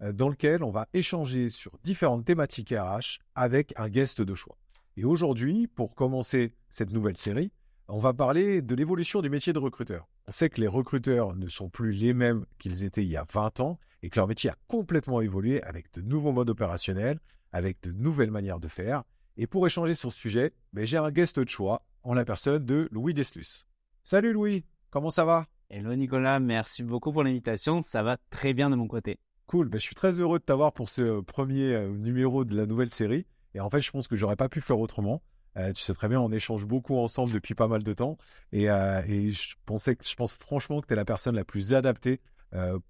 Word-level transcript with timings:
dans 0.00 0.28
lequel 0.28 0.62
on 0.62 0.70
va 0.70 0.88
échanger 0.94 1.50
sur 1.50 1.72
différentes 1.84 2.24
thématiques 2.24 2.74
RH 2.76 3.18
avec 3.34 3.72
un 3.76 3.88
guest 3.88 4.22
de 4.22 4.34
choix. 4.34 4.56
Et 4.96 5.04
aujourd'hui, 5.04 5.66
pour 5.66 5.94
commencer 5.94 6.54
cette 6.68 6.90
nouvelle 6.90 7.16
série, 7.16 7.52
on 7.88 7.98
va 7.98 8.12
parler 8.12 8.62
de 8.62 8.74
l'évolution 8.74 9.20
du 9.20 9.30
métier 9.30 9.52
de 9.52 9.58
recruteur. 9.58 10.08
On 10.28 10.32
sait 10.32 10.48
que 10.48 10.60
les 10.60 10.68
recruteurs 10.68 11.34
ne 11.34 11.48
sont 11.48 11.68
plus 11.68 11.92
les 11.92 12.14
mêmes 12.14 12.46
qu'ils 12.58 12.84
étaient 12.84 13.02
il 13.02 13.10
y 13.10 13.16
a 13.16 13.26
20 13.32 13.60
ans 13.60 13.78
et 14.02 14.10
que 14.10 14.18
leur 14.18 14.28
métier 14.28 14.50
a 14.50 14.56
complètement 14.68 15.20
évolué 15.20 15.62
avec 15.62 15.92
de 15.94 16.00
nouveaux 16.00 16.32
modes 16.32 16.50
opérationnels, 16.50 17.18
avec 17.52 17.82
de 17.82 17.92
nouvelles 17.92 18.30
manières 18.30 18.60
de 18.60 18.68
faire. 18.68 19.02
Et 19.36 19.46
pour 19.46 19.66
échanger 19.66 19.94
sur 19.94 20.12
ce 20.12 20.18
sujet, 20.18 20.52
ben, 20.72 20.86
j'ai 20.86 20.98
un 20.98 21.10
guest 21.10 21.40
de 21.40 21.48
choix 21.48 21.82
en 22.02 22.14
la 22.14 22.24
personne 22.24 22.64
de 22.64 22.88
Louis 22.92 23.14
Deslus. 23.14 23.66
Salut 24.04 24.32
Louis, 24.32 24.64
comment 24.90 25.10
ça 25.10 25.24
va? 25.24 25.46
Hello 25.68 25.94
Nicolas, 25.94 26.40
merci 26.40 26.82
beaucoup 26.82 27.12
pour 27.12 27.24
l'invitation. 27.24 27.82
Ça 27.82 28.02
va 28.02 28.16
très 28.30 28.54
bien 28.54 28.70
de 28.70 28.76
mon 28.76 28.86
côté. 28.86 29.18
Cool, 29.50 29.68
ben, 29.68 29.78
je 29.78 29.82
suis 29.82 29.96
très 29.96 30.20
heureux 30.20 30.38
de 30.38 30.44
t'avoir 30.44 30.72
pour 30.72 30.88
ce 30.88 31.02
euh, 31.02 31.22
premier 31.22 31.74
euh, 31.74 31.88
numéro 31.88 32.44
de 32.44 32.54
la 32.54 32.66
nouvelle 32.66 32.88
série. 32.88 33.26
Et 33.52 33.58
en 33.58 33.68
fait, 33.68 33.80
je 33.80 33.90
pense 33.90 34.06
que 34.06 34.14
j'aurais 34.14 34.36
pas 34.36 34.48
pu 34.48 34.60
faire 34.60 34.78
autrement. 34.78 35.24
Euh, 35.56 35.72
tu 35.72 35.82
sais 35.82 35.92
très 35.92 36.06
bien, 36.06 36.20
on 36.20 36.30
échange 36.30 36.66
beaucoup 36.66 36.96
ensemble 36.96 37.32
depuis 37.32 37.56
pas 37.56 37.66
mal 37.66 37.82
de 37.82 37.92
temps. 37.92 38.16
Et, 38.52 38.66
je, 38.66 39.54
pensais 39.66 39.96
je 40.00 40.14
pense 40.14 40.34
franchement 40.34 40.80
que 40.80 40.86
tu 40.86 40.92
es 40.92 40.96
la 40.96 41.04
personne 41.04 41.34
la 41.34 41.44
plus 41.44 41.74
adaptée 41.74 42.20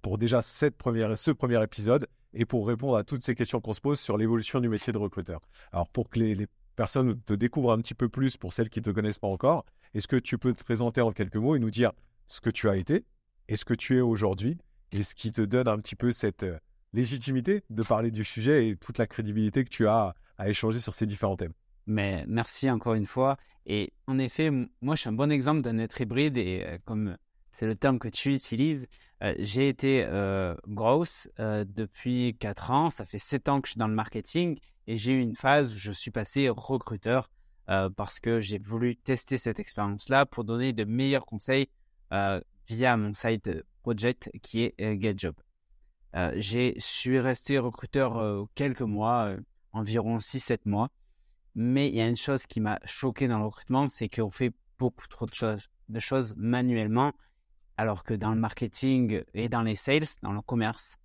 pour 0.03 0.19
déjà 0.19 0.43
cette 0.43 0.77
première, 0.77 1.17
ce 1.17 1.31
premier 1.31 1.63
épisode 1.63 2.07
et 2.35 2.45
pour 2.45 2.69
répondre 2.69 2.95
à 2.95 3.05
toutes 3.05 3.23
ces 3.23 3.35
questions 3.35 3.63
qu'on 3.63 3.73
se 3.73 3.81
pose 3.81 3.99
sur 3.99 4.19
l'évolution 4.19 4.61
du 4.61 4.69
métier 4.69 4.93
de 4.93 4.99
recruteur. 4.99 5.41
Alors, 5.73 5.89
pour 5.89 6.11
que 6.11 6.19
les, 6.19 6.35
les, 6.35 6.47
personnes 6.77 7.19
te 7.23 7.33
découvrent 7.33 7.73
un 7.73 7.79
petit 7.79 7.95
peu 7.95 8.11
plus, 8.11 8.37
pour 8.37 8.53
celles 8.53 8.69
qui 8.69 8.81
ne 8.81 8.85
te 8.85 8.91
connaissent 8.91 9.19
pas 9.19 9.29
encore, 9.29 9.65
est-ce 9.95 10.09
que 10.09 10.17
tu 10.17 10.37
peux 10.37 10.53
te 10.53 10.63
présenter 10.63 11.01
en 11.01 11.13
quelques 11.13 11.37
mots 11.37 11.57
et 11.57 11.59
nous 11.59 11.71
dire 11.71 11.93
ce 12.27 12.43
que 12.43 12.51
tu 12.51 12.69
as 12.69 12.77
été 12.77 13.07
et 13.49 13.57
ce 13.57 13.65
que 13.65 13.75
tu 13.75 13.97
es 13.97 14.03
aujourd'hui 14.03 14.59
et 14.93 15.03
ce 15.03 15.15
qui 15.15 15.33
te 15.33 15.43
donne 15.43 15.69
un 15.69 15.79
petit 15.79 15.97
peu 15.97 16.13
cette 16.13 16.43
euh, 16.43 16.59
légitimité 16.93 17.63
de 17.71 17.83
parler 17.83 18.11
du 18.11 18.25
sujet 18.25 18.69
et 18.69 18.77
toute 18.77 18.99
la 18.99 19.07
crédibilité 19.07 19.65
que 19.65 19.71
tu 19.71 19.87
as 19.87 20.15
à 20.39 20.49
échanger 20.49 20.81
sur 20.81 20.95
ces 20.95 21.07
différents 21.07 21.37
thèmes. 21.37 21.53
Mais 21.87 22.25
merci 22.27 22.71
encore 22.71 22.95
une 22.95 23.07
fois. 23.07 23.37
Et 23.67 23.93
en 24.07 24.19
effet, 24.19 24.51
moi, 24.51 24.95
je 24.95 25.03
suis 25.03 25.09
un 25.09 25.13
bon 25.13 25.31
exemple 25.31 25.63
d'un 25.63 25.79
être 25.79 26.01
hybride 26.01 26.39
et 26.39 26.65
euh, 26.67 26.79
comme 26.85 27.17
c'est 27.53 27.67
le 27.67 27.77
terme 27.77 27.99
que 27.99 28.09
tu 28.09 28.35
utilises, 28.35 28.87
euh, 29.23 29.35
j'ai 29.39 29.69
été 29.69 30.07
grosse 30.67 31.29
depuis 31.39 32.37
4 32.39 32.71
ans. 32.71 32.91
Ça 32.91 33.05
fait 33.05 33.19
7 33.19 33.49
ans 33.49 33.61
que 33.61 33.69
je 33.69 33.73
suis 33.73 33.79
dans 33.79 33.89
le 33.89 33.95
marketing 33.95 34.59
et 34.87 34.97
j'ai 34.97 35.13
eu 35.13 35.21
une 35.21 35.37
phase 35.37 35.75
où 35.75 35.79
je 35.79 35.93
suis 35.93 36.11
passé 36.11 36.49
recruteur 36.49 37.29
parce 37.97 38.19
que 38.19 38.41
j'ai 38.41 38.59
voulu 38.59 38.97
tester 38.97 39.37
cette 39.37 39.61
expérience-là 39.61 40.27
pour 40.27 40.45
donner 40.45 40.73
de 40.73 40.85
meilleurs 40.85 41.27
conseils 41.27 41.69
via 42.67 42.97
mon 42.97 43.13
site 43.13 43.51
project 43.83 44.31
qui 44.43 44.63
est 44.63 44.75
euh, 44.81 44.97
GetJob. 44.99 45.35
Euh, 46.17 46.33
je 46.37 46.75
suis 46.79 47.19
resté 47.21 47.59
recruteur 47.59 48.19
euh, 48.19 48.45
quelques 48.55 48.81
mois, 48.83 49.35
environ 49.73 50.19
6-7 50.19 50.61
mois. 50.65 50.91
Mais 51.55 51.89
il 51.89 51.97
y 51.97 52.01
a 52.01 52.07
une 52.07 52.17
chose 52.17 52.47
qui 52.47 52.61
m'a 52.61 52.79
choqué 52.85 53.27
dans 53.27 53.39
le 53.39 53.45
recrutement, 53.45 53.89
c'est 53.89 54.09
qu'on 54.09 54.31
fait 54.31 54.53
beaucoup 54.79 55.07
trop 55.09 55.27
de 55.27 55.35
choses, 55.35 55.69
de 55.89 55.99
choses 55.99 56.35
manuellement, 56.37 57.13
alors 57.77 58.05
que 58.05 58.15
dans 58.15 58.33
le 58.33 58.41
marketing 58.41 59.23
et 59.35 59.49
dans 59.49 59.63
les 59.63 59.75
sales, 59.75 60.07
dans 60.23 60.33
le 60.33 60.43
commerce, 60.43 60.97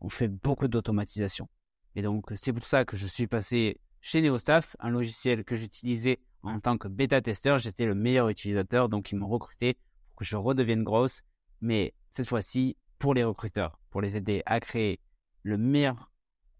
on 0.00 0.10
fait 0.10 0.28
beaucoup 0.28 0.68
d'automatisation. 0.68 1.48
Et 1.96 2.02
donc, 2.02 2.26
c'est 2.34 2.52
pour 2.52 2.66
ça 2.66 2.84
que 2.84 2.96
je 2.96 3.06
suis 3.06 3.26
passé 3.26 3.80
chez 4.02 4.20
NeoStaff, 4.20 4.76
un 4.80 4.90
logiciel 4.90 5.44
que 5.44 5.54
j'utilisais 5.54 6.18
en 6.42 6.60
tant 6.60 6.76
que 6.76 6.88
bêta-testeur. 6.88 7.58
J'étais 7.58 7.86
le 7.86 7.94
meilleur 7.94 8.28
utilisateur, 8.28 8.90
donc 8.90 9.10
ils 9.12 9.16
m'ont 9.16 9.28
recruté 9.28 9.78
pour 10.08 10.16
que 10.16 10.24
je 10.24 10.36
redevienne 10.36 10.82
grosse 10.82 11.22
mais 11.64 11.94
cette 12.10 12.28
fois-ci 12.28 12.76
pour 12.98 13.14
les 13.14 13.24
recruteurs, 13.24 13.80
pour 13.90 14.02
les 14.02 14.16
aider 14.16 14.42
à 14.44 14.60
créer 14.60 15.00
le 15.42 15.56
meilleur 15.56 16.12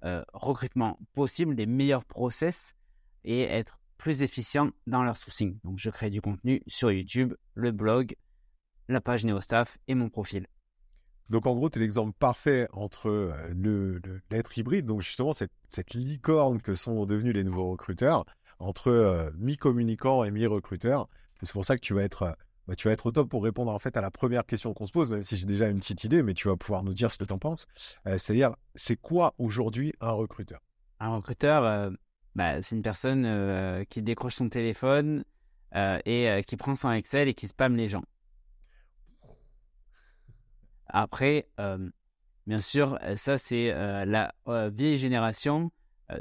euh, 0.02 0.24
recrutement 0.32 0.98
possible, 1.12 1.54
les 1.54 1.66
meilleurs 1.66 2.06
process 2.06 2.74
et 3.22 3.42
être 3.42 3.78
plus 3.98 4.22
efficient 4.22 4.70
dans 4.86 5.02
leur 5.02 5.16
sourcing. 5.16 5.58
Donc, 5.62 5.78
je 5.78 5.90
crée 5.90 6.08
du 6.08 6.22
contenu 6.22 6.62
sur 6.66 6.90
YouTube, 6.90 7.34
le 7.52 7.70
blog, 7.70 8.16
la 8.88 9.00
page 9.02 9.24
NeoStaff 9.26 9.76
et 9.88 9.94
mon 9.94 10.08
profil. 10.08 10.46
Donc, 11.28 11.46
en 11.46 11.54
gros, 11.54 11.68
tu 11.68 11.78
es 11.78 11.82
l'exemple 11.82 12.16
parfait 12.18 12.66
entre 12.72 13.08
euh, 13.08 13.34
le, 13.54 14.00
l'être 14.30 14.56
hybride, 14.56 14.86
donc 14.86 15.02
justement 15.02 15.34
cette, 15.34 15.52
cette, 15.68 15.92
licorne 15.92 16.62
que 16.62 16.74
sont 16.74 17.04
devenus 17.04 17.34
les 17.34 17.44
nouveaux 17.44 17.70
recruteurs, 17.70 18.24
entre 18.58 18.88
euh, 18.88 19.30
mi-communicant 19.36 20.24
et 20.24 20.30
mi-recruteur. 20.30 21.08
C'est 21.42 21.52
pour 21.52 21.66
ça 21.66 21.76
que 21.76 21.82
tu 21.82 21.92
vas 21.92 22.02
être 22.02 22.36
bah, 22.66 22.74
tu 22.74 22.88
vas 22.88 22.94
être 22.94 23.06
au 23.06 23.12
top 23.12 23.28
pour 23.28 23.44
répondre 23.44 23.70
en 23.70 23.78
fait 23.78 23.96
à 23.96 24.00
la 24.00 24.10
première 24.10 24.46
question 24.46 24.72
qu'on 24.72 24.86
se 24.86 24.92
pose, 24.92 25.10
même 25.10 25.22
si 25.22 25.36
j'ai 25.36 25.46
déjà 25.46 25.68
une 25.68 25.78
petite 25.80 26.04
idée, 26.04 26.22
mais 26.22 26.34
tu 26.34 26.48
vas 26.48 26.56
pouvoir 26.56 26.82
nous 26.82 26.94
dire 26.94 27.12
ce 27.12 27.18
que 27.18 27.24
tu 27.24 27.32
en 27.32 27.38
penses. 27.38 27.66
Euh, 28.06 28.18
c'est-à-dire, 28.18 28.54
c'est 28.74 28.96
quoi 28.96 29.34
aujourd'hui 29.38 29.92
un 30.00 30.12
recruteur? 30.12 30.60
Un 31.00 31.16
recruteur, 31.16 31.64
euh, 31.64 31.90
bah, 32.34 32.62
c'est 32.62 32.76
une 32.76 32.82
personne 32.82 33.24
euh, 33.26 33.84
qui 33.84 34.02
décroche 34.02 34.36
son 34.36 34.48
téléphone 34.48 35.24
et 36.06 36.44
qui 36.46 36.56
prend 36.56 36.76
son 36.76 36.92
Excel 36.92 37.26
et 37.26 37.34
qui 37.34 37.48
spamme 37.48 37.74
les 37.74 37.88
gens. 37.88 38.04
Après, 40.86 41.48
bien 42.46 42.60
sûr, 42.60 42.96
ça 43.16 43.38
c'est 43.38 43.72
la 44.06 44.32
vieille 44.70 44.98
génération 44.98 45.72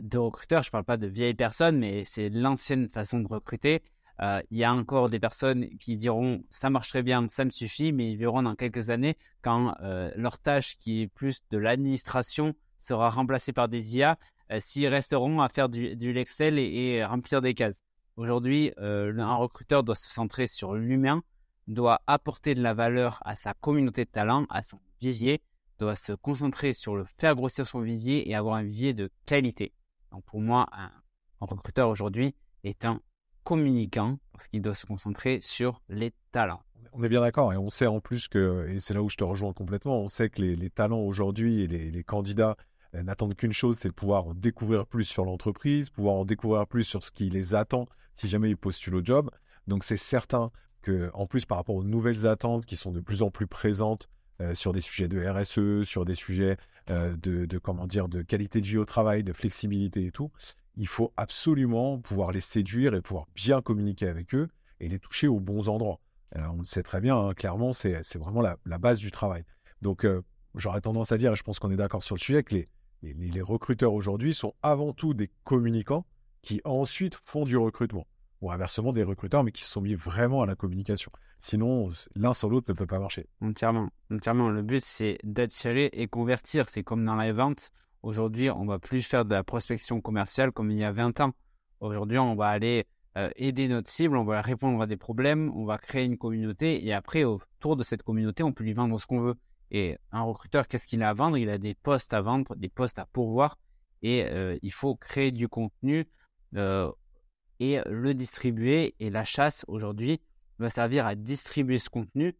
de 0.01 0.17
recruteurs. 0.17 0.63
Je 0.63 0.69
ne 0.69 0.71
parle 0.71 0.85
pas 0.85 0.97
de 0.97 1.05
vieilles 1.05 1.35
personnes, 1.35 1.77
mais 1.77 2.03
c'est 2.03 2.29
l'ancienne 2.29 2.89
façon 2.89 3.19
de 3.19 3.27
recruter 3.27 3.83
euh, 4.21 4.41
il 4.51 4.57
y 4.57 4.63
a 4.63 4.73
encore 4.73 5.09
des 5.09 5.19
personnes 5.19 5.69
qui 5.79 5.97
diront 5.97 6.43
ça 6.49 6.69
marcherait 6.69 7.03
bien, 7.03 7.27
ça 7.29 7.45
me 7.45 7.49
suffit, 7.49 7.91
mais 7.93 8.11
ils 8.11 8.17
verront 8.17 8.43
dans 8.43 8.55
quelques 8.55 8.89
années 8.89 9.17
quand 9.41 9.75
euh, 9.81 10.11
leur 10.15 10.37
tâche 10.37 10.77
qui 10.77 11.01
est 11.01 11.07
plus 11.07 11.41
de 11.49 11.57
l'administration 11.57 12.53
sera 12.77 13.09
remplacée 13.09 13.53
par 13.53 13.69
des 13.69 13.95
IA, 13.95 14.17
euh, 14.51 14.59
s'ils 14.59 14.87
resteront 14.87 15.41
à 15.41 15.49
faire 15.49 15.67
du, 15.69 15.95
du 15.95 16.15
Excel 16.17 16.59
et, 16.59 17.03
remplir 17.03 17.41
des 17.41 17.53
cases. 17.53 17.83
Aujourd'hui, 18.15 18.71
un 18.77 19.35
recruteur 19.35 19.83
doit 19.83 19.95
se 19.95 20.07
centrer 20.07 20.45
sur 20.45 20.75
l'humain, 20.75 21.23
doit 21.67 22.01
apporter 22.05 22.53
de 22.53 22.61
la 22.61 22.75
valeur 22.75 23.19
à 23.25 23.35
sa 23.35 23.55
communauté 23.55 24.05
de 24.05 24.09
talents, 24.11 24.45
à 24.51 24.61
son 24.61 24.79
vivier, 25.01 25.41
doit 25.79 25.95
se 25.95 26.13
concentrer 26.13 26.73
sur 26.73 26.95
le 26.95 27.05
faire 27.17 27.33
grossir 27.33 27.65
son 27.65 27.81
vivier 27.81 28.29
et 28.29 28.35
avoir 28.35 28.57
un 28.57 28.61
vivier 28.61 28.93
de 28.93 29.09
qualité. 29.25 29.73
Donc 30.11 30.23
pour 30.25 30.41
moi, 30.41 30.67
un 30.71 30.91
recruteur 31.39 31.89
aujourd'hui 31.89 32.35
est 32.63 32.85
un 32.85 33.01
communicant 33.43 34.19
parce 34.31 34.47
qu'il 34.47 34.61
doit 34.61 34.75
se 34.75 34.85
concentrer 34.85 35.39
sur 35.41 35.81
les 35.89 36.13
talents. 36.31 36.61
On 36.93 37.03
est 37.03 37.09
bien 37.09 37.21
d'accord 37.21 37.53
et 37.53 37.57
on 37.57 37.69
sait 37.69 37.87
en 37.87 37.99
plus 37.99 38.27
que, 38.27 38.67
et 38.69 38.79
c'est 38.79 38.93
là 38.93 39.01
où 39.01 39.09
je 39.09 39.17
te 39.17 39.23
rejoins 39.23 39.53
complètement, 39.53 39.99
on 39.99 40.07
sait 40.07 40.29
que 40.29 40.41
les, 40.41 40.69
talents 40.69 41.01
aujourd'hui 41.01 41.61
et 41.61 41.67
les, 41.67 42.03
candidats 42.03 42.55
euh, 42.93 43.01
n'attendent 43.01 43.35
qu'une 43.35 43.53
chose, 43.53 43.77
c'est 43.77 43.87
de 43.87 43.93
pouvoir 43.93 44.27
en 44.27 44.33
découvrir 44.33 44.85
plus 44.85 45.05
sur 45.05 45.25
l'entreprise, 45.25 45.89
pouvoir 45.89 46.15
en 46.15 46.25
découvrir 46.25 46.67
plus 46.67 46.83
sur 46.83 47.03
ce 47.03 47.11
qui 47.11 47.29
les 47.29 47.55
attend 47.55 47.87
si 48.13 48.27
jamais 48.27 48.49
ils 48.49 48.57
postulent 48.57 48.95
au 48.95 49.03
job. 49.03 49.31
Donc 49.65 49.83
c'est 49.83 49.97
certain 49.97 50.51
que, 50.81 51.09
en 51.13 51.25
plus 51.25 51.45
par 51.45 51.57
rapport 51.57 51.75
aux 51.75 51.83
nouvelles 51.83 52.27
attentes 52.27 52.65
qui 52.65 52.75
sont 52.75 52.91
de 52.91 52.99
plus 52.99 53.23
en 53.23 53.31
plus 53.31 53.47
présentes 53.47 54.07
euh, 54.41 54.53
sur 54.53 54.73
des 54.73 54.81
sujets 54.81 55.07
de 55.07 55.25
RSE, 55.25 55.87
sur 55.87 56.05
des 56.05 56.15
sujets 56.15 56.57
euh, 56.89 57.15
de, 57.15 57.45
de, 57.45 57.57
comment 57.57 57.87
dire, 57.87 58.07
de 58.07 58.21
qualité 58.21 58.61
de 58.61 58.65
vie 58.65 58.77
au 58.77 58.85
travail, 58.85 59.23
de 59.23 59.33
flexibilité 59.33 60.05
et 60.05 60.11
tout, 60.11 60.31
il 60.75 60.87
faut 60.87 61.13
absolument 61.17 61.99
pouvoir 61.99 62.31
les 62.31 62.41
séduire 62.41 62.93
et 62.93 63.01
pouvoir 63.01 63.25
bien 63.35 63.61
communiquer 63.61 64.07
avec 64.07 64.33
eux 64.33 64.49
et 64.79 64.89
les 64.89 64.99
toucher 64.99 65.27
aux 65.27 65.39
bons 65.39 65.69
endroits. 65.69 65.99
On 66.35 66.57
le 66.57 66.63
sait 66.63 66.81
très 66.81 66.99
bien, 66.99 67.15
hein, 67.15 67.33
clairement, 67.33 67.73
c'est 67.73 68.15
vraiment 68.15 68.41
la, 68.41 68.77
base 68.79 68.97
du 68.97 69.11
travail. 69.11 69.43
Donc, 69.81 70.03
euh, 70.03 70.23
j'aurais 70.55 70.81
tendance 70.81 71.11
à 71.11 71.17
dire, 71.17 71.31
et 71.31 71.35
je 71.35 71.43
pense 71.43 71.59
qu'on 71.59 71.69
est 71.69 71.77
d'accord 71.77 72.01
sur 72.01 72.15
le 72.15 72.19
sujet, 72.19 72.43
que 72.43 72.55
les, 72.55 72.65
les, 73.03 73.41
recruteurs 73.41 73.93
aujourd'hui 73.93 74.33
sont 74.33 74.55
avant 74.63 74.93
tout 74.93 75.13
des 75.13 75.29
communicants 75.43 76.05
qui 76.41 76.59
ensuite 76.63 77.15
font 77.23 77.43
du 77.43 77.55
recrutement. 77.55 78.07
Ou 78.41 78.51
inversement, 78.51 78.93
des 78.93 79.03
recruteurs, 79.03 79.43
mais 79.43 79.51
qui 79.51 79.63
se 79.63 79.69
sont 79.69 79.81
mis 79.81 79.93
vraiment 79.93 80.41
à 80.41 80.45
la 80.45 80.55
communication. 80.55 81.11
Sinon, 81.37 81.91
l'un 82.15 82.33
sans 82.33 82.49
l'autre 82.49 82.71
ne 82.71 82.73
peut 82.75 82.87
pas 82.87 82.99
marcher. 82.99 83.27
Entièrement. 83.41 83.89
Entièrement. 84.11 84.49
Le 84.49 84.61
but, 84.63 84.83
c'est 84.83 85.17
d'attirer 85.23 85.89
et 85.93 86.07
convertir. 86.07 86.67
C'est 86.67 86.83
comme 86.83 87.05
dans 87.05 87.15
les 87.15 87.31
ventes. 87.31 87.71
Aujourd'hui, 88.03 88.49
on 88.49 88.65
va 88.65 88.79
plus 88.79 89.01
faire 89.01 89.23
de 89.23 89.33
la 89.33 89.45
prospection 89.45 90.01
commerciale 90.01 90.51
comme 90.51 90.69
il 90.69 90.77
y 90.77 90.83
a 90.83 90.91
20 90.91 91.21
ans. 91.21 91.31
Aujourd'hui, 91.79 92.17
on 92.17 92.35
va 92.35 92.49
aller 92.49 92.85
euh, 93.17 93.29
aider 93.37 93.69
notre 93.69 93.89
cible, 93.89 94.17
on 94.17 94.25
va 94.25 94.41
répondre 94.41 94.81
à 94.81 94.87
des 94.87 94.97
problèmes, 94.97 95.49
on 95.55 95.63
va 95.63 95.77
créer 95.77 96.03
une 96.03 96.17
communauté 96.17 96.85
et 96.85 96.93
après, 96.93 97.23
autour 97.23 97.77
de 97.77 97.83
cette 97.83 98.03
communauté, 98.03 98.43
on 98.43 98.51
peut 98.51 98.65
lui 98.65 98.73
vendre 98.73 98.99
ce 98.99 99.07
qu'on 99.07 99.21
veut. 99.21 99.35
Et 99.71 99.97
un 100.11 100.21
recruteur, 100.23 100.67
qu'est-ce 100.67 100.85
qu'il 100.85 101.01
a 101.01 101.09
à 101.09 101.13
vendre? 101.13 101.37
Il 101.37 101.49
a 101.49 101.57
des 101.57 101.75
postes 101.75 102.13
à 102.13 102.19
vendre, 102.19 102.57
des 102.57 102.67
postes 102.67 102.99
à 102.99 103.05
pourvoir. 103.05 103.57
Et 104.01 104.27
il 104.61 104.71
faut 104.73 104.95
créer 104.95 105.31
du 105.31 105.47
contenu 105.47 106.05
et 106.53 107.79
le 107.85 108.13
distribuer. 108.13 108.95
Et 108.99 109.09
la 109.09 109.23
chasse, 109.23 109.63
aujourd'hui, 109.69 110.21
va 110.59 110.69
servir 110.69 111.07
à 111.07 111.15
distribuer 111.15 111.79
ce 111.79 111.89
contenu 111.89 112.35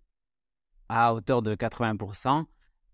à 0.89 1.15
hauteur 1.15 1.41
de 1.41 1.55
80% 1.55 2.45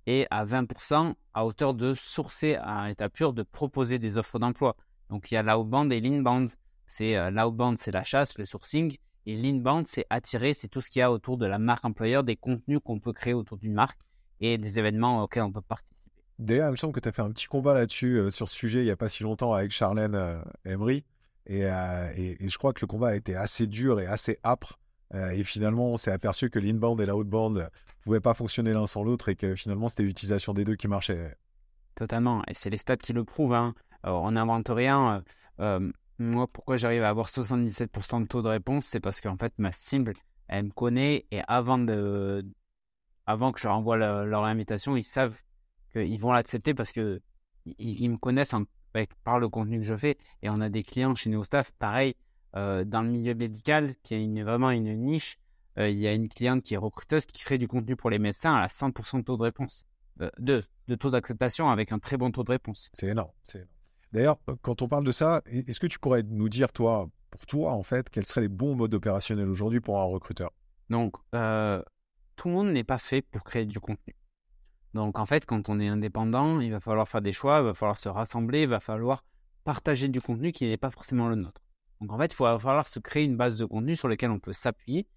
et 0.08 0.28
à 0.30 0.46
20% 0.46 1.14
à 1.34 1.46
hauteur 1.46 1.74
de 1.74 1.94
sourcer 1.94 2.56
à 2.62 2.90
état 2.90 3.10
pur, 3.10 3.34
de 3.34 3.44
proposer 3.44 4.00
des 4.00 4.18
offres 4.18 4.40
d'emploi. 4.40 4.76
Donc 5.10 5.32
il 5.32 5.36
y 5.36 5.38
a 5.38 5.44
l'outbound 5.44 5.92
et 5.92 6.00
l'inbound. 6.00 6.50
C'est 6.88 7.16
euh, 7.16 7.30
l'outbound, 7.30 7.78
c'est 7.78 7.92
la 7.92 8.04
chasse, 8.04 8.38
le 8.38 8.46
sourcing, 8.46 8.98
et 9.26 9.36
l'inbound, 9.36 9.86
c'est 9.86 10.06
attirer, 10.10 10.54
c'est 10.54 10.68
tout 10.68 10.82
ce 10.82 10.90
qu'il 10.90 11.02
y 11.02 11.04
a 11.04 11.12
autour 11.12 11.38
de 11.38 11.46
la 11.46 11.60
marque 11.60 11.86
employeur, 11.86 12.24
des 12.24 12.36
contenus 12.36 12.80
qu'on 12.84 13.00
peut 13.00 13.14
créer 13.14 13.34
autour 13.34 13.58
d'une 13.58 13.74
marque 13.74 14.00
et 14.40 14.58
des 14.58 14.80
événements 14.80 15.22
auxquels 15.24 15.44
on 15.44 15.52
peut 15.52 15.62
participer. 15.62 16.00
D'ailleurs, 16.40 16.70
il 16.70 16.72
me 16.72 16.78
semble 16.78 16.94
que 16.94 17.00
tu 17.00 17.10
as 17.10 17.12
fait 17.12 17.22
un 17.22 17.32
petit 17.32 17.48
combat 17.48 17.74
là-dessus, 17.74 18.16
euh, 18.16 18.30
sur 18.32 18.48
ce 18.48 18.56
sujet, 18.56 18.80
il 18.80 18.86
n'y 18.86 18.92
a 18.92 18.96
pas 18.96 19.10
si 19.10 19.24
longtemps 19.24 19.54
avec 19.54 19.72
Charlène 19.72 20.16
euh, 20.16 20.42
Emery. 20.66 21.04
Et, 21.46 21.62
je 21.62 22.58
crois 22.58 22.74
que 22.74 22.82
le 22.82 22.88
combat 22.88 23.10
a 23.10 23.16
été 23.16 23.36
assez 23.36 23.66
dur 23.66 24.00
et 24.00 24.06
assez 24.06 24.38
âpre. 24.44 24.79
Et 25.14 25.44
finalement, 25.44 25.92
on 25.92 25.98
s'est 25.98 26.12
aperçu 26.12 26.50
que 26.50 26.60
l'inbound 26.60 27.00
et 27.02 27.06
l'outbound 27.06 27.58
ne 27.58 27.66
pouvaient 28.04 28.20
pas 28.20 28.34
fonctionner 28.34 28.74
l'un 28.74 28.86
sans 28.86 29.04
l'autre 29.04 29.30
et 29.30 29.36
que 29.36 29.56
finalement, 29.56 29.88
c'était 29.88 30.04
l'utilisation 30.04 30.54
des 30.54 30.64
deux 30.64 30.76
qui 30.76 30.88
marchait. 30.88 31.36
Totalement. 31.96 32.44
Et 32.48 32.54
c'est 32.54 32.70
les 32.70 32.78
stats 32.78 32.98
qui 32.98 33.14
le 33.14 33.24
prouvent. 33.24 33.54
Hein. 33.54 33.74
on 34.04 34.32
n'invente 34.32 34.70
rien. 34.70 35.24
moi, 36.20 36.48
pourquoi 36.48 36.78
j'arrive 36.78 37.04
à 37.04 37.10
avoir 37.10 37.28
77% 37.28 38.22
de 38.22 38.28
taux 38.28 38.42
de 38.42 38.50
réponse 38.50 38.86
C'est 38.86 39.00
parce 39.00 39.20
qu'en 39.20 39.36
fait, 39.36 39.54
ma 39.58 39.72
cible, 39.72 40.14
elle 40.48 40.66
me 40.66 40.72
connaît 40.72 41.26
et 41.32 41.42
avant, 41.48 41.80
de, 41.80 42.46
avant 43.26 43.52
que 43.52 43.60
je 43.60 43.68
leur 43.68 43.78
envoie 43.78 43.98
leur 43.98 44.44
invitation, 44.44 44.96
ils 44.96 45.04
savent 45.04 45.38
qu'ils 45.92 46.20
vont 46.20 46.32
l'accepter 46.32 46.74
parce 46.74 46.92
que 46.92 47.22
ils, 47.78 48.10
me 48.10 48.18
connaissent 48.18 48.56
par 49.24 49.40
le 49.40 49.50
contenu 49.50 49.80
que 49.80 49.86
je 49.86 49.96
fais. 49.96 50.18
Et 50.42 50.50
on 50.50 50.62
a 50.62 50.70
des 50.70 50.84
clients 50.84 51.16
chez 51.16 51.30
NeoStaff, 51.30 51.72
pareil, 51.72 52.16
dans 52.54 53.04
le 53.04 53.10
milieu 53.10 53.36
médical, 53.36 53.92
qui 54.04 54.16
est 54.16 54.24
une, 54.24 54.44
vraiment 54.44 54.72
une 54.72 54.94
niche. 54.96 55.38
il 55.78 56.00
y 56.00 56.08
a 56.08 56.14
une 56.14 56.30
cliente 56.30 56.64
qui 56.64 56.74
est 56.74 56.78
recruteuse 56.78 57.26
qui 57.26 57.42
crée 57.42 57.58
du 57.58 57.68
contenu 57.68 57.96
pour 57.96 58.10
les 58.10 58.20
médecins 58.20 58.56
à 58.56 58.68
100% 58.68 59.20
de 59.20 59.24
taux 59.24 59.38
de 59.38 59.44
réponse. 59.44 59.86
Euh, 60.22 60.30
de, 60.38 60.62
de 60.90 60.96
taux 60.96 61.12
d'acceptation 61.12 61.70
avec 61.70 61.94
un 61.94 62.00
très 62.00 62.18
bon 62.18 62.32
taux 62.32 62.44
de 62.44 62.52
réponse. 62.52 62.90
C'est 62.94 63.08
énorme. 63.08 63.32
D'ailleurs, 64.12 64.38
euh, 64.50 64.56
quand 64.62 64.82
on 64.82 64.88
parle 64.90 65.06
de 65.06 65.12
ça, 65.12 65.42
est-ce 65.46 65.80
que 65.80 65.88
tu 65.88 65.98
pourrais 65.98 66.24
nous 66.24 66.50
dire, 66.50 66.74
toi, 66.74 67.10
pour 67.32 67.46
toi, 67.46 67.72
en 67.72 67.84
fait, 67.84 68.10
quels 68.10 68.26
seraient 68.26 68.42
les 68.42 68.48
bons 68.50 68.76
modes 68.76 68.94
opérationnels 68.94 69.48
aujourd'hui 69.48 69.80
pour 69.80 70.00
un 70.00 70.04
recruteur? 70.04 70.52
Donc, 70.90 71.16
euh, 71.36 71.82
tout 72.36 72.50
le 72.50 72.54
monde 72.54 72.72
n'est 72.72 72.84
pas 72.84 72.98
fait 72.98 73.22
pour 73.22 73.44
créer 73.44 73.66
du 73.66 73.80
contenu. 73.80 74.16
Donc, 74.94 75.20
en 75.20 75.26
fait, 75.26 75.46
quand 75.46 75.70
on 75.70 75.80
est 75.80 75.88
indépendant, 75.88 76.60
il 76.60 76.72
va 76.72 76.82
falloir 76.82 77.08
faire 77.08 77.22
des 77.22 77.32
choix, 77.32 77.60
il 77.60 77.66
va 77.66 77.74
falloir 77.74 77.98
se 77.98 78.10
rassembler, 78.10 78.64
il 78.64 78.70
va 78.70 78.82
falloir 78.82 79.24
partager 79.64 80.10
du 80.10 80.20
contenu 80.20 80.52
qui 80.52 80.66
n'est 80.66 80.78
pas 80.78 80.92
forcément 80.92 81.30
le 81.30 81.36
nôtre. 81.36 81.62
Donc, 82.02 82.12
en 82.12 82.18
fait, 82.18 82.34
il 82.34 82.38
va 82.38 82.58
falloir 82.60 82.88
se 82.88 83.00
créer 83.00 83.26
une 83.26 83.38
base 83.38 83.58
de 83.58 83.66
contenu 83.66 83.96
sur 83.96 84.08
laquelle 84.08 84.32
on 84.32 84.40
peut 84.40 84.54
s'appuyer, 84.54 85.08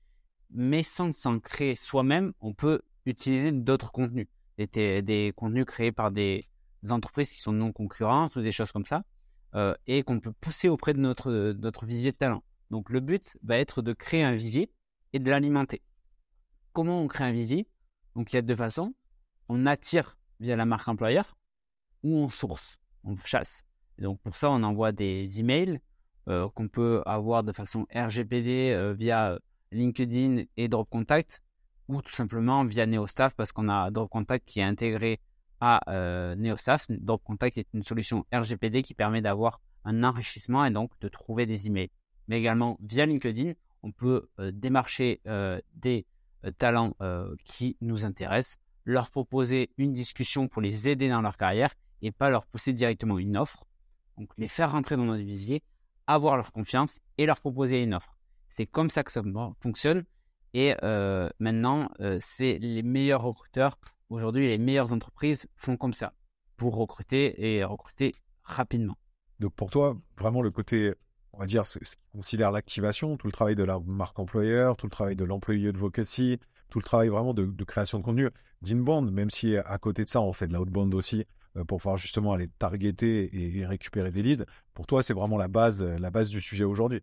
mais 0.51 0.83
sans 0.83 1.13
s'en 1.13 1.39
créer 1.39 1.77
soi-même, 1.77 2.33
on 2.41 2.53
peut 2.55 2.83
utiliser 3.07 3.53
d'autres 3.53 3.93
contenus 3.93 4.29
des, 4.59 5.33
contenus 5.37 5.65
créés 5.65 5.93
par 5.93 6.11
des, 6.11 6.49
entreprises 6.91 7.31
qui 7.31 7.41
sont 7.41 7.53
non 7.53 7.73
concurrentes 7.73 8.35
ou 8.37 8.43
des 8.43 8.53
choses 8.53 8.73
comme 8.73 8.87
ça, 8.87 9.05
euh, 9.55 9.75
et 9.87 10.03
qu'on 10.03 10.19
peut 10.19 10.33
pousser 10.33 10.69
auprès 10.69 10.95
de 10.95 10.99
notre, 10.99 11.87
vivier 11.87 12.13
de 12.13 12.17
talent. 12.17 12.43
Donc 12.71 12.91
le 12.91 13.01
but 13.01 13.39
va 13.45 13.59
être 13.59 13.83
de 13.83 13.93
créer 13.93 14.25
un 14.25 14.35
vivier 14.35 14.73
et 15.13 15.19
de 15.19 15.31
l'alimenter. 15.31 15.83
Comment 16.73 17.03
on 17.03 17.07
crée 17.07 17.25
un 17.25 17.33
vivier? 17.33 17.69
Donc 18.17 18.33
il 18.33 18.37
y 18.37 18.39
a 18.39 18.43
deux 18.43 18.57
façons. 18.57 18.95
On 19.49 19.67
attire 19.67 20.17
via 20.41 20.57
la 20.57 20.65
marque 20.65 20.89
employeur 20.89 21.37
ou 22.03 22.17
on 22.17 22.29
source, 22.29 22.79
on 23.05 23.17
chasse. 23.25 23.65
donc 23.99 24.21
pour 24.23 24.37
ça, 24.37 24.51
on 24.51 24.63
envoie 24.65 24.91
des 24.91 25.39
emails 25.39 25.81
qu'on 26.27 26.69
peut 26.69 27.03
avoir 27.07 27.43
de 27.43 27.53
façon 27.53 27.87
RGPD 27.95 28.73
euh, 28.73 28.93
via 28.93 29.39
LinkedIn 29.73 30.45
et 30.57 30.69
Drop 30.69 30.89
Contact 30.89 31.43
ou 31.89 32.03
tout 32.03 32.13
simplement 32.13 32.65
via 32.65 32.87
NeoStaff 32.87 33.35
parce 33.35 33.53
qu'on 33.53 33.69
a 33.69 33.91
Drop 33.91 34.11
Contact 34.11 34.47
qui 34.47 34.61
est 34.61 34.65
intégré 34.65 35.21
à 35.61 35.81
euh, 35.91 36.35
NeoStaff. 36.37 36.87
Drop 36.91 37.23
Contact 37.23 37.59
est 37.59 37.69
une 37.73 37.83
solution 37.83 38.25
RGPD 38.33 38.83
qui 38.83 38.95
permet 38.95 39.23
d'avoir 39.23 39.61
un 39.85 40.05
enrichissement 40.05 40.65
et 40.65 40.71
donc 40.71 40.91
de 41.01 41.09
trouver 41.09 41.47
des 41.47 41.67
emails. 41.67 41.91
Mais 42.29 42.39
également 42.39 42.79
via 42.81 43.07
LinkedIn, 43.07 43.53
on 43.83 43.93
peut 43.93 44.29
euh, 44.39 44.51
démarcher 44.53 45.21
euh, 45.27 45.61
des 45.75 46.07
talents 46.59 46.97
qui 47.45 47.77
nous 47.81 48.05
intéressent, 48.05 48.59
leur 48.85 49.13
proposer 49.13 49.71
une 49.79 49.93
discussion 49.93 50.49
pour 50.49 50.61
les 50.61 50.89
aider 50.89 51.09
dans 51.09 51.21
leur 51.21 51.37
carrière 51.37 51.73
et 52.01 52.11
pas 52.11 52.31
leur 52.31 52.47
pousser 52.47 52.73
directement 52.73 53.17
une 53.21 53.37
offre. 53.37 53.65
Donc 54.19 54.29
les 54.39 54.49
faire 54.49 54.73
rentrer 54.73 54.97
dans 54.97 55.05
notre 55.05 55.23
visier, 55.23 55.63
avoir 56.07 56.37
leur 56.37 56.53
confiance 56.53 57.01
et 57.19 57.27
leur 57.27 57.41
proposer 57.41 57.83
une 57.83 57.95
offre. 57.95 58.17
C'est 58.49 58.67
comme 58.67 58.91
ça 58.91 59.03
que 59.03 59.13
ça 59.13 59.23
fonctionne. 59.61 60.05
Et 60.55 60.75
euh, 60.83 61.29
maintenant, 61.39 61.91
euh, 62.01 62.19
c'est 62.21 62.59
les 62.59 62.83
meilleurs 62.83 63.23
recruteurs. 63.23 63.79
Aujourd'hui, 64.11 64.49
les 64.49 64.59
meilleures 64.59 64.93
entreprises 64.93 65.47
font 65.57 65.77
comme 65.77 65.95
ça 65.95 66.13
pour 66.57 66.77
recruter 66.77 67.57
et 67.57 67.65
recruter 67.65 68.15
rapidement. 68.43 68.99
Donc 69.41 69.55
pour 69.55 69.71
toi, 69.71 69.97
vraiment 70.19 70.43
le 70.43 70.51
côté, 70.51 70.93
on 71.33 71.39
va 71.39 71.47
dire, 71.47 71.67
ce, 71.67 71.79
qui 71.79 71.97
considère 72.13 72.53
l'activation, 72.53 73.17
tout 73.17 73.27
le 73.27 73.33
travail 73.33 73.57
de 73.57 73.65
la 73.65 73.81
marque 73.81 74.19
employeur, 74.19 74.77
tout 74.77 74.87
le 74.87 74.91
travail 74.91 75.17
de 75.17 75.25
l'employé 75.25 75.69
advocacy, 75.69 76.39
tout 76.69 76.79
le 76.79 76.85
travail 76.85 77.09
vraiment 77.09 77.35
de, 77.35 77.65
création 77.65 77.99
de 77.99 78.05
contenu 78.05 78.29
d'inbound, 78.61 79.11
même 79.11 79.31
si 79.31 79.57
à 79.57 79.79
côté 79.79 80.05
de 80.05 80.09
ça, 80.09 80.21
on 80.21 80.33
fait 80.33 80.47
de 80.47 80.53
l'outbound 80.53 80.95
aussi 80.95 81.25
pour 81.55 81.79
pouvoir 81.79 81.97
justement 81.97 82.33
aller 82.33 82.49
targeter 82.59 83.59
et, 83.59 83.67
récupérer 83.67 84.11
des 84.11 84.23
leads. 84.23 84.45
Pour 84.75 84.87
toi, 84.87 85.03
c'est 85.03 85.15
vraiment 85.15 85.37
la 85.37 85.49
base, 85.49 85.83
la 85.83 86.11
base 86.11 86.31
du 86.31 86.41
sujet 86.41 86.65
aujourd'hui. 86.65 87.01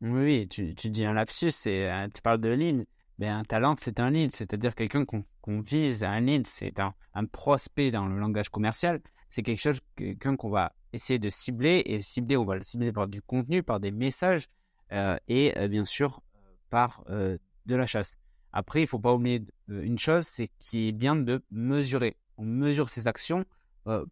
Oui, 0.00 0.48
tu, 0.48 0.72
dis 0.72 1.04
un 1.04 1.12
lapsus, 1.12 1.50
c'est, 1.50 1.90
tu 2.14 2.22
parles 2.22 2.40
de 2.40 2.48
lead. 2.48 2.86
Mais 3.20 3.28
un 3.28 3.44
talent, 3.44 3.74
c'est 3.78 4.00
un 4.00 4.10
lead, 4.10 4.34
c'est-à-dire 4.34 4.74
quelqu'un 4.74 5.04
qu'on 5.04 5.60
vise. 5.60 6.04
Un 6.04 6.20
lead, 6.20 6.46
c'est 6.46 6.80
un, 6.80 6.94
prospect 7.26 7.90
dans 7.90 8.06
le 8.06 8.18
langage 8.18 8.48
commercial. 8.48 9.02
C'est 9.28 9.42
quelque 9.42 9.60
chose, 9.60 9.80
quelqu'un 9.94 10.36
qu'on 10.36 10.48
va 10.48 10.72
essayer 10.94 11.18
de 11.18 11.28
cibler. 11.28 11.82
Et 11.84 12.00
cibler, 12.00 12.38
on 12.38 12.46
va 12.46 12.56
le 12.56 12.62
cibler 12.62 12.92
par 12.92 13.08
du 13.08 13.20
contenu, 13.20 13.62
par 13.62 13.78
des 13.78 13.90
messages 13.90 14.48
euh, 14.92 15.18
et 15.28 15.56
euh, 15.58 15.68
bien 15.68 15.84
sûr 15.84 16.22
par 16.70 17.04
euh, 17.10 17.36
de 17.66 17.76
la 17.76 17.86
chasse. 17.86 18.16
Après, 18.54 18.80
il 18.80 18.84
ne 18.84 18.88
faut 18.88 18.98
pas 18.98 19.12
oublier 19.12 19.44
une 19.68 19.98
chose, 19.98 20.26
c'est 20.26 20.50
qu'il 20.58 20.88
est 20.88 20.92
bien 20.92 21.14
de 21.14 21.44
mesurer. 21.50 22.16
On 22.38 22.44
mesure 22.44 22.88
ses 22.88 23.06
actions 23.06 23.44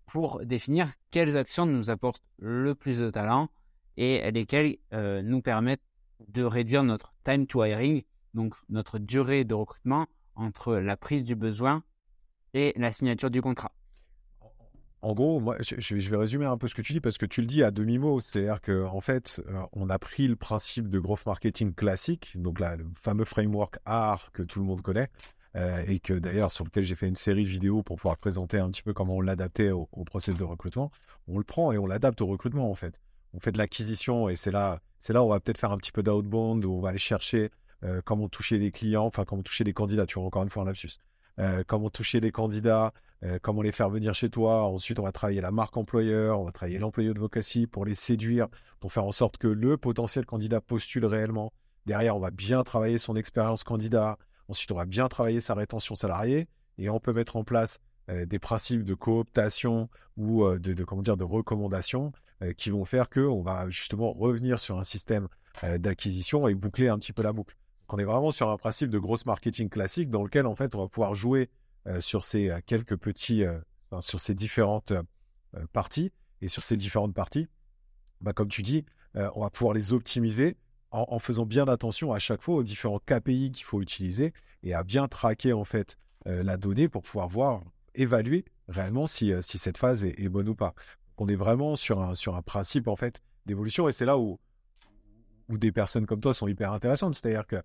pour 0.06 0.44
définir 0.44 0.88
quelles 1.10 1.36
actions 1.36 1.66
nous 1.66 1.90
apportent 1.90 2.22
le 2.38 2.74
plus 2.74 2.98
de 2.98 3.10
talent 3.10 3.48
et 3.98 4.30
lesquels 4.30 4.76
euh, 4.92 5.22
nous 5.22 5.42
permettent 5.42 5.82
de 6.28 6.44
réduire 6.44 6.84
notre 6.84 7.14
time 7.24 7.46
to 7.46 7.64
hiring, 7.64 8.02
donc 8.32 8.54
notre 8.68 8.98
durée 8.98 9.44
de 9.44 9.54
recrutement 9.54 10.06
entre 10.36 10.76
la 10.76 10.96
prise 10.96 11.24
du 11.24 11.34
besoin 11.34 11.82
et 12.54 12.72
la 12.76 12.92
signature 12.92 13.30
du 13.30 13.42
contrat. 13.42 13.72
En 15.00 15.14
gros, 15.14 15.40
je, 15.60 16.10
vais 16.10 16.16
résumer 16.16 16.44
un 16.44 16.56
peu 16.58 16.66
ce 16.66 16.74
que 16.74 16.82
tu 16.82 16.92
dis 16.92 17.00
parce 17.00 17.18
que 17.18 17.26
tu 17.26 17.40
le 17.40 17.46
dis 17.46 17.62
à 17.62 17.70
demi-mot. 17.70 18.18
C'est-à-dire 18.18 18.60
qu'en 18.60 18.96
en 18.96 19.00
fait, 19.00 19.40
euh, 19.48 19.62
on 19.72 19.90
a 19.90 19.98
pris 19.98 20.26
le 20.26 20.34
principe 20.34 20.88
de 20.88 20.98
growth 20.98 21.24
marketing 21.24 21.72
classique, 21.72 22.32
donc 22.36 22.58
le 22.58 22.84
fameux 22.96 23.24
framework 23.24 23.78
AR 23.84 24.32
que 24.32 24.42
tout 24.42 24.58
le 24.58 24.64
monde 24.64 24.82
connaît, 24.82 25.08
euh, 25.58 25.84
et 25.86 25.98
que 26.00 26.14
d'ailleurs, 26.14 26.52
sur 26.52 26.64
lequel 26.64 26.84
j'ai 26.84 26.94
fait 26.94 27.08
une 27.08 27.16
série 27.16 27.44
de 27.44 27.48
vidéos 27.48 27.82
pour 27.82 27.96
pouvoir 27.96 28.16
présenter 28.16 28.58
un 28.58 28.70
petit 28.70 28.82
peu 28.82 28.94
comment 28.94 29.16
on 29.16 29.20
l'adaptait 29.20 29.70
au, 29.70 29.88
au 29.92 30.04
process 30.04 30.36
de 30.36 30.44
recrutement. 30.44 30.90
On 31.26 31.36
le 31.38 31.44
prend 31.44 31.72
et 31.72 31.78
on 31.78 31.86
l'adapte 31.86 32.22
au 32.22 32.26
recrutement, 32.26 32.70
en 32.70 32.74
fait 32.74 33.00
on 33.32 33.40
fait 33.40 33.52
de 33.52 33.58
l'acquisition 33.58 34.28
et 34.28 34.36
c'est 34.36 34.50
là, 34.50 34.80
c'est 34.98 35.12
là 35.12 35.22
où 35.22 35.26
on 35.26 35.30
va 35.30 35.40
peut-être 35.40 35.58
faire 35.58 35.72
un 35.72 35.78
petit 35.78 35.92
peu 35.92 36.02
d'outbound, 36.02 36.64
où 36.64 36.72
on 36.72 36.80
va 36.80 36.90
aller 36.90 36.98
chercher 36.98 37.50
euh, 37.84 38.00
comment 38.04 38.28
toucher 38.28 38.58
les 38.58 38.70
clients, 38.70 39.04
enfin 39.04 39.24
comment 39.24 39.42
toucher 39.42 39.64
les 39.64 39.72
candidats, 39.72 40.06
tu 40.06 40.18
vois, 40.18 40.26
encore 40.26 40.42
une 40.42 40.50
fois 40.50 40.62
un 40.62 40.66
lapsus. 40.66 40.98
Euh, 41.38 41.62
comment 41.66 41.88
toucher 41.88 42.18
les 42.18 42.32
candidats, 42.32 42.92
comment 43.42 43.62
les 43.62 43.70
faire 43.70 43.90
venir 43.90 44.14
chez 44.14 44.28
toi. 44.28 44.64
Ensuite, 44.64 44.98
on 44.98 45.04
va 45.04 45.12
travailler 45.12 45.40
la 45.40 45.52
marque 45.52 45.76
employeur, 45.76 46.40
on 46.40 46.44
va 46.44 46.52
travailler 46.52 46.78
l'employé 46.78 47.10
advocacy 47.10 47.66
pour 47.66 47.84
les 47.84 47.94
séduire, 47.94 48.48
pour 48.80 48.92
faire 48.92 49.04
en 49.04 49.12
sorte 49.12 49.38
que 49.38 49.46
le 49.46 49.76
potentiel 49.76 50.26
candidat 50.26 50.60
postule 50.60 51.04
réellement. 51.04 51.52
Derrière, 51.86 52.16
on 52.16 52.20
va 52.20 52.30
bien 52.30 52.64
travailler 52.64 52.98
son 52.98 53.16
expérience 53.16 53.64
candidat. 53.64 54.18
Ensuite, 54.48 54.72
on 54.72 54.76
va 54.76 54.86
bien 54.86 55.08
travailler 55.08 55.40
sa 55.40 55.54
rétention 55.54 55.94
salariée 55.94 56.48
et 56.78 56.88
on 56.88 57.00
peut 57.00 57.12
mettre 57.12 57.36
en 57.36 57.44
place 57.44 57.78
des 58.08 58.38
principes 58.38 58.84
de 58.84 58.94
cooptation 58.94 59.90
ou 60.16 60.48
de, 60.48 60.72
de, 60.72 61.24
recommandation 61.24 62.10
euh, 62.44 62.52
qui 62.52 62.70
vont 62.70 62.84
faire 62.84 63.10
qu'on 63.10 63.42
va 63.42 63.68
justement 63.68 64.12
revenir 64.12 64.60
sur 64.60 64.78
un 64.78 64.84
système 64.84 65.26
euh, 65.64 65.76
d'acquisition 65.76 66.46
et 66.46 66.54
boucler 66.54 66.86
un 66.86 66.96
petit 66.96 67.12
peu 67.12 67.22
la 67.22 67.32
boucle. 67.32 67.56
Donc 67.80 67.94
on 67.94 67.98
est 67.98 68.04
vraiment 68.04 68.30
sur 68.30 68.48
un 68.48 68.56
principe 68.56 68.90
de 68.90 68.98
grosse 69.00 69.26
marketing 69.26 69.68
classique 69.68 70.08
dans 70.08 70.22
lequel 70.22 70.46
en 70.46 70.54
fait 70.54 70.76
on 70.76 70.78
va 70.78 70.86
pouvoir 70.86 71.16
jouer 71.16 71.50
euh, 71.88 72.00
sur 72.00 72.24
ces 72.24 72.52
quelques 72.64 72.96
petits, 72.96 73.42
sur 73.98 74.20
ces 74.20 74.34
différentes 74.34 74.92
parties 75.72 76.12
et 76.40 76.46
sur 76.46 76.62
ces 76.62 76.76
différentes 76.76 77.14
parties, 77.14 77.48
bah, 78.20 78.32
comme 78.32 78.48
tu 78.48 78.62
dis, 78.62 78.84
on 79.14 79.40
va 79.40 79.50
pouvoir 79.50 79.74
les 79.74 79.92
optimiser 79.92 80.56
en, 80.90 81.18
faisant 81.18 81.46
bien 81.46 81.68
attention 81.68 82.12
à 82.12 82.18
chaque 82.18 82.42
fois 82.42 82.56
aux 82.56 82.62
différents 82.62 82.98
KPI 82.98 83.52
qu'il 83.52 83.64
faut 83.64 83.82
utiliser 83.82 84.32
et 84.62 84.74
à 84.74 84.84
bien 84.84 85.08
traquer 85.08 85.52
en 85.52 85.64
fait 85.64 85.96
la 86.24 86.56
donnée 86.56 86.88
pour 86.88 87.02
pouvoir 87.02 87.28
voir, 87.28 87.62
évaluer 87.94 88.44
réellement 88.68 89.06
si, 89.06 89.32
si 89.40 89.58
cette 89.58 89.78
phase 89.78 90.04
est, 90.04 90.28
bonne 90.28 90.48
ou 90.48 90.54
pas. 90.54 90.74
On 91.16 91.28
est 91.28 91.36
vraiment 91.36 91.76
sur 91.76 92.02
un, 92.02 92.14
sur 92.14 92.36
un 92.36 92.42
principe 92.42 92.88
en 92.88 92.96
fait 92.96 93.20
d'évolution 93.46 93.88
et 93.88 93.92
c'est 93.92 94.04
là 94.04 94.18
où, 94.18 94.38
où 95.48 95.58
des 95.58 95.72
personnes 95.72 96.06
comme 96.06 96.20
toi 96.20 96.34
sont 96.34 96.48
hyper 96.48 96.72
intéressantes. 96.72 97.14
C'est-à-dire 97.14 97.46
que 97.46 97.56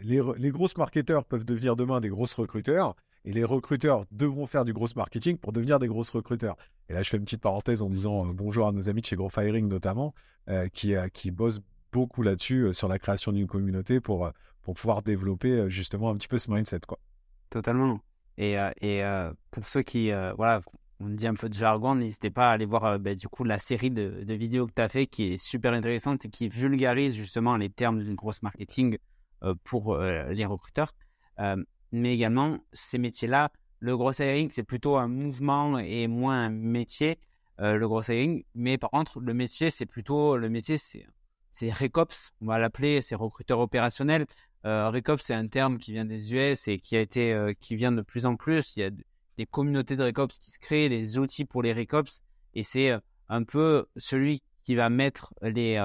les, 0.00 0.20
les 0.36 0.50
grosses 0.50 0.76
marketeurs 0.76 1.24
peuvent 1.24 1.44
devenir 1.44 1.76
demain 1.76 2.00
des 2.00 2.08
grosses 2.08 2.34
recruteurs 2.34 2.94
et 3.24 3.32
les 3.32 3.44
recruteurs 3.44 4.04
devront 4.10 4.46
faire 4.46 4.64
du 4.64 4.72
gros 4.72 4.86
marketing 4.96 5.36
pour 5.36 5.52
devenir 5.52 5.78
des 5.78 5.86
grosses 5.86 6.10
recruteurs. 6.10 6.56
Et 6.88 6.94
là, 6.94 7.02
je 7.02 7.10
fais 7.10 7.16
une 7.16 7.24
petite 7.24 7.42
parenthèse 7.42 7.82
en 7.82 7.90
disant 7.90 8.26
euh, 8.26 8.32
bonjour 8.32 8.66
à 8.66 8.72
nos 8.72 8.88
amis 8.88 9.02
de 9.02 9.06
chez 9.06 9.16
Grow 9.16 9.28
Firing 9.28 9.68
notamment, 9.68 10.14
euh, 10.48 10.68
qui, 10.68 10.94
euh, 10.94 11.08
qui 11.08 11.30
bossent 11.30 11.60
beaucoup 11.92 12.22
là-dessus 12.22 12.72
sur 12.72 12.88
la 12.88 12.98
création 12.98 13.32
d'une 13.32 13.46
communauté 13.46 14.00
pour, 14.00 14.30
pour 14.62 14.74
pouvoir 14.74 15.02
développer 15.02 15.68
justement 15.68 16.10
un 16.10 16.16
petit 16.16 16.28
peu 16.28 16.38
ce 16.38 16.50
mindset. 16.50 16.80
Quoi. 16.86 16.98
Totalement. 17.50 18.00
Et, 18.36 18.56
et 18.80 19.02
pour 19.50 19.66
ceux 19.66 19.82
qui, 19.82 20.10
voilà, 20.36 20.60
on 21.00 21.08
dit 21.08 21.26
un 21.26 21.34
peu 21.34 21.48
de 21.48 21.54
jargon, 21.54 21.94
n'hésitez 21.94 22.30
pas 22.30 22.50
à 22.50 22.52
aller 22.52 22.66
voir 22.66 22.98
bah, 22.98 23.14
du 23.14 23.28
coup 23.28 23.44
la 23.44 23.58
série 23.58 23.90
de, 23.90 24.22
vidéos 24.34 24.66
que 24.66 24.72
tu 24.74 24.82
as 24.82 24.88
fait 24.88 25.06
qui 25.06 25.32
est 25.32 25.38
super 25.38 25.72
intéressante 25.72 26.24
et 26.24 26.28
qui 26.28 26.48
vulgarise 26.48 27.14
justement 27.16 27.56
les 27.56 27.70
termes 27.70 28.02
d'une 28.02 28.14
grosse 28.14 28.42
marketing 28.42 28.98
pour 29.64 29.96
les 29.96 30.44
recruteurs 30.44 30.92
mais 31.92 32.14
également 32.14 32.58
ces 32.72 32.98
métiers-là. 32.98 33.50
Le 33.80 33.96
gros 33.96 34.12
hiring, 34.12 34.50
c'est 34.52 34.64
plutôt 34.64 34.96
un 34.96 35.08
mouvement 35.08 35.78
et 35.78 36.08
moins 36.08 36.46
un 36.46 36.50
métier, 36.50 37.18
euh, 37.60 37.76
le 37.76 37.88
gros 37.88 38.02
hiring. 38.02 38.44
Mais 38.54 38.76
par 38.76 38.90
contre, 38.90 39.20
le 39.20 39.34
métier, 39.34 39.70
c'est 39.70 39.86
plutôt 39.86 40.36
le 40.36 40.48
métier, 40.48 40.78
c'est 40.78 41.06
c'est 41.58 41.72
Recops, 41.72 42.30
on 42.40 42.46
va 42.46 42.58
l'appeler, 42.60 43.02
c'est 43.02 43.16
recruteur 43.16 43.58
opérationnel. 43.58 44.26
Euh, 44.64 44.90
Recops, 44.90 45.20
c'est 45.20 45.34
un 45.34 45.48
terme 45.48 45.78
qui 45.78 45.92
vient 45.92 46.04
des 46.04 46.32
US 46.32 46.68
et 46.68 46.78
qui 46.78 46.94
a 46.94 47.00
été, 47.00 47.32
euh, 47.32 47.52
qui 47.58 47.74
vient 47.74 47.90
de 47.90 48.02
plus 48.02 48.26
en 48.26 48.36
plus. 48.36 48.76
Il 48.76 48.80
y 48.80 48.84
a 48.84 48.90
des 49.36 49.46
communautés 49.46 49.96
de 49.96 50.04
Recops 50.04 50.38
qui 50.38 50.52
se 50.52 50.60
créent, 50.60 50.88
des 50.88 51.18
outils 51.18 51.44
pour 51.44 51.62
les 51.62 51.72
Recops, 51.72 52.22
et 52.54 52.62
c'est 52.62 52.90
euh, 52.90 53.00
un 53.28 53.42
peu 53.42 53.86
celui 53.96 54.44
qui 54.62 54.76
va 54.76 54.88
mettre 54.88 55.34
les, 55.42 55.80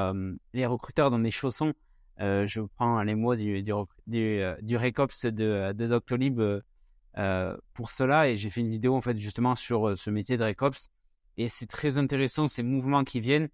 recruteurs 0.65 1.09
dans 1.09 1.19
des 1.19 1.31
chaussons 1.31 1.73
je 2.19 2.61
prends 2.75 3.01
les 3.01 3.15
mots 3.15 3.35
du, 3.35 3.63
Recops 3.73 5.25
de, 5.25 5.71
de 5.73 5.87
Doctolib 5.87 6.41
pour 7.73 7.91
cela 7.91 8.29
et 8.29 8.37
j'ai 8.37 8.49
fait 8.49 8.61
une 8.61 8.69
vidéo 8.69 8.95
en 8.95 9.01
fait 9.01 9.17
justement 9.17 9.55
sur 9.55 9.97
ce 9.97 10.09
métier 10.09 10.37
de 10.37 10.43
Recops 10.43 10.89
et 11.37 11.47
c'est 11.47 11.65
très 11.65 11.97
intéressant 11.97 12.47
ces 12.47 12.63
mouvements 12.63 13.03
qui 13.03 13.19
viennent 13.21 13.49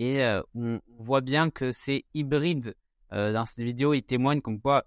et 0.00 0.24
on 0.54 0.80
voit 0.98 1.20
bien 1.20 1.50
que 1.50 1.72
c'est 1.72 2.04
hybride. 2.14 2.74
dans 3.10 3.44
cette 3.44 3.62
vidéo, 3.62 3.92
il 3.92 4.02
témoigne 4.02 4.40
comme 4.40 4.60
quoi 4.60 4.86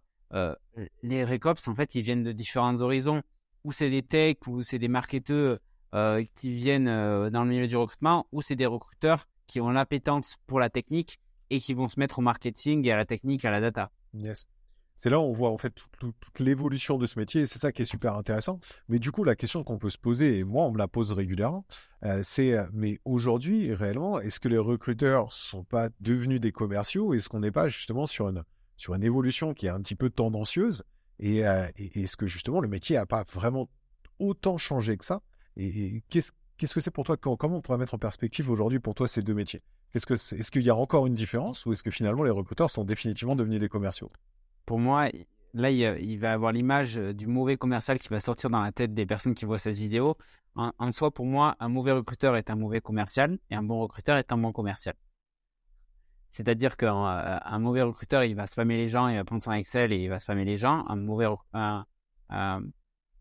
les 1.03 1.23
Recops 1.23 1.67
en 1.67 1.75
fait 1.75 1.93
ils 1.93 2.01
viennent 2.01 2.23
de 2.23 2.31
différents 2.31 2.81
horizons 2.81 3.21
ou 3.63 3.71
c'est 3.71 3.91
des 3.91 4.01
techs 4.01 4.47
ou 4.47 4.63
c'est 4.63 4.79
des 4.79 4.87
marketeurs 4.87 5.59
qui 6.33 6.53
viennent 6.53 6.85
dans 7.29 7.43
le 7.43 7.49
milieu 7.49 7.67
du 7.67 7.77
recrutement 7.77 8.25
ou 8.31 8.41
c'est 8.41 8.55
des 8.55 8.65
recruteurs 8.65 9.27
qui 9.45 9.61
ont 9.61 9.69
l'appétence 9.69 10.37
pour 10.47 10.59
la 10.59 10.71
technique 10.71 11.19
et 11.51 11.59
qui 11.59 11.75
vont 11.75 11.87
se 11.87 11.99
mettre 11.99 12.17
au 12.17 12.21
marketing 12.23 12.83
et 12.87 12.91
à 12.91 12.97
la 12.97 13.05
technique, 13.05 13.45
à 13.45 13.51
la 13.51 13.61
data. 13.61 13.91
Yes. 14.15 14.47
C'est 14.95 15.09
là 15.09 15.19
où 15.19 15.23
on 15.23 15.31
voit 15.31 15.49
en 15.49 15.57
fait 15.57 15.73
toute, 15.99 16.39
l'évolution 16.39 16.97
de 16.97 17.05
ce 17.05 17.17
métier 17.17 17.41
et 17.41 17.45
c'est 17.45 17.59
ça 17.59 17.71
qui 17.71 17.81
est 17.81 17.85
super 17.85 18.15
intéressant. 18.15 18.59
Mais 18.89 18.99
du 18.99 19.11
coup, 19.11 19.23
la 19.23 19.35
question 19.35 19.63
qu'on 19.63 19.77
peut 19.77 19.89
se 19.89 19.97
poser, 19.97 20.39
et 20.39 20.43
moi 20.43 20.65
on 20.65 20.71
me 20.71 20.77
la 20.77 20.87
pose 20.87 21.11
régulièrement, 21.11 21.65
euh, 22.03 22.21
c'est 22.23 22.53
euh, 22.53 22.65
mais 22.73 22.99
aujourd'hui, 23.05 23.73
réellement, 23.73 24.19
est-ce 24.19 24.39
que 24.39 24.47
les 24.47 24.57
recruteurs 24.57 25.31
sont 25.31 25.63
pas 25.63 25.89
devenus 25.99 26.39
des 26.39 26.51
commerciaux 26.51 27.13
Est-ce 27.13 27.29
qu'on 27.29 27.39
n'est 27.39 27.51
pas 27.51 27.69
justement 27.69 28.05
sur 28.05 28.29
une, 28.29 28.43
une 28.89 29.03
évolution 29.03 29.53
qui 29.53 29.65
est 29.65 29.69
un 29.69 29.81
petit 29.81 29.95
peu 29.95 30.09
tendancieuse? 30.09 30.83
Et, 31.19 31.45
euh, 31.45 31.67
est-ce 31.77 32.17
que 32.17 32.27
justement 32.27 32.59
le 32.59 32.67
métier 32.67 32.97
n'a 32.97 33.05
pas 33.05 33.23
vraiment 33.31 33.69
autant 34.19 34.57
changé 34.57 34.97
que 34.97 35.05
ça? 35.05 35.21
Et, 35.57 36.03
qu'est-ce 36.09 36.73
que 36.73 36.79
c'est 36.79 36.91
pour 36.91 37.03
toi? 37.03 37.17
Comment 37.17 37.57
on 37.57 37.61
pourrait 37.61 37.77
mettre 37.77 37.93
en 37.95 37.99
perspective 37.99 38.49
aujourd'hui 38.49 38.79
pour 38.79 38.95
toi 38.95 39.07
ces 39.07 39.21
deux 39.21 39.33
métiers? 39.33 39.61
Est-ce 39.93 40.49
qu'il 40.51 40.63
y 40.63 40.69
a 40.69 40.75
encore 40.75 41.05
une 41.07 41.13
différence 41.13 41.65
ou 41.65 41.71
est-ce 41.71 41.83
que 41.83 41.91
finalement 41.91 42.23
les 42.23 42.31
recruteurs 42.31 42.71
sont 42.71 42.83
définitivement 42.83 43.35
devenus 43.35 43.59
des 43.59 43.69
commerciaux? 43.69 44.11
Pour 44.65 44.79
moi, 44.79 45.09
là, 45.53 45.69
il, 45.69 46.19
va 46.19 46.33
avoir 46.33 46.51
l'image 46.51 46.97
euh, 46.97 47.13
du 47.13 47.27
mauvais 47.27 47.57
commercial 47.57 47.99
qui 47.99 48.09
va 48.09 48.19
sortir 48.19 48.49
dans 48.49 48.61
la 48.61 48.71
tête 48.71 48.93
des 48.93 49.05
personnes 49.05 49.33
qui 49.33 49.45
voient 49.45 49.57
cette 49.57 49.77
vidéo. 49.77 50.17
En, 50.55 50.91
soi, 50.91 51.11
pour 51.11 51.25
moi, 51.25 51.55
un 51.59 51.67
mauvais 51.67 51.93
recruteur 51.93 52.35
est 52.35 52.51
un 52.51 52.55
mauvais 52.55 52.79
commercial 52.79 53.39
et 53.49 53.55
un 53.55 53.63
bon 53.63 53.79
recruteur 53.81 54.17
est 54.17 54.31
un 54.31 54.37
bon 54.37 54.51
commercial. 54.51 54.93
C'est-à-dire 56.29 56.77
qu'un 56.77 57.07
euh, 57.07 57.59
mauvais 57.59 57.81
recruteur, 57.81 58.23
il 58.23 58.35
va 58.35 58.45
spammer 58.45 58.77
les 58.77 58.87
gens, 58.87 59.07
il 59.07 59.15
va 59.15 59.23
prendre 59.23 59.41
son 59.41 59.51
Excel 59.51 59.91
et 59.91 59.97
il 59.97 60.09
va 60.09 60.19
spammer 60.19 60.45
les 60.45 60.57
gens. 60.57 60.85
Un 60.87 60.95
mauvais, 60.95 61.27
un, 61.53 61.85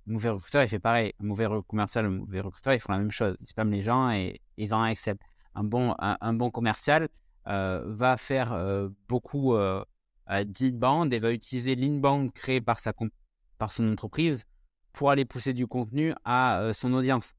recruteur, 0.06 0.62
il 0.62 0.68
fait 0.68 0.78
pareil. 0.78 1.14
Un 1.20 1.24
mauvais 1.24 1.48
commercial, 1.66 2.04
un 2.04 2.10
mauvais 2.10 2.40
recruteur, 2.40 2.74
ils 2.74 2.80
font 2.80 2.92
la 2.92 2.98
même 2.98 3.10
chose. 3.10 3.36
Ils 3.40 3.46
spamment 3.46 3.70
les 3.70 3.82
gens 3.82 4.10
et, 4.10 4.40
et 4.58 4.64
ils 4.64 4.74
ont 4.74 4.78
un 4.78 4.88
Excel 4.88 5.16
un 5.54 5.64
bon, 5.64 5.94
un, 5.98 6.32
bon 6.32 6.50
commercial 6.50 7.08
euh, 7.46 7.82
va 7.86 8.16
faire 8.16 8.56
beaucoup 9.08 9.54
d'inbound 10.28 11.12
et 11.12 11.18
va 11.18 11.32
utiliser 11.32 11.74
l'inbound 11.74 12.32
créé 12.32 12.60
par, 12.60 12.80
sa 12.80 12.92
par 13.58 13.72
son 13.72 13.90
entreprise 13.90 14.44
pour 14.92 15.10
aller 15.10 15.24
pousser 15.24 15.52
du 15.52 15.66
contenu 15.66 16.14
à 16.24 16.70
son 16.74 16.92
audience. 16.92 17.34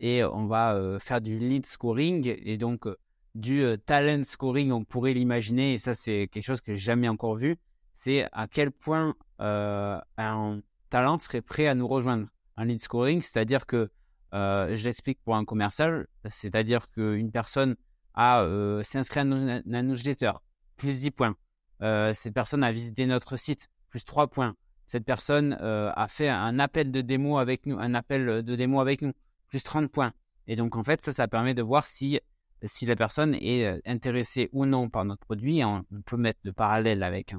et 0.00 0.24
on 0.24 0.46
va 0.46 0.98
faire 1.00 1.20
du 1.20 1.36
lead 1.38 1.66
scoring 1.66 2.34
et 2.44 2.56
donc 2.56 2.86
du 3.34 3.64
talent 3.86 4.22
scoring, 4.24 4.72
on 4.72 4.84
pourrait 4.84 5.12
l'imaginer, 5.12 5.74
et 5.74 5.78
ça 5.78 5.94
c'est 5.94 6.28
quelque 6.32 6.44
chose 6.44 6.60
que 6.60 6.74
j'ai 6.74 6.80
jamais 6.80 7.08
encore 7.08 7.36
vu, 7.36 7.56
c'est 7.94 8.28
à 8.32 8.46
quel 8.48 8.70
point 8.70 9.14
un 9.38 10.60
talent 10.90 11.18
serait 11.18 11.42
prêt 11.42 11.66
à 11.66 11.74
nous 11.74 11.88
rejoindre. 11.88 12.26
Un 12.56 12.64
lead 12.64 12.80
scoring, 12.80 13.22
c'est-à-dire 13.22 13.66
que 13.66 13.90
euh, 14.34 14.76
je 14.76 14.84
l'explique 14.84 15.20
pour 15.24 15.36
un 15.36 15.44
commercial, 15.44 16.06
c'est-à-dire 16.26 16.90
qu'une 16.90 17.30
personne 17.30 17.76
a 18.14 18.42
euh, 18.42 18.82
s'inscrit 18.82 19.20
à 19.20 19.22
un 19.22 19.82
newsletter, 19.82 20.32
plus 20.76 21.00
10 21.00 21.10
points. 21.12 21.36
Euh, 21.82 22.12
cette 22.14 22.34
personne 22.34 22.64
a 22.64 22.72
visité 22.72 23.06
notre 23.06 23.36
site, 23.36 23.70
plus 23.88 24.04
3 24.04 24.28
points. 24.28 24.54
Cette 24.86 25.04
personne 25.04 25.52
a 25.52 26.08
fait 26.08 26.30
un 26.30 26.58
appel 26.58 26.90
de 26.90 27.02
démo 27.02 27.36
avec 27.36 27.66
nous, 27.66 27.78
un 27.78 27.92
appel 27.92 28.42
de 28.42 28.56
démo 28.56 28.80
avec 28.80 29.02
nous, 29.02 29.12
plus 29.46 29.62
30 29.62 29.92
points. 29.92 30.14
Et 30.46 30.56
donc 30.56 30.76
en 30.76 30.82
fait, 30.82 31.02
ça, 31.02 31.12
ça 31.12 31.28
permet 31.28 31.52
de 31.52 31.60
voir 31.60 31.86
si 31.86 32.18
si 32.64 32.86
la 32.86 32.96
personne 32.96 33.34
est 33.34 33.86
intéressée 33.86 34.48
ou 34.52 34.64
non 34.64 34.88
par 34.88 35.04
notre 35.04 35.20
produit. 35.26 35.62
On, 35.62 35.84
peut 36.06 36.16
mettre 36.16 36.40
de 36.42 36.50
parallèle 36.50 37.02
avec 37.02 37.34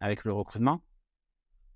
avec 0.00 0.24
le 0.24 0.32
recrutement, 0.32 0.80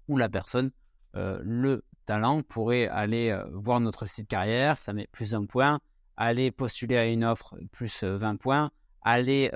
ou 0.09 0.17
la 0.17 0.31
personne 0.31 0.71
le 1.12 1.85
talent 2.11 2.43
pourrait 2.43 2.88
aller 2.88 3.31
euh, 3.31 3.45
voir 3.52 3.79
notre 3.79 4.05
site 4.05 4.26
carrière, 4.26 4.79
ça 4.79 4.93
met 4.93 5.07
plus 5.12 5.33
un 5.33 5.45
point, 5.45 5.79
aller 6.17 6.50
postuler 6.50 6.97
à 6.97 7.07
une 7.07 7.25
offre, 7.25 7.57
plus 7.71 8.02
20 8.02 8.35
euh, 8.35 8.37
points, 8.37 8.71
aller 9.02 9.49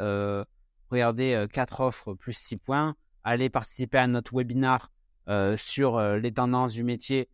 euh, 1.03 1.09
regarder 1.09 1.47
quatre 1.53 1.81
offres, 1.81 2.15
plus 2.15 2.35
6 2.35 2.57
points, 2.59 2.97
aller 3.23 3.51
participer 3.51 3.99
à 3.99 4.07
notre 4.07 4.35
webinar 4.35 4.91
sur 5.57 5.99
les 6.01 6.33
tendances 6.33 6.73
du 6.73 6.85
métier, 6.85 7.31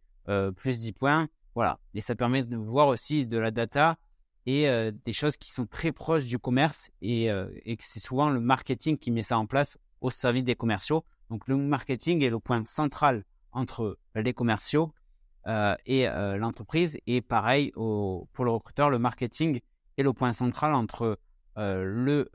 plus 0.57 0.79
10 0.79 0.93
points. 0.93 1.29
Voilà. 1.57 1.81
Et 1.95 2.00
ça 2.00 2.14
permet 2.14 2.45
de 2.45 2.57
voir 2.57 2.87
aussi 2.87 3.26
de 3.26 3.37
la 3.37 3.50
data 3.50 3.99
et 4.47 4.69
des 5.05 5.12
choses 5.12 5.37
qui 5.37 5.50
sont 5.50 5.67
très 5.67 5.90
proches 5.90 6.25
du 6.25 6.38
commerce 6.38 6.90
et, 7.02 7.25
et 7.25 7.76
que 7.76 7.83
c'est 7.85 7.99
souvent 7.99 8.31
le 8.31 8.38
marketing 8.38 8.97
qui 8.97 9.11
met 9.11 9.25
ça 9.25 9.38
en 9.38 9.47
place 9.47 9.76
au 10.00 10.11
service 10.11 10.45
des 10.45 10.55
commerciaux. 10.55 11.05
Donc 11.31 11.49
le 11.49 11.57
marketing 11.57 12.23
est 12.23 12.31
le 12.31 12.38
point 12.38 12.64
central 12.64 13.25
entre 13.52 13.99
les 14.14 14.33
commerciaux 14.33 14.93
euh, 15.47 15.75
et 15.87 16.09
euh, 16.09 16.37
l'entreprise. 16.37 16.99
Et 17.07 17.23
pareil 17.23 17.73
pour 17.73 18.45
le 18.45 18.50
recruteur, 18.50 18.90
le 18.90 18.99
marketing 18.99 19.61
est 19.97 20.02
le 20.02 20.12
point 20.12 20.33
central 20.33 20.75
entre 20.75 21.19
euh, 21.57 21.83
le, 21.85 22.31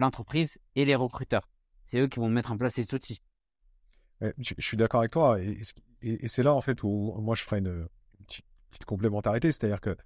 l'entreprise 0.00 0.58
et 0.74 0.84
les 0.84 0.94
recruteurs. 0.94 1.48
C'est 1.84 1.98
eux 1.98 2.08
qui 2.08 2.20
vont 2.20 2.28
mettre 2.28 2.52
en 2.52 2.58
place 2.58 2.74
ces 2.74 2.94
outils. 2.94 3.22
Je, 4.20 4.54
suis 4.58 4.76
d'accord 4.76 5.00
avec 5.00 5.12
toi. 5.12 5.38
Et, 5.40 6.28
c'est 6.28 6.42
là, 6.42 6.54
en 6.54 6.60
fait, 6.60 6.82
où 6.82 7.14
moi, 7.20 7.34
je 7.34 7.44
ferai 7.44 7.58
une, 7.58 7.88
petite, 8.26 8.84
complémentarité. 8.86 9.52
C'est-à-dire 9.52 9.80
que 9.80 9.96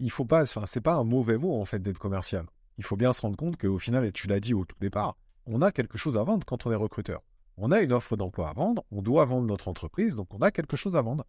il 0.00 0.10
faut 0.10 0.24
pas 0.24 0.44
un 0.86 1.04
mauvais 1.04 1.38
mot, 1.38 1.60
en 1.60 1.64
fait, 1.64 1.80
d'être 1.80 1.98
commercial. 1.98 2.46
Il 2.78 2.84
faut 2.84 2.96
bien 2.96 3.12
se 3.12 3.20
rendre 3.20 3.36
compte 3.36 3.56
qu'au 3.56 3.78
final, 3.78 4.04
et 4.04 4.12
tu 4.12 4.26
l'as 4.26 4.40
dit 4.40 4.54
au 4.54 4.64
tout 4.64 4.76
départ, 4.80 5.16
on 5.46 5.62
a 5.62 5.70
quelque 5.70 5.98
chose 5.98 6.16
à 6.16 6.24
vendre 6.24 6.44
quand 6.44 6.66
on 6.66 6.72
est 6.72 6.76
recruteur. 6.76 7.22
On 7.56 7.70
a 7.70 7.80
une 7.80 7.92
offre 7.92 8.16
d'emploi 8.16 8.48
à 8.48 8.52
vendre, 8.52 8.84
on 8.90 9.00
doit 9.00 9.24
vendre 9.24 9.46
notre 9.46 9.68
entreprise, 9.68 10.16
donc 10.16 10.34
on 10.34 10.38
a 10.38 10.50
quelque 10.50 10.76
chose 10.76 10.96
à 10.96 11.02
vendre 11.02 11.24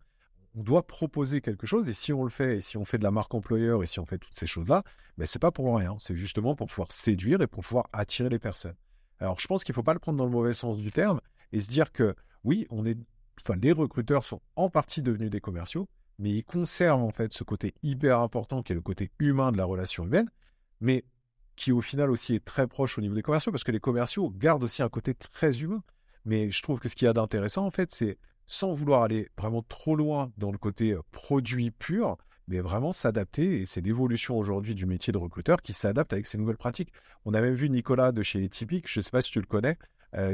on 0.55 0.63
doit 0.63 0.88
proposer 0.88 1.41
quelque 1.41 1.67
chose. 1.67 1.89
Et 1.89 1.93
si 1.93 2.13
on 2.13 2.24
le 2.24 2.29
fait, 2.29 2.57
et 2.57 2.62
si 2.62 2.77
on 2.77 2.85
fait 2.85 2.97
de 2.97 3.03
la 3.03 3.12
marque 3.12 3.33
employeur, 3.33 3.83
et 3.83 3.85
si 3.85 4.00
on 4.00 4.05
fait 4.05 4.17
toutes 4.17 4.33
ces 4.33 4.47
choses-là, 4.47 4.83
ben, 5.17 5.27
c'est 5.27 5.39
pas 5.39 5.51
pour 5.51 5.75
rien. 5.75 5.95
C'est 5.97 6.15
justement 6.15 6.55
pour 6.55 6.67
pouvoir 6.67 6.91
séduire 6.91 7.41
et 7.41 7.47
pour 7.47 7.63
pouvoir 7.63 7.88
attirer 7.93 8.29
les 8.29 8.39
personnes. 8.39 8.75
Alors, 9.19 9.39
je 9.39 9.47
pense 9.47 9.63
qu'il 9.63 9.74
ne 9.74 9.75
faut 9.75 9.83
pas 9.83 9.93
le 9.93 10.00
prendre 10.00 10.17
dans 10.17 10.25
le 10.25 10.31
mauvais 10.31 10.53
sens 10.53 10.77
du 10.77 10.91
terme 10.91 11.19
et 11.51 11.59
se 11.59 11.67
dire 11.67 11.91
que 11.91 12.15
oui, 12.43 12.67
on 12.69 12.85
est, 12.85 12.97
enfin, 13.41 13.57
les 13.62 13.71
recruteurs 13.71 14.24
sont 14.25 14.41
en 14.55 14.69
partie 14.69 15.01
devenus 15.01 15.29
des 15.29 15.39
commerciaux, 15.39 15.88
mais 16.19 16.31
ils 16.31 16.43
conservent 16.43 17.03
en 17.03 17.12
fait 17.12 17.33
ce 17.33 17.43
côté 17.43 17.74
hyper 17.83 18.19
important 18.19 18.63
qui 18.63 18.71
est 18.71 18.75
le 18.75 18.81
côté 18.81 19.12
humain 19.19 19.51
de 19.51 19.57
la 19.57 19.65
relation 19.65 20.05
humaine, 20.05 20.29
mais 20.79 21.05
qui 21.55 21.71
au 21.71 21.81
final 21.81 22.12
aussi 22.12 22.35
est 22.35 22.43
très 22.43 22.67
proche 22.67 22.97
au 22.97 23.01
niveau 23.01 23.15
des 23.15 23.21
commerciaux 23.21 23.51
parce 23.51 23.63
que 23.63 23.71
les 23.71 23.79
commerciaux 23.79 24.29
gardent 24.29 24.63
aussi 24.63 24.83
un 24.83 24.89
côté 24.89 25.13
très 25.13 25.62
humain. 25.62 25.83
Mais 26.25 26.51
je 26.51 26.62
trouve 26.62 26.79
que 26.79 26.89
ce 26.89 26.95
qu'il 26.95 27.05
y 27.05 27.09
a 27.09 27.13
d'intéressant 27.13 27.65
en 27.65 27.71
fait, 27.71 27.91
c'est 27.91 28.17
sans 28.45 28.73
vouloir 28.73 29.03
aller 29.03 29.29
vraiment 29.37 29.63
trop 29.63 29.95
loin 29.95 30.31
dans 30.37 30.51
le 30.51 30.57
côté 30.57 30.95
produit 31.11 31.71
pur, 31.71 32.17
mais 32.47 32.59
vraiment 32.59 32.91
s'adapter. 32.91 33.61
Et 33.61 33.65
c'est 33.65 33.81
l'évolution 33.81 34.37
aujourd'hui 34.37 34.75
du 34.75 34.85
métier 34.85 35.11
de 35.11 35.17
recruteur 35.17 35.61
qui 35.61 35.73
s'adapte 35.73 36.13
avec 36.13 36.27
ces 36.27 36.37
nouvelles 36.37 36.57
pratiques. 36.57 36.91
On 37.25 37.33
a 37.33 37.41
même 37.41 37.53
vu 37.53 37.69
Nicolas 37.69 38.11
de 38.11 38.23
chez 38.23 38.47
Typique, 38.49 38.89
je 38.89 38.99
ne 38.99 39.03
sais 39.03 39.11
pas 39.11 39.21
si 39.21 39.31
tu 39.31 39.39
le 39.39 39.47
connais, 39.47 39.77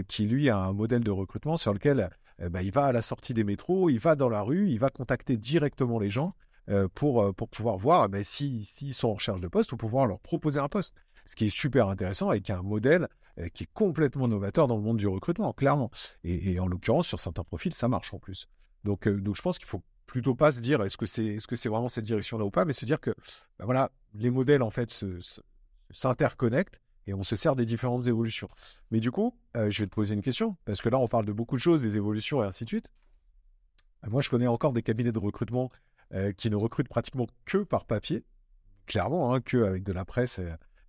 qui 0.07 0.25
lui 0.25 0.49
a 0.49 0.57
un 0.57 0.73
modèle 0.73 1.03
de 1.03 1.11
recrutement 1.11 1.57
sur 1.57 1.73
lequel 1.73 2.09
bah, 2.49 2.61
il 2.61 2.71
va 2.71 2.85
à 2.85 2.91
la 2.91 3.01
sortie 3.01 3.33
des 3.33 3.43
métros, 3.43 3.89
il 3.89 3.99
va 3.99 4.15
dans 4.15 4.29
la 4.29 4.41
rue, 4.41 4.67
il 4.67 4.79
va 4.79 4.89
contacter 4.89 5.37
directement 5.37 5.99
les 5.99 6.09
gens 6.09 6.35
pour, 6.93 7.33
pour 7.35 7.49
pouvoir 7.49 7.77
voir 7.77 8.09
bah, 8.09 8.23
s'ils 8.23 8.93
sont 8.93 9.09
en 9.09 9.13
recherche 9.13 9.41
de 9.41 9.47
poste 9.47 9.71
ou 9.71 9.77
pouvoir 9.77 10.05
leur 10.05 10.19
proposer 10.19 10.59
un 10.59 10.69
poste. 10.69 10.95
Ce 11.25 11.35
qui 11.35 11.45
est 11.45 11.55
super 11.55 11.87
intéressant 11.87 12.29
avec 12.29 12.49
un 12.49 12.61
modèle 12.61 13.07
qui 13.53 13.63
est 13.63 13.69
complètement 13.73 14.27
novateur 14.27 14.67
dans 14.67 14.75
le 14.75 14.81
monde 14.81 14.97
du 14.97 15.07
recrutement, 15.07 15.53
clairement. 15.53 15.91
Et, 16.23 16.59
en 16.59 16.67
l'occurrence, 16.67 17.07
sur 17.07 17.19
certains 17.19 17.43
profils, 17.43 17.73
ça 17.73 17.87
marche 17.87 18.13
en 18.13 18.19
plus. 18.19 18.47
Donc, 18.83 19.07
donc 19.07 19.35
je 19.35 19.41
pense 19.41 19.57
qu'il 19.57 19.67
faut 19.67 19.83
plutôt 20.05 20.35
pas 20.35 20.51
se 20.51 20.59
dire 20.59 20.81
est-ce 20.83 20.97
que 20.97 21.05
c'est 21.05 21.25
est 21.25 21.37
-ce 21.37 21.55
c'est 21.55 21.69
vraiment 21.69 21.87
cette 21.87 22.03
direction-là 22.05 22.43
ou 22.43 22.51
pas, 22.51 22.65
mais 22.65 22.73
se 22.73 22.85
dire 22.85 22.99
que 22.99 23.11
bah 23.57 23.65
voilà, 23.65 23.91
les 24.13 24.29
modèles 24.29 24.61
en 24.61 24.69
fait 24.69 24.93
s'interconnectent 25.91 26.81
et 27.07 27.13
on 27.13 27.23
se 27.23 27.35
sert 27.35 27.55
des 27.55 27.65
différentes 27.65 28.07
évolutions. 28.07 28.49
Mais 28.91 28.99
du 28.99 29.11
coup, 29.11 29.35
je 29.55 29.81
vais 29.81 29.87
te 29.87 29.95
poser 29.95 30.13
une 30.13 30.21
question, 30.21 30.57
parce 30.65 30.81
que 30.81 30.89
là, 30.89 30.99
on 30.99 31.07
parle 31.07 31.25
de 31.25 31.33
beaucoup 31.33 31.55
de 31.55 31.61
choses, 31.61 31.81
des 31.81 31.95
évolutions 31.95 32.43
et 32.43 32.47
ainsi 32.47 32.65
de 32.65 32.69
suite. 32.69 32.89
Moi, 34.07 34.21
je 34.21 34.29
connais 34.29 34.47
encore 34.47 34.73
des 34.73 34.83
cabinets 34.83 35.11
de 35.11 35.19
recrutement 35.19 35.69
qui 36.37 36.49
ne 36.49 36.55
recrutent 36.55 36.89
pratiquement 36.89 37.27
que 37.45 37.59
par 37.59 37.85
papier, 37.85 38.23
clairement, 38.85 39.33
hein, 39.33 39.41
que 39.41 39.63
avec 39.63 39.83
de 39.83 39.93
la 39.93 40.05
presse 40.05 40.39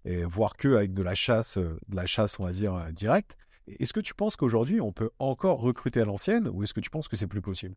et 0.05 0.25
voire 0.25 0.57
que 0.57 0.75
avec 0.75 0.95
de 0.95 1.03
la 1.03 1.15
chasse, 1.15 1.59
euh, 1.59 1.79
de 1.89 1.97
la 1.97 2.07
chasse, 2.07 2.39
on 2.41 2.45
va 2.45 2.53
dire, 2.53 2.75
euh, 2.75 2.91
directe. 2.91 3.37
Est-ce 3.67 3.93
que 3.93 4.01
tu 4.01 4.15
penses 4.15 4.37
qu'aujourd'hui, 4.37 4.81
on 4.81 4.93
peut 4.93 5.11
encore 5.19 5.61
recruter 5.61 6.01
à 6.01 6.05
l'ancienne 6.05 6.49
ou 6.49 6.63
est-ce 6.63 6.75
que 6.75 6.81
tu 6.81 6.91
penses 6.91 7.09
que 7.09 7.17
c'est 7.17 7.29
plus 7.29 7.41
possible? 7.41 7.77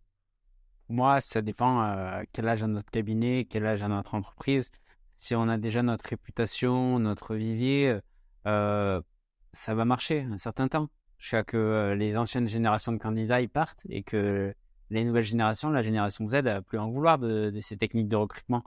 Moi, 0.89 1.21
ça 1.21 1.41
dépend 1.41 1.83
euh, 1.83 2.23
quel 2.31 2.47
âge 2.47 2.63
a 2.63 2.67
notre 2.67 2.89
cabinet, 2.89 3.45
quel 3.49 3.65
âge 3.65 3.83
a 3.83 3.87
notre 3.87 4.15
entreprise. 4.15 4.71
Si 5.17 5.35
on 5.35 5.47
a 5.47 5.57
déjà 5.57 5.83
notre 5.83 6.09
réputation, 6.09 6.99
notre 6.99 7.35
vivier, 7.35 7.99
ça 8.43 9.73
va 9.73 9.85
marcher 9.85 10.27
un 10.29 10.37
certain 10.37 10.67
temps. 10.67 10.89
Sais 11.17 11.43
que 11.45 11.95
les 11.97 12.17
anciennes 12.17 12.47
générations 12.47 12.91
de 12.91 12.97
candidats 12.97 13.39
ils 13.39 13.49
partent 13.49 13.81
et 13.87 14.03
que 14.03 14.53
les 14.89 15.03
nouvelles 15.03 15.23
générations, 15.23 15.69
la 15.69 15.81
génération 15.81 16.27
Z, 16.27 16.43
n'a 16.43 16.61
plus 16.61 16.77
en 16.77 16.89
vouloir 16.89 17.17
de, 17.17 17.51
ces 17.61 17.77
techniques 17.77 18.07
de 18.07 18.15
recrutement. 18.15 18.63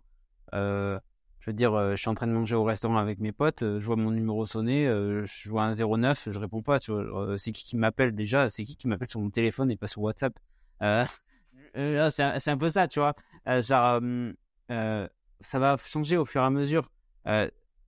Euh, 0.54 0.98
veux 1.48 1.54
dire, 1.54 1.74
euh, 1.74 1.92
je 1.92 1.96
suis 1.96 2.08
en 2.08 2.14
train 2.14 2.26
de 2.26 2.32
manger 2.32 2.54
au 2.54 2.64
restaurant 2.64 2.98
avec 2.98 3.18
mes 3.20 3.32
potes, 3.32 3.62
euh, 3.62 3.80
je 3.80 3.86
vois 3.86 3.96
mon 3.96 4.10
numéro 4.10 4.44
sonner, 4.46 4.86
euh, 4.86 5.24
je 5.26 5.50
vois 5.50 5.64
un 5.64 5.74
09, 5.74 6.28
je 6.30 6.38
réponds 6.38 6.62
pas. 6.62 6.78
C'est 7.38 7.52
qui 7.52 7.64
qui 7.64 7.76
m'appelle 7.76 8.14
déjà? 8.14 8.48
C'est 8.50 8.64
qui 8.64 8.76
qui 8.76 8.86
m'appelle 8.86 9.08
sur 9.08 9.20
mon 9.20 9.30
téléphone 9.30 9.70
et 9.70 9.76
pas 9.76 9.86
sur 9.86 10.02
WhatsApp? 10.02 10.38
C'est 11.74 12.48
un, 12.50 12.56
peu 12.56 12.68
ça, 12.68 12.88
tu 12.88 13.00
vois. 13.00 13.14
genre, 13.60 14.00
ça 14.68 15.58
va 15.58 15.76
changer 15.84 16.16
au 16.16 16.24
fur 16.24 16.42
et 16.42 16.44
à 16.44 16.50
mesure. 16.50 16.90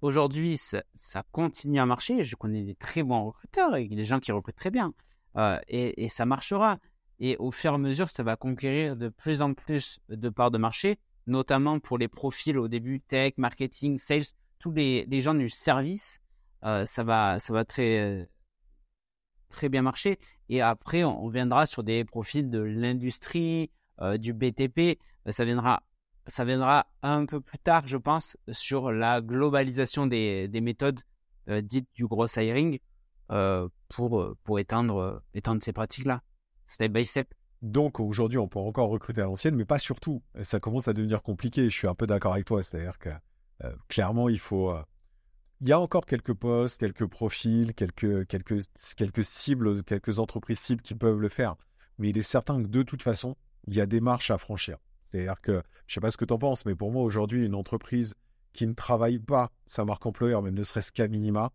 Aujourd'hui, 0.01 0.57
ça, 0.57 0.83
ça, 0.95 1.23
continue 1.33 1.81
à 1.81 1.87
marcher. 1.87 2.25
Je 2.25 2.37
connais 2.37 2.63
des 2.63 2.75
très 2.75 3.03
bons 3.03 3.27
recruteurs 3.27 3.77
et 3.77 3.87
des 3.87 4.05
gens 4.05 4.21
qui 4.21 4.33
recrutent 4.33 4.57
très 4.57 4.71
bien. 4.71 4.93
Et, 5.69 6.05
et, 6.05 6.09
ça 6.09 6.25
marchera. 6.25 6.79
Et 7.19 7.37
au 7.39 7.51
fur 7.51 7.73
et 7.73 7.75
à 7.75 7.79
mesure, 7.79 8.09
ça 8.09 8.23
va 8.23 8.37
conquérir 8.37 8.97
de 8.97 9.09
plus 9.09 9.43
en 9.43 9.55
plus 9.55 10.01
de 10.09 10.29
parts 10.29 10.51
de 10.51 10.59
marché 10.59 10.99
notamment 11.27 11.81
pour 11.81 11.99
les 11.99 12.09
profils 12.09 12.59
au 12.59 12.69
début 12.69 13.01
tech, 13.01 13.35
marketing, 13.37 13.99
sales, 13.99 14.25
tous 14.59 14.73
les, 14.73 15.21
gens 15.21 15.35
du 15.35 15.49
service, 15.49 16.21
euh, 16.65 16.85
ça 16.87 17.03
va, 17.03 17.39
ça 17.39 17.53
va 17.53 17.65
très, 17.65 18.29
très 19.49 19.69
bien 19.69 19.83
marcher. 19.83 20.19
Et 20.49 20.61
après, 20.61 21.05
on 21.05 21.29
viendra 21.29 21.67
sur 21.67 21.83
des 21.83 22.05
profils 22.05 22.49
de 22.49 22.61
l'industrie, 22.61 23.71
euh, 24.01 24.19
du 24.19 24.33
BTP. 24.33 24.99
Ça 25.29 25.45
viendra, 25.45 25.83
ça 26.27 26.45
viendra 26.45 26.87
un 27.03 27.27
peu 27.27 27.41
plus 27.41 27.59
tard, 27.59 27.87
je 27.87 27.97
pense, 27.97 28.37
sur 28.51 28.93
la 28.93 29.21
globalisation 29.21 30.07
des, 30.07 30.49
méthodes 30.63 31.01
euh, 31.49 31.63
dites 31.63 31.89
du 31.95 32.07
gros 32.07 32.27
hiring 32.27 32.79
pour, 33.89 34.35
pour 34.43 34.59
étendre, 34.59 35.23
étendre 35.35 35.63
ces 35.63 35.73
pratiques-là, 35.73 36.23
step 36.67 36.93
by 36.93 37.07
step. 37.07 37.33
Donc 37.63 38.01
aujourd'hui, 38.01 38.39
on 38.39 38.49
peut 38.49 38.59
encore 38.59 38.89
recruter 38.89 39.21
à 39.21 39.25
l'ancienne, 39.25 39.55
mais 39.55 39.65
pas 39.65 39.79
surtout. 39.79 40.23
ça 40.43 40.61
commence 40.61 40.89
à 40.89 40.93
devenir 40.93 41.23
compliqué. 41.23 41.65
Je 41.69 41.77
suis 41.77 41.89
un 41.89 41.95
peu 41.95 42.07
d'accord 42.07 42.33
avec 42.33 42.47
toi. 42.47 42.63
C'est-à-dire 42.63 42.99
que 42.99 43.11
euh, 43.65 43.73
clairement, 43.89 44.29
il 44.29 44.39
faut. 44.39 44.71
Euh, 44.71 44.83
il 45.61 45.69
y 45.69 45.73
a 45.73 45.81
encore 45.81 46.07
quelques 46.07 46.33
postes, 46.33 46.81
quelques 46.81 47.07
profils, 47.07 47.75
quelques, 47.75 48.27
quelques, 48.27 48.63
quelques 48.97 49.25
cibles, 49.25 49.83
quelques 49.85 50.19
entreprises 50.19 50.59
cibles 50.59 50.81
qui 50.81 50.95
peuvent 50.95 51.21
le 51.21 51.29
faire. 51.29 51.55
Mais 51.99 52.09
il 52.09 52.17
est 52.17 52.23
certain 52.23 52.63
que 52.63 52.67
de 52.67 52.83
toute 52.83 53.03
façon, 53.03 53.37
il 53.67 53.75
y 53.75 53.81
a 53.83 53.87
des 53.87 54.01
marches 54.01 54.31
à 54.31 54.39
franchir. 54.39 54.79
C'est-à-dire 55.11 55.39
que, 55.43 55.53
je 55.53 55.59
ne 55.59 55.95
sais 55.95 56.01
pas 56.01 56.11
ce 56.11 56.17
que 56.17 56.25
tu 56.25 56.33
en 56.33 56.39
penses, 56.39 56.65
mais 56.65 56.75
pour 56.75 56.91
moi, 56.91 57.03
aujourd'hui, 57.03 57.45
une 57.45 57.55
entreprise 57.55 58.15
qui 58.55 58.67
ne 58.67 58.73
travaille 58.73 59.19
pas 59.19 59.51
sa 59.67 59.85
marque 59.85 60.07
employeur, 60.07 60.41
même 60.41 60.55
ne 60.55 60.63
serait-ce 60.63 60.93
qu'à 60.93 61.09
minima, 61.09 61.53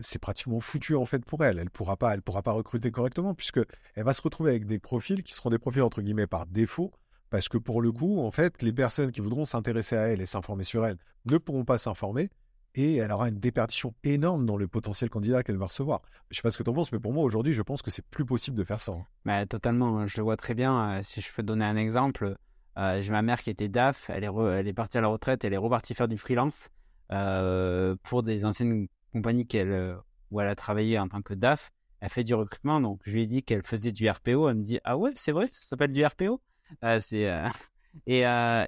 c'est 0.00 0.18
pratiquement 0.18 0.60
foutu 0.60 0.96
en 0.96 1.04
fait 1.04 1.24
pour 1.24 1.44
elle. 1.44 1.58
Elle 1.58 1.70
pourra 1.70 1.96
pas, 1.96 2.14
elle 2.14 2.22
pourra 2.22 2.42
pas 2.42 2.52
recruter 2.52 2.90
correctement 2.90 3.34
puisque 3.34 3.60
elle 3.94 4.04
va 4.04 4.12
se 4.12 4.22
retrouver 4.22 4.50
avec 4.50 4.66
des 4.66 4.78
profils 4.78 5.22
qui 5.22 5.34
seront 5.34 5.50
des 5.50 5.58
profils 5.58 5.82
entre 5.82 6.02
guillemets 6.02 6.26
par 6.26 6.46
défaut 6.46 6.92
parce 7.30 7.48
que 7.48 7.58
pour 7.58 7.80
le 7.80 7.92
coup, 7.92 8.20
en 8.20 8.30
fait, 8.32 8.60
les 8.62 8.72
personnes 8.72 9.12
qui 9.12 9.20
voudront 9.20 9.44
s'intéresser 9.44 9.96
à 9.96 10.08
elle 10.08 10.20
et 10.20 10.26
s'informer 10.26 10.64
sur 10.64 10.84
elle 10.84 10.98
ne 11.26 11.38
pourront 11.38 11.64
pas 11.64 11.78
s'informer 11.78 12.28
et 12.74 12.96
elle 12.96 13.10
aura 13.10 13.28
une 13.28 13.38
déperdition 13.38 13.94
énorme 14.04 14.46
dans 14.46 14.56
le 14.56 14.68
potentiel 14.68 15.10
candidat 15.10 15.42
qu'elle 15.42 15.56
va 15.56 15.66
recevoir. 15.66 16.02
Je 16.30 16.36
sais 16.36 16.42
pas 16.42 16.50
ce 16.50 16.58
que 16.58 16.62
tu 16.62 16.70
en 16.70 16.74
penses, 16.74 16.92
mais 16.92 16.98
pour 16.98 17.12
moi 17.12 17.24
aujourd'hui, 17.24 17.52
je 17.52 17.62
pense 17.62 17.82
que 17.82 17.90
c'est 17.90 18.04
plus 18.06 18.24
possible 18.24 18.56
de 18.56 18.64
faire 18.64 18.80
ça. 18.80 18.92
Hein. 18.92 19.06
Bah, 19.24 19.46
totalement, 19.46 20.00
hein. 20.00 20.06
je 20.06 20.20
vois 20.22 20.36
très 20.36 20.54
bien. 20.54 20.98
Euh, 20.98 21.00
si 21.02 21.20
je 21.20 21.32
peux 21.32 21.42
donner 21.42 21.64
un 21.64 21.76
exemple, 21.76 22.36
euh, 22.78 23.00
j'ai 23.00 23.10
ma 23.10 23.22
mère 23.22 23.42
qui 23.42 23.50
était 23.50 23.68
DAF, 23.68 24.10
elle 24.10 24.24
est, 24.24 24.30
elle 24.52 24.68
est 24.68 24.72
partie 24.72 24.98
à 24.98 25.00
la 25.00 25.08
retraite, 25.08 25.44
elle 25.44 25.52
est 25.52 25.58
repartie 25.58 25.94
faire 25.94 26.08
du 26.08 26.18
freelance 26.18 26.68
euh, 27.12 27.96
pour 28.02 28.22
des 28.22 28.44
anciennes 28.44 28.86
compagnie 29.12 29.46
qu'elle, 29.46 29.72
euh, 29.72 29.96
où 30.30 30.40
elle 30.40 30.48
a 30.48 30.54
travaillé 30.54 30.98
en 30.98 31.08
tant 31.08 31.22
que 31.22 31.34
DAF, 31.34 31.70
elle 32.00 32.08
fait 32.08 32.24
du 32.24 32.34
recrutement. 32.34 32.80
Donc, 32.80 33.00
je 33.04 33.12
lui 33.12 33.22
ai 33.22 33.26
dit 33.26 33.42
qu'elle 33.42 33.62
faisait 33.62 33.92
du 33.92 34.08
RPO. 34.08 34.48
Elle 34.48 34.56
me 34.56 34.62
dit 34.62 34.78
Ah 34.84 34.96
ouais, 34.96 35.10
c'est 35.14 35.32
vrai, 35.32 35.46
ça 35.48 35.60
s'appelle 35.60 35.92
du 35.92 36.04
RPO 36.04 36.40
euh, 36.84 37.00
euh, 37.12 37.48
et, 38.06 38.22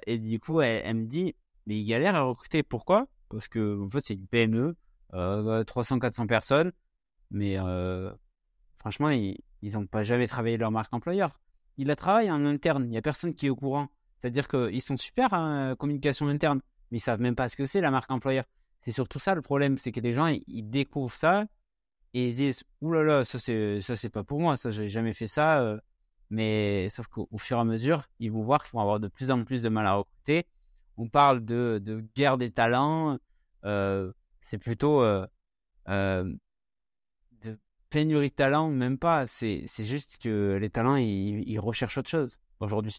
et, 0.07 0.19
du 0.19 0.39
coup, 0.39 0.61
elle, 0.61 0.95
me 0.95 1.05
dit 1.05 1.35
Mais 1.65 1.77
il 1.77 1.85
galère 1.85 2.15
à 2.15 2.21
recruter. 2.21 2.63
Pourquoi? 2.63 3.07
Parce 3.29 3.47
que, 3.47 3.81
en 3.81 3.89
fait, 3.89 4.01
c'est 4.03 4.13
une 4.13 4.27
PME, 4.27 4.75
300-400 5.11 6.27
personnes. 6.27 6.71
Mais 7.31 7.57
franchement, 8.77 9.09
ils 9.09 9.37
n'ont 9.63 9.87
pas 9.87 10.03
jamais 10.03 10.27
travaillé 10.27 10.57
leur 10.57 10.71
marque 10.71 10.93
employeur. 10.93 11.41
Ils 11.77 11.87
la 11.87 11.95
travaillent 11.95 12.29
en 12.29 12.45
interne. 12.45 12.83
Il 12.83 12.89
n'y 12.89 12.97
a 12.97 13.01
personne 13.01 13.33
qui 13.33 13.47
est 13.47 13.49
au 13.49 13.55
courant. 13.55 13.87
C'est-à-dire 14.19 14.47
qu'ils 14.47 14.81
sont 14.81 14.95
super 14.95 15.33
en 15.33 15.75
communication 15.75 16.27
interne, 16.27 16.61
mais 16.91 16.97
ils 16.97 17.01
savent 17.01 17.19
même 17.19 17.35
pas 17.35 17.49
ce 17.49 17.57
que 17.57 17.65
c'est 17.65 17.81
la 17.81 17.91
marque 17.91 18.11
employeur. 18.11 18.45
C'est 18.83 18.91
surtout 18.91 19.19
ça 19.19 19.33
le 19.33 19.41
problème, 19.41 19.77
c'est 19.77 19.91
que 19.91 20.01
les 20.01 20.11
gens, 20.11 20.27
ils, 20.27 20.69
découvrent 20.69 21.15
ça 21.15 21.45
et 22.13 22.27
ils 22.27 22.35
disent 22.35 22.63
là, 22.81 23.23
ça 23.23 23.39
c'est, 23.39 23.81
ça 23.81 23.95
c'est 23.95 24.09
pas 24.09 24.23
pour 24.23 24.41
moi, 24.41 24.57
ça 24.57 24.71
j'ai 24.71 24.89
jamais 24.89 25.13
fait 25.13 25.27
ça. 25.27 25.61
Euh. 25.61 25.79
mais 26.29 26.89
sauf 26.89 27.07
qu'au 27.07 27.37
fur 27.37 27.57
et 27.57 27.61
à 27.61 27.63
mesure, 27.63 28.03
ils 28.19 28.31
vont 28.31 28.43
voir 28.43 28.63
qu'ils 28.63 28.73
vont 28.73 28.81
avoir 28.81 28.99
de 28.99 29.07
plus 29.07 29.31
en 29.31 29.43
plus 29.45 29.63
de 29.63 29.69
mal 29.69 29.87
à 29.87 29.93
recruter. 29.95 30.45
On 30.97 31.07
parle 31.07 31.43
de, 31.45 31.79
de 31.81 32.05
guerre 32.15 32.37
des 32.37 32.51
talents, 32.51 33.17
euh, 33.63 34.11
c'est 34.41 34.57
plutôt 34.57 35.01
euh, 35.01 35.25
de 35.87 37.57
pénurie 37.89 38.29
de 38.29 38.35
talents, 38.35 38.69
même 38.69 38.97
pas. 38.97 39.27
C'est, 39.27 39.65
juste 39.79 40.21
que 40.21 40.57
les 40.59 40.69
talents, 40.69 40.97
ils, 40.97 41.59
recherchent 41.59 41.97
autre 41.97 42.09
chose 42.09 42.41
aujourd'hui. 42.59 42.97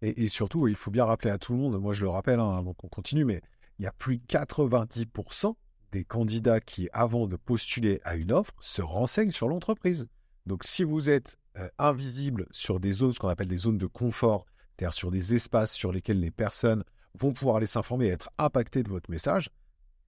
Et, 0.00 0.28
surtout, 0.28 0.68
il 0.68 0.76
faut 0.76 0.90
bien 0.90 1.04
rappeler 1.04 1.30
à 1.30 1.38
tout 1.38 1.52
le 1.52 1.58
monde, 1.58 1.80
moi 1.80 1.92
je 1.94 2.02
le 2.02 2.10
rappelle 2.10 2.40
hein, 2.40 2.56
avant 2.56 2.74
qu'on 2.74 2.88
continue, 2.88 3.24
mais 3.24 3.40
il 3.78 3.84
y 3.84 3.88
a 3.88 3.92
plus 3.92 4.18
de 4.18 4.24
90% 4.26 5.54
des 5.92 6.04
candidats 6.04 6.60
qui, 6.60 6.88
avant 6.92 7.26
de 7.26 7.36
postuler 7.36 8.00
à 8.04 8.16
une 8.16 8.32
offre, 8.32 8.52
se 8.60 8.82
renseignent 8.82 9.30
sur 9.30 9.48
l'entreprise. 9.48 10.08
Donc 10.46 10.64
si 10.64 10.84
vous 10.84 11.08
êtes 11.08 11.36
euh, 11.56 11.68
invisible 11.78 12.46
sur 12.50 12.80
des 12.80 12.92
zones, 12.92 13.12
ce 13.12 13.20
qu'on 13.20 13.28
appelle 13.28 13.48
des 13.48 13.56
zones 13.56 13.78
de 13.78 13.86
confort, 13.86 14.44
c'est-à-dire 14.76 14.94
sur 14.94 15.10
des 15.10 15.34
espaces 15.34 15.72
sur 15.72 15.92
lesquels 15.92 16.18
les 16.18 16.32
personnes 16.32 16.82
vont 17.14 17.32
pouvoir 17.32 17.56
aller 17.56 17.66
s'informer 17.66 18.06
et 18.06 18.10
être 18.10 18.30
impactées 18.38 18.82
de 18.82 18.88
votre 18.88 19.10
message, 19.10 19.50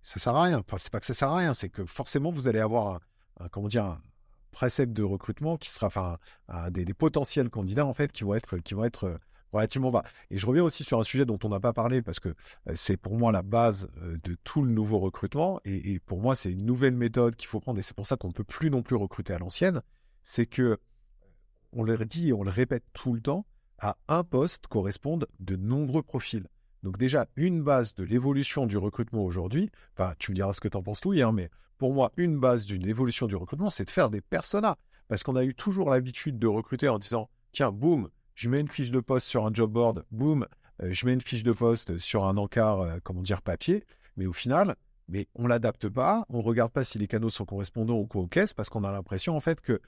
ça 0.03 0.19
sert 0.19 0.35
à 0.35 0.43
rien. 0.43 0.59
Enfin, 0.59 0.77
c'est 0.79 0.91
pas 0.91 1.01
que 1.01 1.07
ça 1.07 1.15
sert 1.15 1.31
à 1.31 1.37
rien, 1.37 1.55
c'est 1.55 1.69
que 1.69 1.85
forcément 1.87 2.31
vous 2.31 2.49
allez 2.49 2.59
avoir 2.59 3.01
un, 3.41 3.49
comment 3.49 3.69
dire, 3.69 3.85
un 3.85 4.03
précepte 4.51 4.93
de 4.93 5.03
recrutement 5.03 5.57
qui 5.57 5.71
sera, 5.71 5.87
enfin, 5.87 6.19
des, 6.71 6.85
des, 6.85 6.95
potentiels 6.95 7.51
candidats 7.51 7.87
en 7.87 7.95
fait 7.95 8.11
qui 8.11 8.25
vont 8.25 8.35
être, 8.35 8.59
qui 8.59 8.75
vont 8.75 8.85
être 8.85 9.05
euh, 9.05 9.17
relativement 9.53 9.91
bas. 9.91 10.05
Et 10.31 10.39
je 10.39 10.47
reviens 10.47 10.63
aussi 10.63 10.85
sur 10.85 10.99
un 10.99 11.05
sujet 11.05 11.25
dont 11.25 11.39
on 11.45 11.49
n'a 11.49 11.61
pas 11.61 11.73
parlé 11.73 12.03
parce 12.03 12.21
que 12.21 12.31
euh, 12.31 12.73
c'est 12.75 12.97
pour 12.97 13.17
moi 13.17 13.33
la 13.33 13.43
base 13.43 13.89
euh, 14.03 14.17
de 14.25 14.37
tout 14.45 14.63
le 14.63 14.71
nouveau 14.71 14.99
recrutement 14.99 15.61
et, 15.65 15.99
pour 16.01 16.21
moi 16.21 16.35
c'est 16.35 16.53
une 16.53 16.65
nouvelle 16.65 16.95
méthode 16.95 17.37
qu'il 17.37 17.49
faut 17.49 17.61
prendre 17.61 17.79
et 17.79 17.83
c'est 17.83 17.97
pour 17.97 18.07
ça 18.07 18.17
qu'on 18.17 18.29
ne 18.29 18.33
peut 18.33 18.45
plus 18.45 18.71
non 18.71 18.83
plus 18.83 18.97
recruter 18.97 19.33
à 19.33 19.39
l'ancienne. 19.39 19.83
C'est 20.23 20.47
que 20.47 20.79
on 21.73 21.83
le 21.83 21.97
dit 22.05 22.29
et 22.29 22.33
on 22.33 22.43
le 22.43 22.51
répète 22.51 22.85
tout 22.93 23.13
le 23.13 23.21
temps, 23.21 23.45
à 23.79 23.97
un 24.09 24.25
poste 24.25 24.67
correspondent 24.67 25.27
de 25.41 25.57
nombreux 25.57 26.03
profils. 26.03 26.47
Donc 26.83 26.99
déjà, 26.99 27.27
une 27.37 27.63
base 27.63 27.95
de 27.95 28.05
l'évolution 28.05 28.67
du 28.67 28.79
recrutement 28.79 29.25
aujourd'hui, 29.25 29.71
enfin 29.95 30.15
tu 30.19 30.31
me 30.31 30.37
diras 30.37 30.53
ce 30.53 30.61
que 30.61 30.69
tu 30.69 30.77
en 30.77 30.83
penses 30.83 31.05
Louis, 31.05 31.21
hein, 31.21 31.33
mais 31.33 31.51
pour 31.79 31.93
moi, 31.93 32.13
une 32.17 32.39
base 32.39 32.65
d'une 32.65 32.87
évolution 32.87 33.27
du 33.27 33.37
recrutement, 33.37 33.71
c'est 33.71 33.85
de 33.85 33.91
faire 33.91 34.09
des 34.09 34.21
personas. 34.21 34.77
Parce 35.09 35.23
qu'on 35.23 35.37
a 35.37 35.45
eu 35.45 35.55
toujours 35.55 35.91
l'habitude 35.91 36.39
de 36.39 36.47
recruter 36.47 36.89
en 36.89 36.99
disant 36.99 37.29
tiens, 37.53 37.71
boum, 37.71 38.09
je 38.37 38.51
mets 38.51 38.61
une 38.61 38.69
fiche 38.69 38.91
de 38.93 39.01
poste 39.01 39.27
sur 39.27 39.45
un 39.47 39.53
job 39.53 39.73
board, 39.73 40.05
boum, 40.13 40.47
euh, 40.83 40.93
je 40.93 41.07
mets 41.07 41.15
une 41.15 41.23
fiche 41.23 41.43
de 41.43 41.53
poste 41.53 41.99
sur 41.99 42.27
un 42.27 42.37
encart, 42.37 42.83
euh, 42.83 42.99
comment 43.03 43.23
dire, 43.23 43.41
papier, 43.43 43.85
mais 44.17 44.27
au 44.27 44.35
final, 44.35 44.77
mais 45.09 45.27
on 45.35 45.47
l'adapte 45.47 45.89
pas, 45.89 46.27
on 46.29 46.43
regarde 46.43 46.71
pas 46.71 46.85
si 46.85 46.99
les 46.99 47.09
canaux 47.09 47.31
sont 47.31 47.47
correspondants 47.47 47.97
ou 47.97 48.09
aux 48.13 48.27
caisses, 48.27 48.53
parce 48.53 48.69
qu'on 48.69 48.85
a 48.85 48.93
l'impression 48.93 49.37
en 49.37 49.41
fait 49.41 49.61
que 49.61 49.81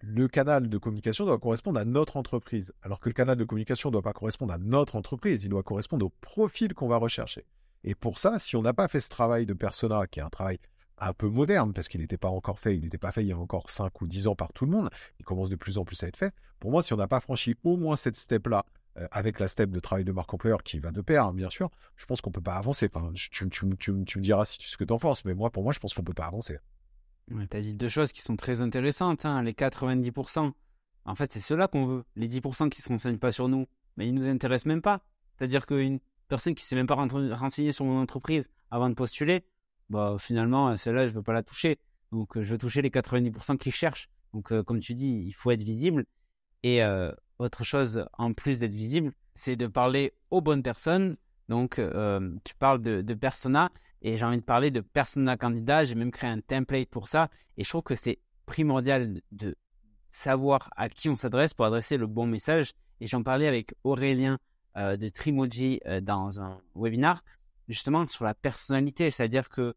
le 0.00 0.28
canal 0.28 0.68
de 0.68 0.78
communication 0.78 1.24
doit 1.24 1.38
correspondre 1.38 1.80
à 1.80 1.86
notre 1.86 2.18
entreprise, 2.18 2.74
alors 2.82 3.00
que 3.00 3.08
le 3.08 3.14
canal 3.14 3.36
de 3.36 3.44
communication 3.44 3.88
ne 3.88 3.92
doit 3.92 4.02
pas 4.02 4.12
correspondre 4.12 4.52
à 4.52 4.58
notre 4.58 4.96
entreprise, 4.96 5.44
il 5.44 5.48
doit 5.48 5.62
correspondre 5.62 6.04
au 6.04 6.12
profil 6.20 6.74
qu'on 6.74 6.88
va 6.88 6.98
rechercher. 6.98 7.46
Et 7.84 7.94
pour 7.94 8.18
ça, 8.18 8.38
si 8.38 8.54
on 8.54 8.62
n'a 8.62 8.74
pas 8.74 8.88
fait 8.88 9.00
ce 9.00 9.08
travail 9.08 9.46
de 9.46 9.54
persona, 9.54 10.06
qui 10.06 10.20
est 10.20 10.22
un 10.22 10.28
travail 10.28 10.58
un 11.08 11.12
peu 11.12 11.28
moderne, 11.28 11.72
parce 11.72 11.88
qu'il 11.88 12.00
n'était 12.00 12.16
pas 12.16 12.28
encore 12.28 12.58
fait, 12.58 12.76
il 12.76 12.82
n'était 12.82 12.98
pas 12.98 13.12
fait 13.12 13.22
il 13.22 13.28
y 13.28 13.32
a 13.32 13.38
encore 13.38 13.70
5 13.70 14.00
ou 14.00 14.06
10 14.06 14.26
ans 14.28 14.34
par 14.34 14.52
tout 14.52 14.66
le 14.66 14.72
monde, 14.72 14.90
il 15.18 15.24
commence 15.24 15.48
de 15.48 15.56
plus 15.56 15.78
en 15.78 15.84
plus 15.84 16.02
à 16.02 16.08
être 16.08 16.16
fait. 16.16 16.34
Pour 16.60 16.70
moi, 16.70 16.82
si 16.82 16.92
on 16.92 16.96
n'a 16.96 17.08
pas 17.08 17.20
franchi 17.20 17.56
au 17.64 17.76
moins 17.76 17.96
cette 17.96 18.16
step-là, 18.16 18.64
euh, 18.98 19.08
avec 19.10 19.40
la 19.40 19.48
step 19.48 19.70
de 19.70 19.80
travail 19.80 20.04
de 20.04 20.12
marque 20.12 20.32
employeur 20.34 20.62
qui 20.62 20.78
va 20.78 20.90
de 20.92 21.00
pair, 21.00 21.26
hein, 21.26 21.32
bien 21.32 21.48
sûr, 21.48 21.70
je 21.96 22.04
pense 22.04 22.20
qu'on 22.20 22.28
ne 22.30 22.34
peut 22.34 22.42
pas 22.42 22.56
avancer. 22.56 22.90
Enfin, 22.92 23.10
tu, 23.14 23.44
me 23.46 24.20
diras 24.20 24.44
si 24.44 24.58
ce 24.60 24.76
que 24.76 24.84
tu 24.84 24.92
en 24.92 24.98
penses, 24.98 25.24
mais 25.24 25.34
moi, 25.34 25.50
pour 25.50 25.62
moi, 25.62 25.72
je 25.72 25.78
pense 25.78 25.94
qu'on 25.94 26.02
ne 26.02 26.06
peut 26.06 26.12
pas 26.12 26.26
avancer. 26.26 26.58
tu 27.28 27.56
as 27.56 27.60
dit 27.60 27.74
deux 27.74 27.88
choses 27.88 28.12
qui 28.12 28.20
sont 28.20 28.36
très 28.36 28.60
intéressantes, 28.60 29.24
hein, 29.24 29.42
les 29.42 29.54
90%. 29.54 30.52
En 31.04 31.14
fait, 31.14 31.32
c'est 31.32 31.40
cela 31.40 31.68
qu'on 31.68 31.86
veut. 31.86 32.04
Les 32.16 32.28
10% 32.28 32.68
qui 32.68 32.80
ne 32.80 32.84
se 32.84 32.88
renseignent 32.90 33.18
pas 33.18 33.32
sur 33.32 33.48
nous, 33.48 33.66
mais 33.96 34.06
ils 34.06 34.14
ne 34.14 34.20
nous 34.20 34.28
intéressent 34.28 34.66
même 34.66 34.82
pas. 34.82 35.00
C'est-à-dire 35.36 35.64
qu'une 35.64 35.98
personne 36.28 36.54
qui 36.54 36.64
ne 36.64 36.66
s'est 36.66 36.76
même 36.76 36.86
pas 36.86 36.94
renseignée 36.94 37.72
sur 37.72 37.86
mon 37.86 38.00
entreprise 38.00 38.48
avant 38.70 38.90
de 38.90 38.94
postuler, 38.94 39.44
bah, 39.92 40.16
finalement, 40.18 40.74
celle-là, 40.76 41.06
je 41.06 41.12
ne 41.12 41.16
veux 41.16 41.22
pas 41.22 41.34
la 41.34 41.42
toucher. 41.42 41.78
Donc, 42.12 42.36
euh, 42.36 42.42
je 42.42 42.52
veux 42.52 42.58
toucher 42.58 42.80
les 42.80 42.88
90% 42.90 43.58
qui 43.58 43.70
cherchent. 43.70 44.08
Donc, 44.32 44.50
euh, 44.50 44.62
comme 44.62 44.80
tu 44.80 44.94
dis, 44.94 45.22
il 45.26 45.32
faut 45.32 45.50
être 45.50 45.62
visible. 45.62 46.06
Et 46.62 46.80
autre 47.38 47.64
chose, 47.64 48.06
en 48.18 48.32
plus 48.32 48.60
d'être 48.60 48.74
visible, 48.74 49.12
c'est 49.34 49.56
de 49.56 49.66
parler 49.66 50.14
aux 50.30 50.40
bonnes 50.40 50.62
personnes. 50.62 51.16
Donc, 51.48 51.78
euh, 51.80 52.34
tu 52.44 52.54
parles 52.54 52.80
de, 52.80 53.02
de 53.02 53.14
persona 53.14 53.72
et 54.00 54.16
j'ai 54.16 54.24
envie 54.24 54.38
de 54.38 54.44
parler 54.44 54.70
de 54.70 54.80
persona 54.80 55.36
candidat. 55.36 55.84
J'ai 55.84 55.96
même 55.96 56.12
créé 56.12 56.30
un 56.30 56.40
template 56.40 56.88
pour 56.88 57.08
ça. 57.08 57.30
Et 57.56 57.64
je 57.64 57.68
trouve 57.68 57.82
que 57.82 57.96
c'est 57.96 58.20
primordial 58.46 59.20
de 59.32 59.56
savoir 60.08 60.70
à 60.76 60.88
qui 60.88 61.08
on 61.08 61.16
s'adresse 61.16 61.52
pour 61.52 61.66
adresser 61.66 61.96
le 61.96 62.06
bon 62.06 62.26
message. 62.26 62.74
Et 63.00 63.08
j'en 63.08 63.24
parlais 63.24 63.48
avec 63.48 63.74
Aurélien 63.82 64.38
euh, 64.76 64.96
de 64.96 65.08
Trimoji 65.08 65.80
euh, 65.86 66.00
dans 66.00 66.40
un 66.40 66.60
webinar, 66.74 67.22
justement 67.68 68.06
sur 68.06 68.24
la 68.24 68.34
personnalité. 68.34 69.10
C'est-à-dire 69.10 69.48
que 69.48 69.74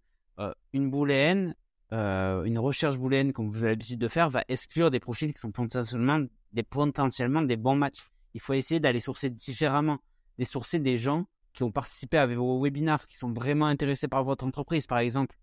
une 0.73 0.89
booléenne, 0.89 1.55
une 1.91 2.59
recherche 2.59 2.97
booléenne, 2.97 3.31
comme 3.31 3.49
vous 3.49 3.59
avez 3.59 3.69
l'habitude 3.69 3.99
de 3.99 4.07
faire, 4.07 4.29
va 4.29 4.43
exclure 4.49 4.91
des 4.91 4.99
profils 4.99 5.33
qui 5.33 5.39
sont 5.39 5.51
potentiellement 5.51 6.25
des, 6.51 6.63
potentiellement 6.63 7.41
des 7.41 7.55
bons 7.57 7.75
matchs. 7.75 8.09
Il 8.33 8.41
faut 8.41 8.53
essayer 8.53 8.79
d'aller 8.79 8.99
sourcer 8.99 9.29
différemment, 9.29 9.99
des 10.37 10.45
sourcer 10.45 10.79
des 10.79 10.97
gens 10.97 11.25
qui 11.53 11.63
ont 11.63 11.71
participé 11.71 12.17
à 12.17 12.27
vos 12.27 12.59
webinars, 12.59 13.07
qui 13.07 13.17
sont 13.17 13.31
vraiment 13.31 13.65
intéressés 13.65 14.07
par 14.07 14.23
votre 14.23 14.45
entreprise, 14.45 14.87
par 14.87 14.99
exemple. 14.99 15.35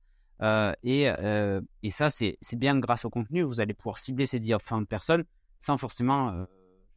Euh, 0.43 0.73
et, 0.83 1.09
euh, 1.09 1.61
et, 1.83 1.91
ça, 1.91 2.11
c'est 2.11 2.39
bien 2.55 2.79
grâce 2.79 3.05
au 3.05 3.11
contenu. 3.11 3.43
Vous 3.43 3.61
allez 3.61 3.75
pouvoir 3.75 3.99
cibler 3.99 4.27
ces 4.27 4.41
différentes 4.41 4.89
personnes 4.89 5.25
sans 5.61 5.79
forcément 5.79 6.31
euh, 6.31 6.45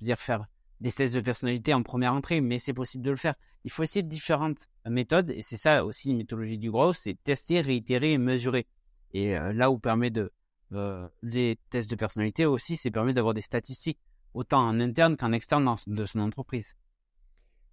dire, 0.01 0.19
faire 0.19 0.45
des 0.81 0.91
tests 0.91 1.15
de 1.15 1.21
personnalité 1.21 1.73
en 1.73 1.83
première 1.83 2.13
entrée, 2.13 2.41
mais 2.41 2.59
c'est 2.59 2.73
possible 2.73 3.03
de 3.03 3.11
le 3.11 3.17
faire. 3.17 3.35
Il 3.63 3.71
faut 3.71 3.83
essayer 3.83 4.03
différentes 4.03 4.67
méthodes, 4.85 5.31
et 5.31 5.41
c'est 5.41 5.57
ça 5.57 5.85
aussi 5.85 6.11
une 6.11 6.17
méthodologie 6.17 6.57
du 6.57 6.71
gros, 6.71 6.93
c'est 6.93 7.15
tester, 7.23 7.61
réitérer 7.61 8.13
et 8.13 8.17
mesurer. 8.17 8.67
Et 9.13 9.33
là 9.33 9.71
où 9.71 9.79
permet 9.79 10.09
de, 10.09 10.31
euh, 10.71 11.07
les 11.21 11.59
tests 11.69 11.89
de 11.89 11.95
personnalité 11.95 12.45
aussi, 12.45 12.77
c'est 12.77 12.91
permet 12.91 13.13
d'avoir 13.13 13.33
des 13.33 13.41
statistiques 13.41 13.99
autant 14.33 14.67
en 14.67 14.79
interne 14.79 15.15
qu'en 15.15 15.31
externe 15.31 15.73
de 15.87 16.05
son 16.05 16.19
entreprise. 16.19 16.75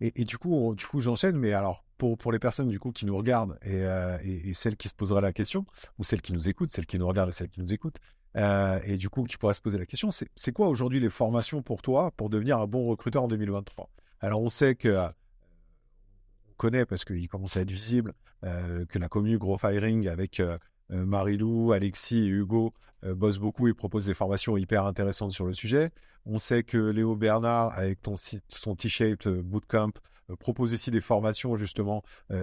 Et, 0.00 0.24
du 0.24 0.36
coup, 0.36 0.74
du 0.74 0.84
coup, 0.84 0.98
j'enchaîne. 0.98 1.36
Mais 1.36 1.52
alors, 1.52 1.84
pour, 1.96 2.32
les 2.32 2.40
personnes 2.40 2.66
du 2.66 2.80
coup 2.80 2.90
qui 2.90 3.06
nous 3.06 3.16
regardent 3.16 3.56
euh, 3.66 4.18
et, 4.24 4.50
et, 4.50 4.54
celles 4.54 4.76
qui 4.76 4.88
se 4.88 4.94
poseraient 4.94 5.20
la 5.20 5.32
question, 5.32 5.64
ou 5.96 6.02
celles 6.02 6.22
qui 6.22 6.32
nous 6.32 6.48
écoutent, 6.48 6.70
celles 6.70 6.86
qui 6.86 6.98
nous 6.98 7.06
regardent 7.06 7.28
et 7.28 7.32
celles 7.32 7.50
qui 7.50 7.60
nous 7.60 7.72
écoutent, 7.72 7.98
euh, 8.36 8.80
et 8.84 8.96
du 8.96 9.08
coup 9.08 9.24
qui 9.24 9.36
pourraient 9.36 9.54
se 9.54 9.60
poser 9.60 9.78
la 9.78 9.86
question, 9.86 10.10
c'est 10.10 10.52
quoi 10.52 10.68
aujourd'hui 10.68 11.00
les 11.00 11.10
formations 11.10 11.62
pour 11.62 11.82
toi 11.82 12.10
pour 12.16 12.30
devenir 12.30 12.58
un 12.58 12.66
bon 12.66 12.86
recruteur 12.86 13.24
en 13.24 13.28
2023 13.28 13.90
Alors, 14.20 14.42
on 14.42 14.48
sait 14.48 14.74
que 14.74 15.08
on 16.48 16.54
connaît 16.56 16.86
parce 16.86 17.04
qu'il 17.04 17.28
commence 17.28 17.56
à 17.56 17.60
être 17.60 17.70
visible 17.70 18.12
que 18.42 18.98
la 18.98 19.08
commune 19.08 19.36
Gros 19.36 19.58
Firing 19.58 20.08
avec 20.08 20.40
euh, 20.92 21.06
Marilou, 21.06 21.72
Alexis 21.72 22.18
et 22.18 22.28
Hugo 22.28 22.72
euh, 23.04 23.14
bossent 23.14 23.38
beaucoup 23.38 23.68
et 23.68 23.74
proposent 23.74 24.06
des 24.06 24.14
formations 24.14 24.56
hyper 24.56 24.86
intéressantes 24.86 25.32
sur 25.32 25.46
le 25.46 25.52
sujet. 25.52 25.88
On 26.26 26.38
sait 26.38 26.62
que 26.62 26.76
Léo 26.76 27.16
Bernard, 27.16 27.76
avec 27.76 28.02
ton, 28.02 28.14
son 28.16 28.76
T-Shaped 28.76 29.28
Bootcamp, 29.40 29.92
euh, 30.30 30.36
propose 30.36 30.72
aussi 30.74 30.90
des 30.90 31.00
formations 31.00 31.56
justement 31.56 32.02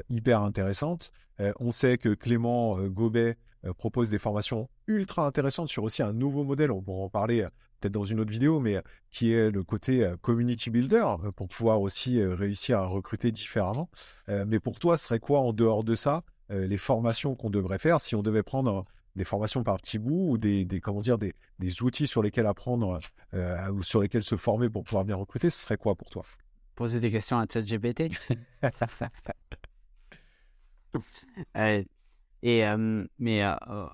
hyper 0.10 0.42
intéressantes. 0.42 1.12
on 1.60 1.72
sait 1.72 1.98
que 1.98 2.14
Clément 2.14 2.78
Gobet 2.88 3.38
propose 3.78 4.10
des 4.10 4.20
formations 4.20 4.70
ultra 4.88 5.26
intéressantes 5.26 5.70
sur 5.70 5.84
aussi 5.84 6.02
un 6.02 6.14
nouveau 6.14 6.44
modèle, 6.44 6.72
on 6.72 6.82
pourra 6.82 7.04
en 7.04 7.10
parler 7.10 7.46
peut-être 7.80 7.94
dans 7.94 8.06
une 8.06 8.20
autre 8.20 8.32
vidéo, 8.32 8.60
mais 8.60 8.82
qui 9.12 9.34
est 9.34 9.52
le 9.52 9.64
côté 9.64 10.10
community 10.22 10.70
builder 10.70 11.06
pour 11.36 11.48
pouvoir 11.48 11.82
aussi 11.82 12.24
réussir 12.24 12.80
à 12.80 12.86
recruter 12.86 13.32
différemment. 13.32 13.90
mais 14.28 14.60
pour 14.60 14.80
toi, 14.80 14.98
ce 14.98 15.08
serait 15.08 15.20
quoi 15.20 15.40
en 15.40 15.54
dehors 15.54 15.84
de 15.84 15.96
ça 15.96 16.24
euh, 16.52 16.68
les 16.68 16.78
formations 16.78 17.36
qu'on 17.36 17.50
devrait 17.50 17.80
faire? 17.80 18.00
Si 18.02 18.16
on 18.16 18.24
devait 18.24 18.44
prendre 18.44 18.84
des 19.16 19.24
formations 19.24 19.64
par 19.64 19.78
petits 19.78 20.00
bouts 20.00 20.32
ou 20.32 20.38
des, 20.38 20.66
comment 20.82 21.02
dire 21.02 21.18
des, 21.18 21.34
outils 21.82 22.08
sur 22.08 22.22
lesquels 22.24 22.46
apprendre 22.46 22.98
euh, 23.34 23.72
ou 23.72 23.84
sur 23.84 24.02
lesquels 24.02 24.24
se 24.24 24.38
former 24.38 24.70
pour 24.70 24.84
pouvoir 24.84 25.06
bien 25.06 25.16
recruter, 25.16 25.50
ce 25.50 25.62
serait 25.62 25.78
quoi 25.78 25.96
pour 25.96 26.10
toi? 26.10 26.24
Poser 26.76 27.00
des 27.00 27.12
questions 27.12 27.40
à 27.40 27.46
ChatGPT. 27.52 28.12
et 32.42 32.66
euh, 32.66 33.06
mais 33.18 33.44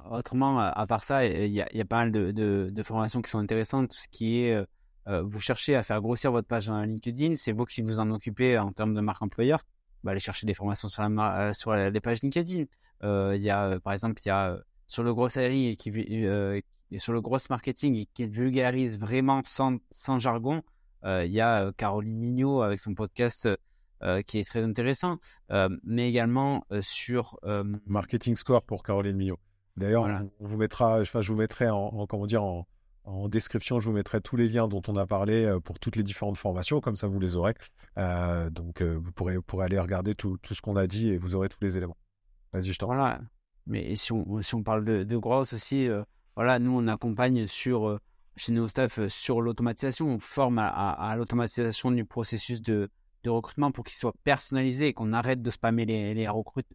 autrement, 0.10 0.60
à 0.60 0.88
part 0.88 1.04
ça, 1.04 1.26
il 1.26 1.52
y, 1.52 1.62
a 1.62 1.86
pas 1.86 1.98
mal 1.98 2.12
de, 2.12 2.84
formations 2.84 3.22
qui 3.22 3.30
sont 3.32 3.40
intéressantes. 3.40 3.90
Tout 3.90 3.98
ce 3.98 4.08
qui 4.10 4.42
est 4.42 4.66
vous 5.08 5.40
cherchez 5.40 5.76
à 5.76 5.84
faire 5.84 6.02
grossir 6.02 6.32
votre 6.32 6.48
page 6.48 6.70
LinkedIn, 6.70 7.36
c'est 7.36 7.52
vous 7.52 7.66
qui 7.66 7.82
vous 7.82 8.00
en 8.00 8.10
occupez 8.12 8.58
en 8.58 8.72
termes 8.72 8.94
de 8.94 9.02
marque 9.02 9.22
employeur. 9.22 9.60
Bah, 10.06 10.12
aller 10.12 10.20
chercher 10.20 10.46
des 10.46 10.54
formations 10.54 10.88
sur, 10.88 11.72
euh, 11.72 11.90
les 11.90 12.00
pages 12.00 12.22
LinkedIn. 12.22 12.66
Euh, 13.04 13.34
il 13.36 13.42
y 13.42 13.50
a, 13.50 13.66
euh, 13.66 13.80
par 13.80 13.92
exemple, 13.92 14.22
il 14.24 14.28
y 14.28 14.32
a 14.32 14.56
sur 14.86 15.02
le 15.02 15.12
gros 15.16 15.30
salary 15.30 15.76
qui, 15.78 15.92
sur 17.00 17.12
le 17.12 17.22
gros 17.22 17.40
marketing 17.50 18.06
qui 18.14 18.28
vulgarise 18.28 19.00
vraiment 19.00 19.42
sans, 19.44 19.80
sans 19.90 20.20
jargon. 20.20 20.62
il 21.04 21.32
y 21.32 21.42
a 21.42 21.72
Caroline 21.76 22.20
Mignot 22.20 22.62
avec 22.62 22.80
son 22.80 22.94
podcast 22.94 23.50
qui 24.28 24.40
est 24.40 24.44
très 24.44 24.64
intéressant, 24.64 25.18
mais 25.84 26.10
également 26.10 26.66
sur 26.82 27.40
Marketing 27.86 28.36
Score 28.36 28.64
pour 28.64 28.84
Caroline 28.84 29.18
Mignot. 29.18 29.40
D'ailleurs, 29.78 30.08
on 30.40 30.46
vous 30.46 30.58
mettra, 30.58 31.02
enfin, 31.02 31.22
je 31.22 31.32
vous 31.32 31.38
mettrai 31.38 31.70
en 31.70 32.06
comment 32.08 32.26
dire 32.26 32.44
en, 32.44 32.66
en 33.06 33.30
description, 33.30 33.80
je 33.80 33.88
vous 33.88 33.96
mettrai 33.96 34.20
tous 34.20 34.36
les 34.36 34.48
liens 34.48 34.68
dont 34.68 34.82
on 34.88 34.96
a 34.96 35.06
parlé 35.06 35.46
euh, 35.46 35.60
pour 35.60 35.80
toutes 35.80 35.96
les 35.96 36.04
différentes 36.04 36.38
formations, 36.38 36.82
comme 36.82 36.96
ça 36.96 37.08
vous 37.08 37.20
les 37.20 37.36
aurez. 37.36 37.54
Euh, 37.98 38.50
donc 38.50 38.82
euh, 38.82 38.98
vous, 39.00 39.12
pourrez, 39.12 39.40
pourrez 39.42 39.66
aller 39.66 39.80
regarder 39.80 40.16
tout, 40.16 40.38
ce 40.50 40.60
qu'on 40.62 40.76
a 40.76 40.88
dit 40.88 41.10
et 41.10 41.18
vous 41.18 41.36
aurez 41.36 41.50
tous 41.50 41.60
les 41.62 41.78
éléments. 41.78 41.98
Vas-y, 42.52 42.74
je 42.74 42.80
t'en 42.80 42.88
Voilà. 42.88 43.22
Mais 43.68 43.96
si 43.96 44.12
on, 44.12 44.42
si 44.42 44.56
on 44.56 44.64
parle 44.64 44.86
de, 44.86 45.04
de 45.04 45.18
grosses 45.18 45.54
aussi, 45.54 45.88
voilà, 46.36 46.60
nous 46.60 46.72
on 46.72 46.88
accompagne 46.88 47.48
sur, 47.48 48.00
chez 48.36 48.52
nos 48.52 48.68
staff 48.68 49.08
sur 49.08 49.42
l'automatisation, 49.42 50.08
on 50.08 50.20
forme 50.20 50.60
à, 50.60 51.16
l'automatisation 51.18 51.90
du 51.90 52.06
processus 52.06 52.62
de, 52.62 52.90
de 53.26 53.30
recrutement 53.32 53.72
pour 53.72 53.84
qu'il 53.84 53.98
soit 53.98 54.16
personnalisé 54.24 54.88
et 54.88 54.94
qu'on 54.94 55.12
arrête 55.14 55.42
de 55.42 55.50
spammer 55.50 55.86
les, 55.86 56.14
les, 56.14 56.28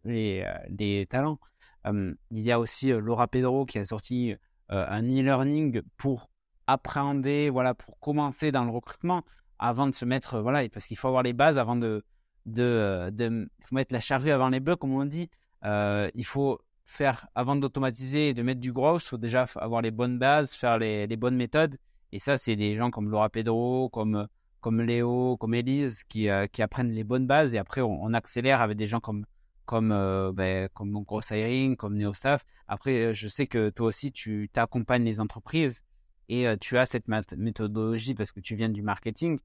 les, 0.04 0.44
les 0.78 1.06
talents. 1.06 1.38
il 1.86 2.16
y 2.30 2.52
a 2.52 2.58
aussi 2.58 2.90
Laura 2.90 3.28
Pedro 3.28 3.64
qui 3.66 3.78
a 3.78 3.84
sorti 3.84 4.34
euh, 4.72 4.84
un 4.88 5.02
e-learning 5.02 5.82
pour 5.96 6.28
appréhender, 6.66 7.50
voilà, 7.50 7.74
pour 7.74 7.98
commencer 7.98 8.52
dans 8.52 8.64
le 8.64 8.70
recrutement 8.70 9.24
avant 9.58 9.86
de 9.86 9.94
se 9.94 10.04
mettre, 10.04 10.40
voilà, 10.40 10.68
parce 10.68 10.86
qu'il 10.86 10.96
faut 10.96 11.08
avoir 11.08 11.22
les 11.22 11.32
bases 11.32 11.58
avant 11.58 11.76
de, 11.76 12.04
de, 12.46 12.62
euh, 12.62 13.10
de 13.10 13.50
faut 13.64 13.74
mettre 13.74 13.92
la 13.92 14.00
charrue 14.00 14.30
avant 14.30 14.48
les 14.48 14.60
bœufs, 14.60 14.76
comme 14.76 14.92
on 14.92 15.04
dit. 15.04 15.28
Euh, 15.64 16.10
il 16.14 16.24
faut 16.24 16.60
faire, 16.84 17.28
avant 17.34 17.56
d'automatiser 17.56 18.30
et 18.30 18.34
de 18.34 18.42
mettre 18.42 18.60
du 18.60 18.72
gros, 18.72 18.98
il 18.98 19.02
faut 19.02 19.18
déjà 19.18 19.46
avoir 19.56 19.82
les 19.82 19.90
bonnes 19.90 20.18
bases, 20.18 20.54
faire 20.54 20.78
les, 20.78 21.06
les 21.06 21.16
bonnes 21.16 21.36
méthodes. 21.36 21.76
Et 22.12 22.18
ça, 22.18 22.38
c'est 22.38 22.56
des 22.56 22.76
gens 22.76 22.90
comme 22.90 23.10
Laura 23.10 23.28
Pedro, 23.28 23.88
comme, 23.88 24.26
comme 24.60 24.82
Léo, 24.82 25.36
comme 25.36 25.54
Elise, 25.54 26.04
qui, 26.04 26.28
qui 26.52 26.62
apprennent 26.62 26.92
les 26.92 27.04
bonnes 27.04 27.26
bases. 27.26 27.54
Et 27.54 27.58
après, 27.58 27.80
on, 27.80 28.12
accélère 28.14 28.60
avec 28.60 28.76
des 28.76 28.86
gens 28.86 29.00
comme 29.00 29.24
comme, 29.70 29.92
euh, 29.92 30.32
ben, 30.32 30.68
comme 30.74 31.04
Hiring, 31.30 31.76
comme 31.76 31.96
NeoStaff. 31.96 32.44
Après, 32.66 33.04
euh, 33.04 33.14
je 33.14 33.28
sais 33.28 33.46
que 33.46 33.70
toi 33.70 33.86
aussi, 33.86 34.10
tu 34.10 34.50
t'accompagnes 34.52 35.04
les 35.04 35.20
entreprises 35.20 35.84
et 36.28 36.48
euh, 36.48 36.56
tu 36.60 36.76
as 36.76 36.86
cette 36.86 37.06
méthodologie 37.36 38.16
parce 38.16 38.32
que 38.32 38.40
tu 38.40 38.56
viens 38.56 38.68
du 38.68 38.82
marketing 38.82 39.38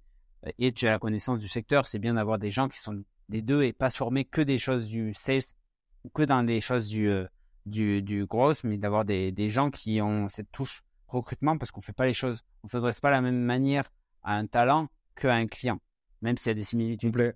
et 0.58 0.72
tu 0.72 0.88
as 0.88 0.94
la 0.94 0.98
connaissance 0.98 1.38
du 1.38 1.48
secteur. 1.48 1.86
C'est 1.86 2.00
bien 2.00 2.16
d'avoir 2.16 2.40
des 2.40 2.50
gens 2.50 2.68
qui 2.68 2.80
sont 2.80 3.04
des 3.30 3.44
deux 3.44 3.62
et 3.62 3.72
pas 3.72 3.92
se 3.92 3.98
former 3.98 4.26
que 4.26 4.42
des 4.42 4.58
choses 4.58 4.88
du 4.88 5.14
sales 5.14 5.54
ou 6.04 6.10
que 6.10 6.24
dans 6.24 6.42
des 6.42 6.60
choses 6.60 6.88
du, 6.88 7.28
du, 7.68 8.26
gross, 8.26 8.64
mais 8.64 8.80
d'avoir 8.80 9.06
des, 9.06 9.50
gens 9.52 9.70
qui 9.70 10.02
ont 10.02 10.28
cette 10.28 10.52
touche 10.52 10.84
recrutement 11.08 11.56
parce 11.60 11.70
qu'on 11.70 11.82
fait 11.82 11.94
pas 11.94 12.08
les 12.08 12.14
choses, 12.14 12.44
on 12.64 12.68
s'adresse 12.68 13.00
pas 13.00 13.10
de 13.10 13.14
la 13.14 13.22
même 13.22 13.44
manière 13.44 13.92
à 14.24 14.34
un 14.34 14.48
talent 14.48 14.88
qu'à 15.16 15.34
un 15.34 15.48
client, 15.48 15.80
même 16.22 16.38
s'il 16.38 16.50
y 16.50 16.52
a 16.52 16.56
des 16.56 16.64
similitudes. 16.64 17.34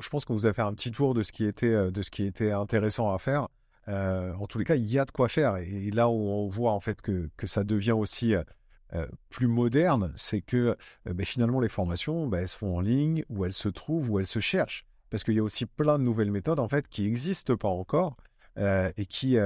Je 0.00 0.08
pense 0.08 0.24
qu'on 0.24 0.34
vous 0.34 0.46
a 0.46 0.52
fait 0.52 0.62
un 0.62 0.74
petit 0.74 0.90
tour 0.90 1.14
de 1.14 1.22
ce 1.22 1.32
qui 1.32 1.44
était, 1.44 1.66
euh, 1.66 2.60
intéressant 2.60 3.12
à 3.12 3.18
faire. 3.18 3.48
Euh, 3.88 4.32
en 4.34 4.46
tous 4.46 4.58
les 4.58 4.64
cas, 4.64 4.74
il 4.74 4.90
y 4.90 4.98
a 4.98 5.04
de 5.04 5.10
quoi 5.10 5.28
faire. 5.28 5.56
Et, 5.58 5.90
là 5.90 6.08
où 6.08 6.14
on 6.14 6.48
voit 6.48 6.72
en 6.72 6.80
fait 6.80 7.00
que, 7.00 7.28
ça 7.44 7.64
devient 7.64 7.92
aussi 7.92 8.34
euh, 8.34 9.06
plus 9.30 9.46
moderne, 9.46 10.12
c'est 10.16 10.40
que 10.40 10.76
ben, 11.04 11.24
finalement 11.24 11.60
les 11.60 11.68
formations, 11.68 12.26
ben, 12.26 12.38
elles 12.38 12.48
se 12.48 12.56
font 12.56 12.76
en 12.76 12.80
ligne, 12.80 13.24
où 13.28 13.44
elles 13.44 13.52
se 13.52 13.68
trouvent, 13.68 14.10
où 14.10 14.18
elles 14.18 14.26
se 14.26 14.40
cherchent. 14.40 14.84
Parce 15.10 15.22
qu'il 15.22 15.34
y 15.34 15.38
a 15.38 15.42
aussi 15.44 15.66
plein 15.66 15.98
de 15.98 16.04
nouvelles 16.04 16.32
méthodes 16.32 16.58
en 16.58 16.68
fait 16.68 16.88
qui 16.88 17.02
n'existent 17.02 17.56
pas 17.56 17.68
encore 17.68 18.16
et 18.56 19.06
qui, 19.06 19.36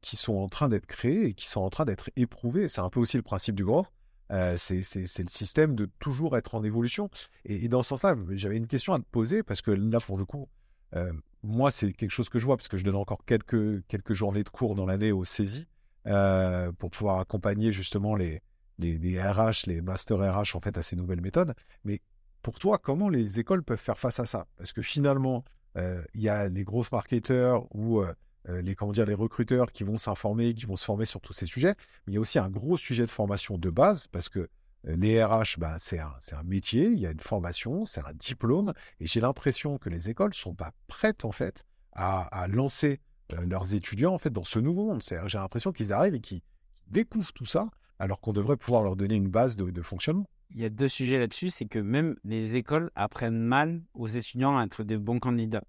qui 0.00 0.16
sont 0.16 0.34
en 0.34 0.48
train 0.48 0.68
d'être 0.68 0.86
créées 0.86 1.28
et 1.28 1.34
qui 1.34 1.48
sont 1.48 1.62
en 1.62 1.70
train 1.70 1.84
d'être 1.84 2.10
éprouvées. 2.14 2.68
C'est 2.68 2.82
un 2.82 2.90
peu 2.90 3.00
aussi 3.00 3.16
le 3.16 3.22
principe 3.22 3.56
du 3.56 3.64
growth. 3.64 3.86
Euh, 4.32 4.56
c'est 4.56 4.78
le 4.96 5.28
système 5.28 5.74
de 5.74 5.86
toujours 5.98 6.36
être 6.36 6.54
en 6.54 6.64
évolution. 6.64 7.10
Et, 7.44 7.68
dans 7.68 7.82
ce 7.82 7.90
sens-là, 7.90 8.16
j'avais 8.30 8.56
une 8.56 8.66
question 8.66 8.94
à 8.94 8.98
te 8.98 9.04
poser 9.04 9.42
parce 9.42 9.60
que 9.60 9.70
là, 9.70 9.98
pour 10.00 10.16
le 10.16 10.24
coup, 10.24 10.48
euh, 10.96 11.12
moi, 11.42 11.70
c'est 11.70 11.92
quelque 11.92 12.10
chose 12.10 12.28
que 12.28 12.38
je 12.38 12.46
vois 12.46 12.56
parce 12.56 12.68
que 12.68 12.78
je 12.78 12.84
donne 12.84 12.96
encore 12.96 13.24
quelques, 13.26 13.86
quelques 13.86 14.14
journées 14.14 14.42
de 14.42 14.48
cours 14.48 14.74
dans 14.74 14.86
l'année 14.86 15.12
au 15.12 15.24
CESI 15.24 15.66
euh, 16.06 16.72
pour 16.72 16.90
pouvoir 16.90 17.18
accompagner 17.18 17.72
justement 17.72 18.14
les, 18.14 18.40
les, 18.78 18.96
les, 18.98 19.20
RH, 19.20 19.66
les 19.66 19.82
masters 19.82 20.18
RH 20.18 20.56
en 20.56 20.60
fait 20.60 20.78
à 20.78 20.82
ces 20.82 20.96
nouvelles 20.96 21.20
méthodes. 21.20 21.54
Mais 21.84 22.00
pour 22.40 22.58
toi, 22.58 22.78
comment 22.78 23.08
les 23.08 23.38
écoles 23.38 23.62
peuvent 23.62 23.78
faire 23.78 23.98
face 23.98 24.18
à 24.18 24.26
ça? 24.26 24.46
Parce 24.56 24.72
que 24.72 24.82
finalement, 24.82 25.44
il 25.74 26.20
y 26.20 26.28
a 26.28 26.48
les 26.48 26.64
gros 26.64 26.84
marketeurs 26.92 27.66
ou 27.74 28.00
euh, 28.00 28.12
les, 28.48 28.74
comment 28.74 28.92
dire, 28.92 29.06
les 29.06 29.14
recruteurs 29.14 29.70
qui 29.72 29.84
vont 29.84 29.96
s'informer, 29.96 30.54
qui 30.54 30.66
vont 30.66 30.76
se 30.76 30.84
former 30.84 31.04
sur 31.04 31.20
tous 31.20 31.32
ces 31.32 31.46
sujets. 31.46 31.74
Mais 32.06 32.12
il 32.12 32.14
y 32.14 32.16
a 32.16 32.20
aussi 32.20 32.38
un 32.38 32.48
gros 32.48 32.76
sujet 32.76 33.04
de 33.04 33.10
formation 33.10 33.58
de 33.58 33.70
base 33.70 34.08
parce 34.08 34.28
que 34.28 34.48
euh, 34.88 34.96
les 34.96 35.22
RH, 35.22 35.58
bah, 35.58 35.76
c'est 35.78 35.98
un, 35.98 36.42
métier, 36.44 36.86
il 36.86 36.98
y 36.98 37.06
a 37.06 37.10
une 37.10 37.20
formation, 37.20 37.86
c'est 37.86 38.00
un 38.00 38.12
diplôme. 38.14 38.72
Et 39.00 39.06
j'ai 39.06 39.20
l'impression 39.20 39.78
que 39.78 39.88
les 39.88 40.10
écoles 40.10 40.30
ne 40.30 40.34
sont 40.34 40.54
pas 40.54 40.72
prêtes, 40.88 41.24
en 41.24 41.32
fait, 41.32 41.64
à, 41.92 42.22
à 42.22 42.48
lancer 42.48 43.00
euh, 43.32 43.44
leurs 43.46 43.74
étudiants, 43.74 44.14
en 44.14 44.18
fait, 44.18 44.30
dans 44.30 44.44
ce 44.44 44.58
nouveau 44.58 44.86
monde. 44.86 45.02
J'ai 45.02 45.38
l'impression 45.38 45.72
qu'ils 45.72 45.92
arrivent 45.92 46.14
et 46.14 46.20
qu'ils 46.20 46.42
découvrent 46.88 47.32
tout 47.32 47.46
ça, 47.46 47.68
alors 47.98 48.20
qu'on 48.20 48.32
devrait 48.32 48.56
pouvoir 48.56 48.82
leur 48.82 48.96
donner 48.96 49.14
une 49.14 49.28
base 49.28 49.56
de, 49.56 49.70
de 49.70 49.82
fonctionnement. 49.82 50.26
Il 50.50 50.60
y 50.60 50.64
a 50.66 50.70
deux 50.70 50.88
sujets 50.88 51.18
là-dessus, 51.18 51.48
c'est 51.48 51.64
que 51.64 51.78
même 51.78 52.16
les 52.24 52.56
écoles 52.56 52.90
apprennent 52.94 53.38
mal 53.38 53.82
aux 53.94 54.08
étudiants 54.08 54.58
à 54.58 54.64
être 54.64 54.82
des 54.82 54.98
bons 54.98 55.18
candidats. 55.18 55.64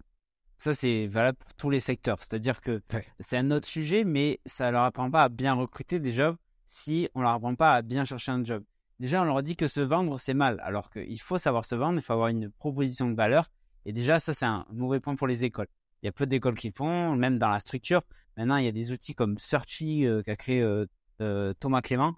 Ça, 0.63 0.73
c'est 0.73 1.07
valable 1.07 1.37
pour 1.39 1.53
tous 1.55 1.69
les 1.69 1.81
secteurs. 1.81 2.19
C'est-à-dire 2.21 2.61
que 2.61 2.81
c'est 3.19 3.35
un 3.35 3.51
autre 3.51 3.67
sujet, 3.67 4.05
mais 4.05 4.39
ça 4.45 4.67
ne 4.67 4.71
leur 4.71 4.83
apprend 4.83 5.11
pas 5.11 5.23
à 5.23 5.27
bien 5.27 5.55
recruter 5.55 5.99
des 5.99 6.13
jobs 6.13 6.37
si 6.63 7.09
on 7.15 7.19
ne 7.19 7.25
leur 7.25 7.33
apprend 7.33 7.53
pas 7.53 7.73
à 7.73 7.81
bien 7.81 8.05
chercher 8.05 8.31
un 8.31 8.45
job. 8.45 8.63
Déjà, 8.97 9.21
on 9.21 9.25
leur 9.25 9.43
dit 9.43 9.57
que 9.57 9.67
se 9.67 9.81
vendre, 9.81 10.17
c'est 10.21 10.33
mal, 10.33 10.61
alors 10.63 10.89
qu'il 10.89 11.19
faut 11.19 11.37
savoir 11.37 11.65
se 11.65 11.75
vendre, 11.75 11.99
il 11.99 12.01
faut 12.01 12.13
avoir 12.13 12.29
une 12.29 12.49
proposition 12.49 13.09
de 13.09 13.13
valeur. 13.13 13.51
Et 13.83 13.91
déjà, 13.91 14.21
ça, 14.21 14.33
c'est 14.33 14.45
un 14.45 14.65
mauvais 14.71 15.01
point 15.01 15.17
pour 15.17 15.27
les 15.27 15.43
écoles. 15.43 15.67
Il 16.01 16.05
y 16.05 16.07
a 16.07 16.13
peu 16.13 16.25
d'écoles 16.25 16.55
qui 16.55 16.71
font, 16.71 17.13
même 17.13 17.37
dans 17.37 17.49
la 17.49 17.59
structure. 17.59 18.01
Maintenant, 18.37 18.55
il 18.55 18.63
y 18.63 18.69
a 18.69 18.71
des 18.71 18.93
outils 18.93 19.15
comme 19.15 19.37
Searchy 19.37 20.05
euh, 20.05 20.23
qu'a 20.23 20.37
créé 20.37 20.61
euh, 20.61 20.85
euh, 21.19 21.53
Thomas 21.59 21.81
Clément 21.81 22.15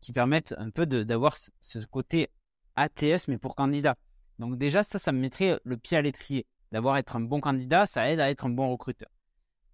qui 0.00 0.12
permettent 0.12 0.54
un 0.56 0.70
peu 0.70 0.86
d'avoir 0.86 1.36
ce 1.60 1.78
côté 1.84 2.30
ATS, 2.76 3.28
mais 3.28 3.36
pour 3.36 3.56
candidat. 3.56 3.96
Donc 4.38 4.56
déjà, 4.56 4.84
ça, 4.84 4.98
ça 4.98 5.12
me 5.12 5.18
mettrait 5.18 5.60
le 5.64 5.76
pied 5.76 5.98
à 5.98 6.00
l'étrier 6.00 6.46
d'avoir 6.74 6.96
être 6.96 7.14
un 7.14 7.20
bon 7.20 7.40
candidat, 7.40 7.86
ça 7.86 8.10
aide 8.10 8.18
à 8.18 8.28
être 8.28 8.46
un 8.46 8.50
bon 8.50 8.68
recruteur. 8.68 9.08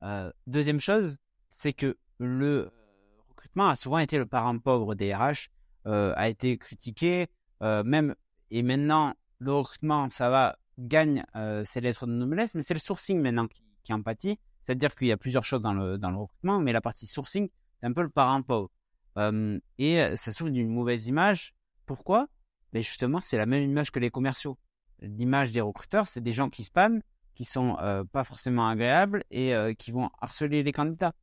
Euh, 0.03 0.31
deuxième 0.47 0.81
chose, 0.81 1.17
c'est 1.49 1.73
que 1.73 1.97
le 2.19 2.71
recrutement 3.31 3.71
a 3.71 3.75
souvent 3.75 3.97
été 3.97 4.19
le 4.19 4.27
parent 4.27 4.59
pauvre 4.59 4.95
des 4.95 5.15
RH, 5.15 5.49
euh, 5.87 6.13
a 6.15 6.29
été 6.29 6.59
critiqué, 6.59 7.29
euh, 7.63 7.83
même 7.85 8.15
et 8.51 8.63
maintenant 8.63 9.15
le 9.39 9.51
recrutement, 9.55 10.11
ça 10.11 10.29
va 10.29 10.59
gagne 10.79 11.25
ses 11.65 11.81
lettres 11.81 12.07
de 12.07 12.13
noblesse, 12.13 12.55
mais 12.55 12.61
c'est 12.61 12.75
le 12.75 12.81
sourcing 12.81 13.19
maintenant 13.19 13.49
qui, 13.49 13.63
qui 13.83 13.95
en 13.95 14.03
pâtit. 14.03 14.39
C'est-à-dire 14.63 14.95
qu'il 14.95 15.09
y 15.09 15.13
a 15.13 15.17
plusieurs 15.17 15.45
choses 15.45 15.63
dans 15.63 15.73
le, 15.73 15.97
dans 15.97 16.11
le 16.11 16.19
recrutement, 16.19 16.61
mais 16.61 16.73
la 16.73 16.83
partie 16.83 17.07
sourcing, 17.07 17.49
c'est 17.81 17.87
un 17.87 17.93
peu 17.95 18.03
le 18.03 18.11
parent 18.11 18.43
pauvre. 18.43 18.71
et 19.79 20.17
ça 20.17 20.33
souffre 20.33 20.51
d'une 20.51 20.69
mauvaise 20.69 21.09
image. 21.09 21.55
Pourquoi? 21.87 22.29
Mais 22.75 22.81
ben, 22.81 22.83
Justement, 22.83 23.23
c'est 23.23 23.39
la 23.39 23.47
même 23.47 23.63
image 23.63 23.91
que 23.91 24.01
les 24.01 24.11
commerciaux 24.11 24.59
l'image 25.01 25.53
des 25.53 25.61
recruteurs, 25.61 26.09
c'est 26.09 26.21
des 26.21 26.33
gens 26.33 26.49
qui 26.51 26.65
spamment, 26.65 27.01
qui 27.35 27.45
sont 27.45 27.77
euh, 27.81 28.05
pas 28.05 28.25
forcément 28.25 28.69
agréables 28.69 29.25
et 29.31 29.55
euh, 29.55 29.73
qui 29.73 29.93
vont 29.93 30.11
harceler 30.21 30.63
les 30.63 30.73
candidats. 30.73 31.15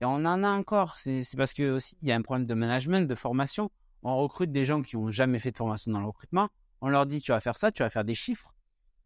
Et 0.00 0.04
on 0.04 0.24
en 0.24 0.44
a 0.44 0.48
encore. 0.48 0.98
C'est 0.98 1.22
parce 1.36 1.52
que 1.52 1.72
aussi 1.72 1.96
il 2.02 2.08
y 2.08 2.12
a 2.12 2.16
un 2.16 2.22
problème 2.22 2.46
de 2.46 2.54
management, 2.54 3.06
de 3.06 3.14
formation. 3.14 3.70
On 4.02 4.16
recrute 4.16 4.52
des 4.52 4.64
gens 4.64 4.82
qui 4.82 4.96
n'ont 4.96 5.10
jamais 5.10 5.38
fait 5.38 5.50
de 5.50 5.56
formation 5.56 5.90
dans 5.92 6.00
le 6.00 6.06
recrutement. 6.06 6.48
On 6.80 6.88
leur 6.88 7.06
dit 7.06 7.20
tu 7.20 7.32
vas 7.32 7.40
faire 7.40 7.56
ça, 7.56 7.72
tu 7.72 7.82
vas 7.82 7.90
faire 7.90 8.04
des 8.04 8.14
chiffres. 8.14 8.54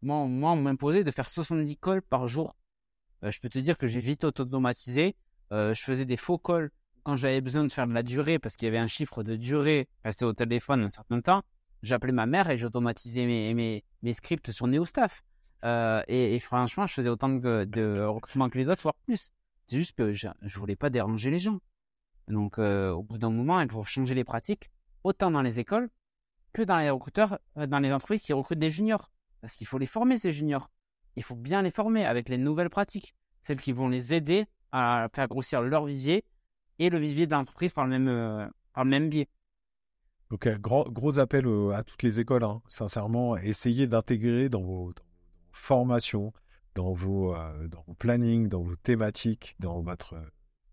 Moi, 0.01 0.25
moi 0.27 0.51
on 0.51 0.57
m'imposait 0.57 1.03
de 1.03 1.11
faire 1.11 1.29
70 1.29 1.77
calls 1.77 2.01
par 2.01 2.27
jour. 2.27 2.55
Euh, 3.23 3.31
je 3.31 3.39
peux 3.39 3.49
te 3.49 3.59
dire 3.59 3.77
que 3.77 3.87
j'ai 3.87 3.99
vite 3.99 4.23
automatisé. 4.23 5.15
je 5.51 5.81
faisais 5.81 6.05
des 6.05 6.17
faux 6.17 6.37
calls 6.37 6.71
quand 7.03 7.15
j'avais 7.15 7.41
besoin 7.41 7.63
de 7.63 7.71
faire 7.71 7.87
de 7.87 7.93
la 7.93 8.03
durée 8.03 8.39
parce 8.39 8.55
qu'il 8.55 8.67
y 8.67 8.69
avait 8.69 8.77
un 8.77 8.87
chiffre 8.87 9.23
de 9.23 9.35
durée 9.35 9.87
resté 10.03 10.25
au 10.25 10.33
téléphone 10.33 10.83
un 10.83 10.89
certain 10.89 11.19
temps 11.21 11.43
j'appelais 11.83 12.11
ma 12.11 12.25
mère 12.25 12.49
et 12.49 12.57
j'automatisais 12.57 13.25
mes, 13.25 14.13
scripts 14.13 14.51
sur 14.51 14.67
NeoStaff. 14.67 15.23
Euh, 15.63 16.01
et, 16.07 16.39
franchement, 16.39 16.87
je 16.87 16.93
faisais 16.93 17.09
autant 17.09 17.29
de, 17.29 17.65
de 17.65 18.03
recrutement 18.03 18.49
que 18.49 18.57
les 18.57 18.69
autres, 18.69 18.81
voire 18.81 18.95
plus. 19.05 19.31
C'est 19.65 19.77
juste 19.77 19.93
que 19.95 20.11
je, 20.11 20.27
je 20.41 20.59
voulais 20.59 20.75
pas 20.75 20.89
déranger 20.89 21.29
les 21.29 21.39
gens. 21.39 21.59
Donc, 22.27 22.57
euh, 22.57 22.91
au 22.91 23.03
bout 23.03 23.17
d'un 23.17 23.29
moment, 23.29 23.59
il 23.61 23.69
faut 23.69 23.83
changer 23.83 24.15
les 24.15 24.23
pratiques, 24.23 24.71
autant 25.03 25.31
dans 25.31 25.41
les 25.41 25.59
écoles 25.59 25.89
que 26.53 26.61
dans 26.61 26.77
les 26.77 26.89
recruteurs, 26.89 27.39
euh, 27.57 27.67
dans 27.67 27.79
les 27.79 27.91
entreprises 27.91 28.21
qui 28.21 28.33
recrutent 28.33 28.59
des 28.59 28.69
juniors. 28.69 29.11
Parce 29.41 29.55
qu'il 29.55 29.67
faut 29.67 29.77
les 29.77 29.85
former, 29.85 30.17
ces 30.17 30.31
juniors. 30.31 30.69
Il 31.15 31.23
faut 31.23 31.35
bien 31.35 31.61
les 31.61 31.71
former 31.71 32.05
avec 32.05 32.29
les 32.29 32.37
nouvelles 32.37 32.69
pratiques, 32.69 33.15
celles 33.41 33.59
qui 33.59 33.71
vont 33.71 33.89
les 33.89 34.13
aider 34.13 34.45
à 34.71 35.09
faire 35.13 35.27
grossir 35.27 35.61
leur 35.61 35.85
vivier 35.85 36.23
et 36.79 36.89
le 36.89 36.97
vivier 36.99 37.27
de 37.27 37.31
l'entreprise 37.31 37.73
par, 37.73 37.85
le 37.85 37.89
même, 37.89 38.07
euh, 38.07 38.47
par 38.73 38.83
le 38.83 38.89
même 38.89 39.09
biais. 39.09 39.27
Donc, 40.31 40.47
gros, 40.59 40.89
gros 40.89 41.19
appel 41.19 41.45
à 41.75 41.83
toutes 41.83 42.01
les 42.01 42.19
écoles, 42.19 42.43
hein. 42.43 42.61
sincèrement, 42.67 43.37
essayez 43.37 43.85
d'intégrer 43.85 44.49
dans 44.49 44.61
vos, 44.61 44.91
formations, 45.51 46.33
dans 46.75 46.93
vos, 46.93 47.35
euh, 47.35 47.67
dans 47.67 47.83
vos 47.87 47.93
plannings, 47.93 48.47
dans 48.47 48.61
vos 48.61 48.75
thématiques, 48.75 49.55
dans 49.59 49.81
votre 49.81 50.15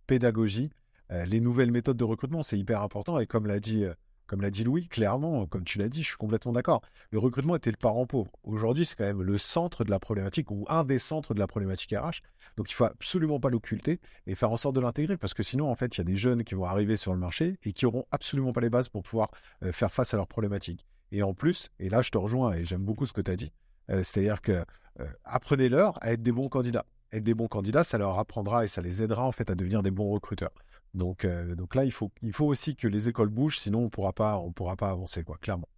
pédagogie, 0.06 0.70
euh, 1.10 1.24
les 1.26 1.40
nouvelles 1.40 1.70
méthodes 1.70 1.96
de 1.96 2.04
recrutement. 2.04 2.42
C'est 2.42 2.58
hyper 2.58 2.82
important. 2.82 3.18
Et 3.18 3.26
comme 3.26 3.46
l'a 3.46 3.60
dit 3.60 3.84
euh, 3.84 3.94
comme 4.28 4.42
l'a 4.42 4.50
dit 4.50 4.62
Louis, 4.62 4.86
clairement, 4.86 5.46
comme 5.46 5.64
tu 5.64 5.78
l'as 5.78 5.88
dit, 5.88 6.02
je 6.02 6.08
suis 6.08 6.16
complètement 6.16 6.52
d'accord. 6.52 6.82
Le 7.10 7.18
recrutement 7.18 7.56
était 7.56 7.70
le 7.70 7.76
parent 7.76 8.06
pauvre. 8.06 8.30
Aujourd'hui, 8.44 8.84
c'est 8.84 8.94
quand 8.94 9.04
même 9.04 9.22
le 9.22 9.38
centre 9.38 9.84
de 9.84 9.90
la 9.90 9.98
problématique 9.98 10.50
ou 10.50 10.66
un 10.68 10.84
des 10.84 10.98
centres 10.98 11.34
de 11.34 11.40
la 11.40 11.46
problématique 11.46 11.92
RH. 11.92 12.20
Donc, 12.56 12.70
il 12.70 12.74
faut 12.74 12.84
absolument 12.84 13.40
pas 13.40 13.48
l'occulter 13.48 14.00
et 14.26 14.34
faire 14.34 14.52
en 14.52 14.56
sorte 14.56 14.76
de 14.76 14.80
l'intégrer 14.80 15.16
parce 15.16 15.34
que 15.34 15.42
sinon, 15.42 15.70
en 15.70 15.74
fait, 15.74 15.96
il 15.96 15.98
y 15.98 16.00
a 16.02 16.04
des 16.04 16.16
jeunes 16.16 16.44
qui 16.44 16.54
vont 16.54 16.66
arriver 16.66 16.96
sur 16.96 17.12
le 17.14 17.18
marché 17.18 17.56
et 17.64 17.72
qui 17.72 17.86
auront 17.86 18.04
absolument 18.10 18.52
pas 18.52 18.60
les 18.60 18.70
bases 18.70 18.90
pour 18.90 19.02
pouvoir 19.02 19.30
euh, 19.64 19.72
faire 19.72 19.92
face 19.92 20.12
à 20.12 20.18
leurs 20.18 20.28
problématiques. 20.28 20.86
Et 21.10 21.22
en 21.22 21.32
plus, 21.32 21.70
et 21.78 21.88
là, 21.88 22.02
je 22.02 22.10
te 22.10 22.18
rejoins 22.18 22.52
et 22.52 22.66
j'aime 22.66 22.84
beaucoup 22.84 23.06
ce 23.06 23.14
que 23.14 23.22
tu 23.22 23.30
as 23.30 23.36
dit, 23.36 23.50
euh, 23.90 24.02
c'est-à-dire 24.02 24.42
que 24.42 24.62
euh, 25.00 25.06
apprenez-leur 25.24 26.02
à 26.02 26.12
être 26.12 26.22
des 26.22 26.32
bons 26.32 26.48
candidats. 26.48 26.84
Être 27.12 27.24
des 27.24 27.34
bons 27.34 27.48
candidats, 27.48 27.84
ça 27.84 27.96
leur 27.96 28.18
apprendra 28.18 28.64
et 28.64 28.68
ça 28.68 28.82
les 28.82 29.02
aidera 29.02 29.24
en 29.24 29.32
fait 29.32 29.48
à 29.48 29.54
devenir 29.54 29.82
des 29.82 29.90
bons 29.90 30.10
recruteurs. 30.10 30.52
Donc, 30.94 31.24
euh, 31.24 31.54
donc 31.54 31.74
là, 31.74 31.84
il 31.84 31.92
faut, 31.92 32.10
il 32.22 32.32
faut 32.32 32.46
aussi 32.46 32.76
que 32.76 32.88
les 32.88 33.08
écoles 33.08 33.28
bougent, 33.28 33.58
sinon 33.58 33.80
on 33.80 33.84
ne 33.84 33.88
pourra 33.88 34.12
pas, 34.12 34.38
on 34.38 34.52
pourra 34.52 34.76
pas 34.76 34.90
avancer, 34.90 35.22
quoi, 35.22 35.38
clairement. 35.38 35.68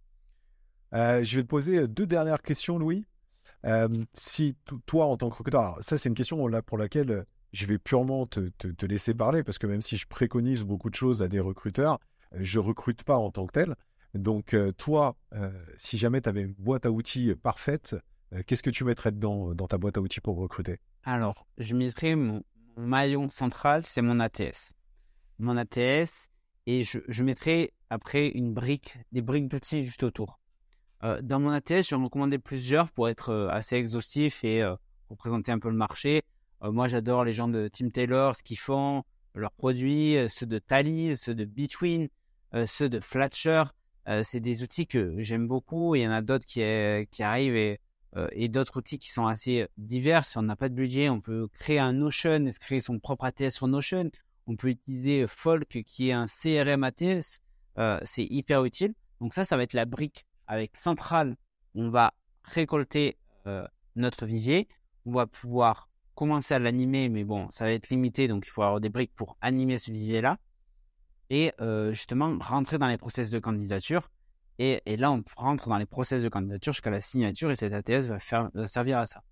Euh, 0.93 1.23
je 1.23 1.37
vais 1.37 1.43
te 1.43 1.47
poser 1.47 1.87
deux 1.87 2.05
dernières 2.05 2.41
questions, 2.41 2.77
Louis. 2.77 3.05
Euh, 3.65 3.87
si 4.13 4.57
toi, 4.85 5.05
en 5.05 5.17
tant 5.17 5.29
que 5.29 5.35
recruteur, 5.35 5.77
ça 5.81 5.97
c'est 5.97 6.09
une 6.09 6.15
question 6.15 6.47
là, 6.47 6.61
pour 6.61 6.77
laquelle 6.77 7.25
je 7.53 7.65
vais 7.65 7.77
purement 7.77 8.25
te, 8.25 8.49
te, 8.49 8.85
laisser 8.85 9.13
parler, 9.13 9.43
parce 9.43 9.57
que 9.57 9.67
même 9.67 9.81
si 9.81 9.97
je 9.97 10.07
préconise 10.07 10.63
beaucoup 10.63 10.89
de 10.89 10.95
choses 10.95 11.21
à 11.21 11.27
des 11.27 11.39
recruteurs, 11.39 11.99
je 12.33 12.59
recrute 12.59 13.03
pas 13.03 13.17
en 13.17 13.29
tant 13.29 13.45
que 13.45 13.51
tel. 13.51 13.75
Donc 14.13 14.55
toi, 14.77 15.17
si 15.77 15.97
jamais 15.97 16.21
tu 16.21 16.29
avais 16.29 16.43
une 16.43 16.53
boîte 16.53 16.85
à 16.85 16.91
outils 16.91 17.35
parfaite, 17.35 17.95
qu'est-ce 18.47 18.63
que 18.63 18.69
tu 18.69 18.83
mettrais 18.85 19.11
dedans 19.11 19.53
dans 19.53 19.67
ta 19.67 19.77
boîte 19.77 19.97
à 19.97 20.01
outils 20.01 20.21
pour 20.21 20.37
recruter? 20.37 20.79
Alors, 21.03 21.45
je 21.57 21.75
mettrais 21.75 22.15
mon 22.15 22.41
maillon 22.77 23.29
central, 23.29 23.83
c'est 23.85 24.01
mon 24.01 24.19
ATS 24.19 24.73
mon 25.41 25.57
ATS 25.57 26.29
et 26.67 26.83
je, 26.83 27.23
mettrai 27.23 27.73
après 27.89 28.29
une 28.29 28.53
brique, 28.53 28.97
des 29.11 29.21
briques 29.21 29.47
d'outils 29.47 29.83
juste 29.83 30.03
autour. 30.03 30.39
Euh, 31.03 31.19
dans 31.21 31.39
mon 31.39 31.49
ATS, 31.49 31.87
je 31.89 31.95
vais 31.95 32.01
en 32.01 32.03
recommander 32.03 32.37
plusieurs 32.37 32.91
pour 32.91 33.09
être 33.09 33.29
euh, 33.29 33.49
assez 33.49 33.75
exhaustif 33.75 34.43
et 34.43 34.61
euh, 34.61 34.75
pour 35.07 35.17
présenter 35.17 35.51
un 35.51 35.59
peu 35.59 35.69
le 35.69 35.75
marché. 35.75 36.21
moi, 36.61 36.87
j'adore 36.87 37.25
les 37.25 37.33
gens 37.33 37.47
de 37.47 37.67
Team 37.67 37.91
Taylor, 37.91 38.35
ce 38.35 38.43
qu'ils 38.43 38.59
font, 38.59 39.03
leurs 39.33 39.51
produits, 39.51 40.15
ceux 40.29 40.45
de 40.45 40.59
Tally, 40.59 41.17
ceux 41.17 41.33
de 41.33 41.43
Between, 41.43 42.07
ceux 42.65 42.87
de 42.87 42.99
Flatcher. 42.99 43.63
c'est 44.23 44.39
des 44.39 44.61
outils 44.61 44.85
que 44.85 45.15
j'aime 45.17 45.47
beaucoup. 45.47 45.95
Il 45.95 46.03
y 46.03 46.07
en 46.07 46.11
a 46.11 46.21
d'autres 46.21 46.45
qui, 46.45 46.61
qui 47.11 47.23
arrivent 47.23 47.55
et, 47.55 47.79
et 48.31 48.47
d'autres 48.47 48.77
outils 48.77 48.99
qui 48.99 49.09
sont 49.09 49.25
assez 49.25 49.67
divers. 49.77 50.27
Si 50.27 50.37
on 50.37 50.43
n'a 50.43 50.55
pas 50.55 50.69
de 50.69 50.75
budget, 50.75 51.09
on 51.09 51.19
peut 51.19 51.49
créer 51.51 51.79
un 51.79 51.93
Notion 51.93 52.45
et 52.45 52.51
se 52.51 52.59
créer 52.59 52.79
son 52.79 52.99
propre 52.99 53.25
ATS 53.25 53.49
sur 53.49 53.67
Notion. 53.67 54.11
On 54.47 54.55
peut 54.55 54.69
utiliser 54.69 55.27
Folk 55.27 55.83
qui 55.85 56.09
est 56.09 56.13
un 56.13 56.27
CRM 56.27 56.83
ATS. 56.83 57.41
Euh, 57.77 57.99
c'est 58.03 58.25
hyper 58.25 58.63
utile. 58.65 58.93
Donc 59.19 59.33
ça, 59.33 59.43
ça 59.43 59.57
va 59.57 59.63
être 59.63 59.73
la 59.73 59.85
brique 59.85 60.25
avec 60.47 60.75
Central, 60.75 61.37
on 61.75 61.89
va 61.89 62.13
récolter 62.43 63.17
euh, 63.47 63.65
notre 63.95 64.25
vivier. 64.25 64.67
On 65.05 65.13
va 65.13 65.25
pouvoir 65.25 65.89
commencer 66.13 66.53
à 66.53 66.59
l'animer, 66.59 67.07
mais 67.07 67.23
bon, 67.23 67.49
ça 67.49 67.63
va 67.65 67.71
être 67.71 67.89
limité, 67.89 68.27
donc 68.27 68.45
il 68.45 68.49
faut 68.49 68.61
avoir 68.61 68.81
des 68.81 68.89
briques 68.89 69.15
pour 69.15 69.37
animer 69.39 69.77
ce 69.77 69.91
vivier-là. 69.91 70.37
Et 71.29 71.53
euh, 71.61 71.93
justement, 71.93 72.37
rentrer 72.39 72.77
dans 72.77 72.87
les 72.87 72.97
process 72.97 73.29
de 73.29 73.39
candidature. 73.39 74.09
Et, 74.59 74.81
là, 74.97 75.11
on 75.11 75.23
rentre 75.37 75.69
dans 75.69 75.77
les 75.77 75.87
process 75.87 76.21
de 76.21 76.29
candidature 76.29 76.73
jusqu'à 76.73 76.91
la 76.91 77.01
signature 77.01 77.49
et 77.49 77.55
cet 77.55 77.73
ATS 77.73 78.05
va, 78.07 78.19
faire, 78.19 78.51
va 78.53 78.67
servir 78.67 78.99
à 78.99 79.07
ça. 79.07 79.23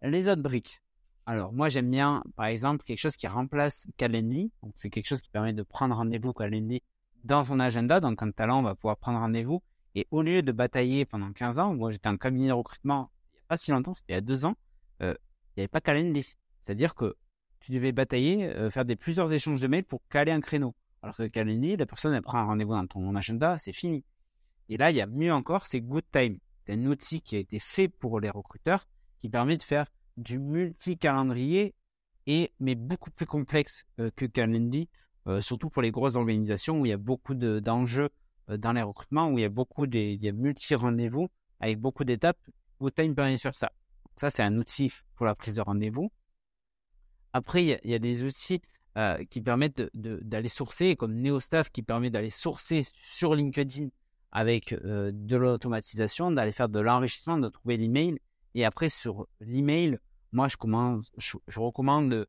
Les 0.00 0.28
autres 0.28 0.40
briques. 0.40 0.80
Alors, 1.24 1.52
moi, 1.52 1.68
j'aime 1.68 1.90
bien, 1.90 2.24
par 2.34 2.46
exemple, 2.46 2.82
quelque 2.84 2.98
chose 2.98 3.16
qui 3.16 3.28
remplace 3.28 3.86
Calendly. 3.96 4.50
C'est 4.74 4.90
quelque 4.90 5.06
chose 5.06 5.20
qui 5.20 5.30
permet 5.30 5.52
de 5.52 5.62
prendre 5.62 5.94
rendez-vous 5.94 6.32
Calendly 6.32 6.82
dans 7.24 7.44
son 7.44 7.60
agenda. 7.60 8.00
Donc, 8.00 8.22
un 8.22 8.32
talent, 8.32 8.62
va 8.62 8.74
pouvoir 8.74 8.96
prendre 8.96 9.18
rendez-vous. 9.20 9.62
Et 9.94 10.08
au 10.10 10.22
lieu 10.22 10.42
de 10.42 10.52
batailler 10.52 11.04
pendant 11.04 11.32
15 11.32 11.58
ans, 11.58 11.74
moi, 11.74 11.90
j'étais 11.90 12.08
en 12.08 12.16
cabinet 12.16 12.48
de 12.48 12.52
recrutement 12.52 13.10
il 13.24 13.34
n'y 13.34 13.40
a 13.40 13.44
pas 13.48 13.56
si 13.56 13.70
longtemps, 13.70 13.94
c'était 13.94 14.14
il 14.14 14.16
y 14.16 14.18
a 14.18 14.22
deux 14.22 14.46
ans, 14.46 14.56
euh, 15.02 15.14
il 15.56 15.60
n'y 15.60 15.62
avait 15.62 15.68
pas 15.68 15.80
Calendly. 15.80 16.34
C'est-à-dire 16.60 16.94
que 16.94 17.16
tu 17.60 17.72
devais 17.72 17.92
batailler, 17.92 18.46
euh, 18.46 18.70
faire 18.70 18.84
des 18.84 18.96
plusieurs 18.96 19.32
échanges 19.32 19.60
de 19.60 19.68
mails 19.68 19.84
pour 19.84 20.02
caler 20.08 20.32
un 20.32 20.40
créneau. 20.40 20.74
Alors 21.02 21.16
que 21.16 21.24
Calendly, 21.24 21.76
la 21.76 21.86
personne, 21.86 22.14
elle 22.14 22.22
prend 22.22 22.38
un 22.38 22.44
rendez-vous 22.44 22.72
dans 22.72 22.86
ton 22.86 23.14
agenda, 23.14 23.58
c'est 23.58 23.72
fini. 23.72 24.04
Et 24.68 24.76
là, 24.76 24.90
il 24.90 24.96
y 24.96 25.00
a 25.00 25.06
mieux 25.06 25.32
encore, 25.32 25.66
c'est 25.66 25.80
Good 25.80 26.04
Time. 26.10 26.38
C'est 26.64 26.72
un 26.72 26.86
outil 26.86 27.20
qui 27.20 27.36
a 27.36 27.38
été 27.38 27.58
fait 27.58 27.88
pour 27.88 28.20
les 28.20 28.30
recruteurs 28.30 28.84
qui 29.18 29.28
permet 29.28 29.56
de 29.56 29.62
faire 29.62 29.86
du 30.16 30.38
multi-calendrier 30.38 31.74
et 32.26 32.52
mais 32.60 32.74
beaucoup 32.74 33.10
plus 33.10 33.26
complexe 33.26 33.84
euh, 33.98 34.10
que 34.14 34.24
Calendly, 34.26 34.88
euh, 35.26 35.40
surtout 35.40 35.70
pour 35.70 35.82
les 35.82 35.90
grosses 35.90 36.16
organisations 36.16 36.80
où 36.80 36.86
il 36.86 36.90
y 36.90 36.92
a 36.92 36.98
beaucoup 36.98 37.34
d'enjeux 37.34 38.10
euh, 38.50 38.56
dans 38.56 38.72
les 38.72 38.82
recrutements, 38.82 39.28
où 39.28 39.38
il 39.38 39.42
y 39.42 39.44
a 39.44 39.48
beaucoup 39.48 39.86
de 39.86 39.98
il 39.98 40.22
y 40.22 40.28
a 40.28 40.32
multi-rendez-vous 40.32 41.28
avec 41.60 41.80
beaucoup 41.80 42.04
d'étapes. 42.04 42.38
GoodTime 42.80 43.14
permet 43.14 43.38
faire 43.38 43.54
ça. 43.54 43.70
Ça, 44.16 44.30
c'est 44.30 44.42
un 44.42 44.56
outil 44.58 44.92
pour 45.16 45.26
la 45.26 45.34
prise 45.34 45.56
de 45.56 45.62
rendez-vous. 45.62 46.10
Après, 47.32 47.64
il 47.64 47.90
y, 47.90 47.94
a, 47.94 47.98
des 47.98 48.24
outils 48.24 48.60
qui 49.30 49.40
permettent 49.40 49.82
d'aller 49.94 50.48
sourcer, 50.48 50.96
comme 50.96 51.14
NeoStaff 51.14 51.70
qui 51.70 51.82
permet 51.82 52.10
d'aller 52.10 52.28
sourcer 52.28 52.82
sur 52.92 53.34
LinkedIn 53.34 53.88
avec 54.32 54.74
de 54.74 55.36
l'automatisation, 55.36 56.30
d'aller 56.30 56.52
faire 56.52 56.68
de 56.68 56.78
l'enrichissement, 56.78 57.38
de 57.38 57.48
trouver 57.48 57.78
l'email 57.78 58.18
et 58.54 58.64
après, 58.64 58.88
sur 58.88 59.26
l'email, 59.40 59.98
moi, 60.32 60.48
je, 60.48 60.56
je, 61.48 61.60
recommande 61.60 62.12
euh, 62.12 62.26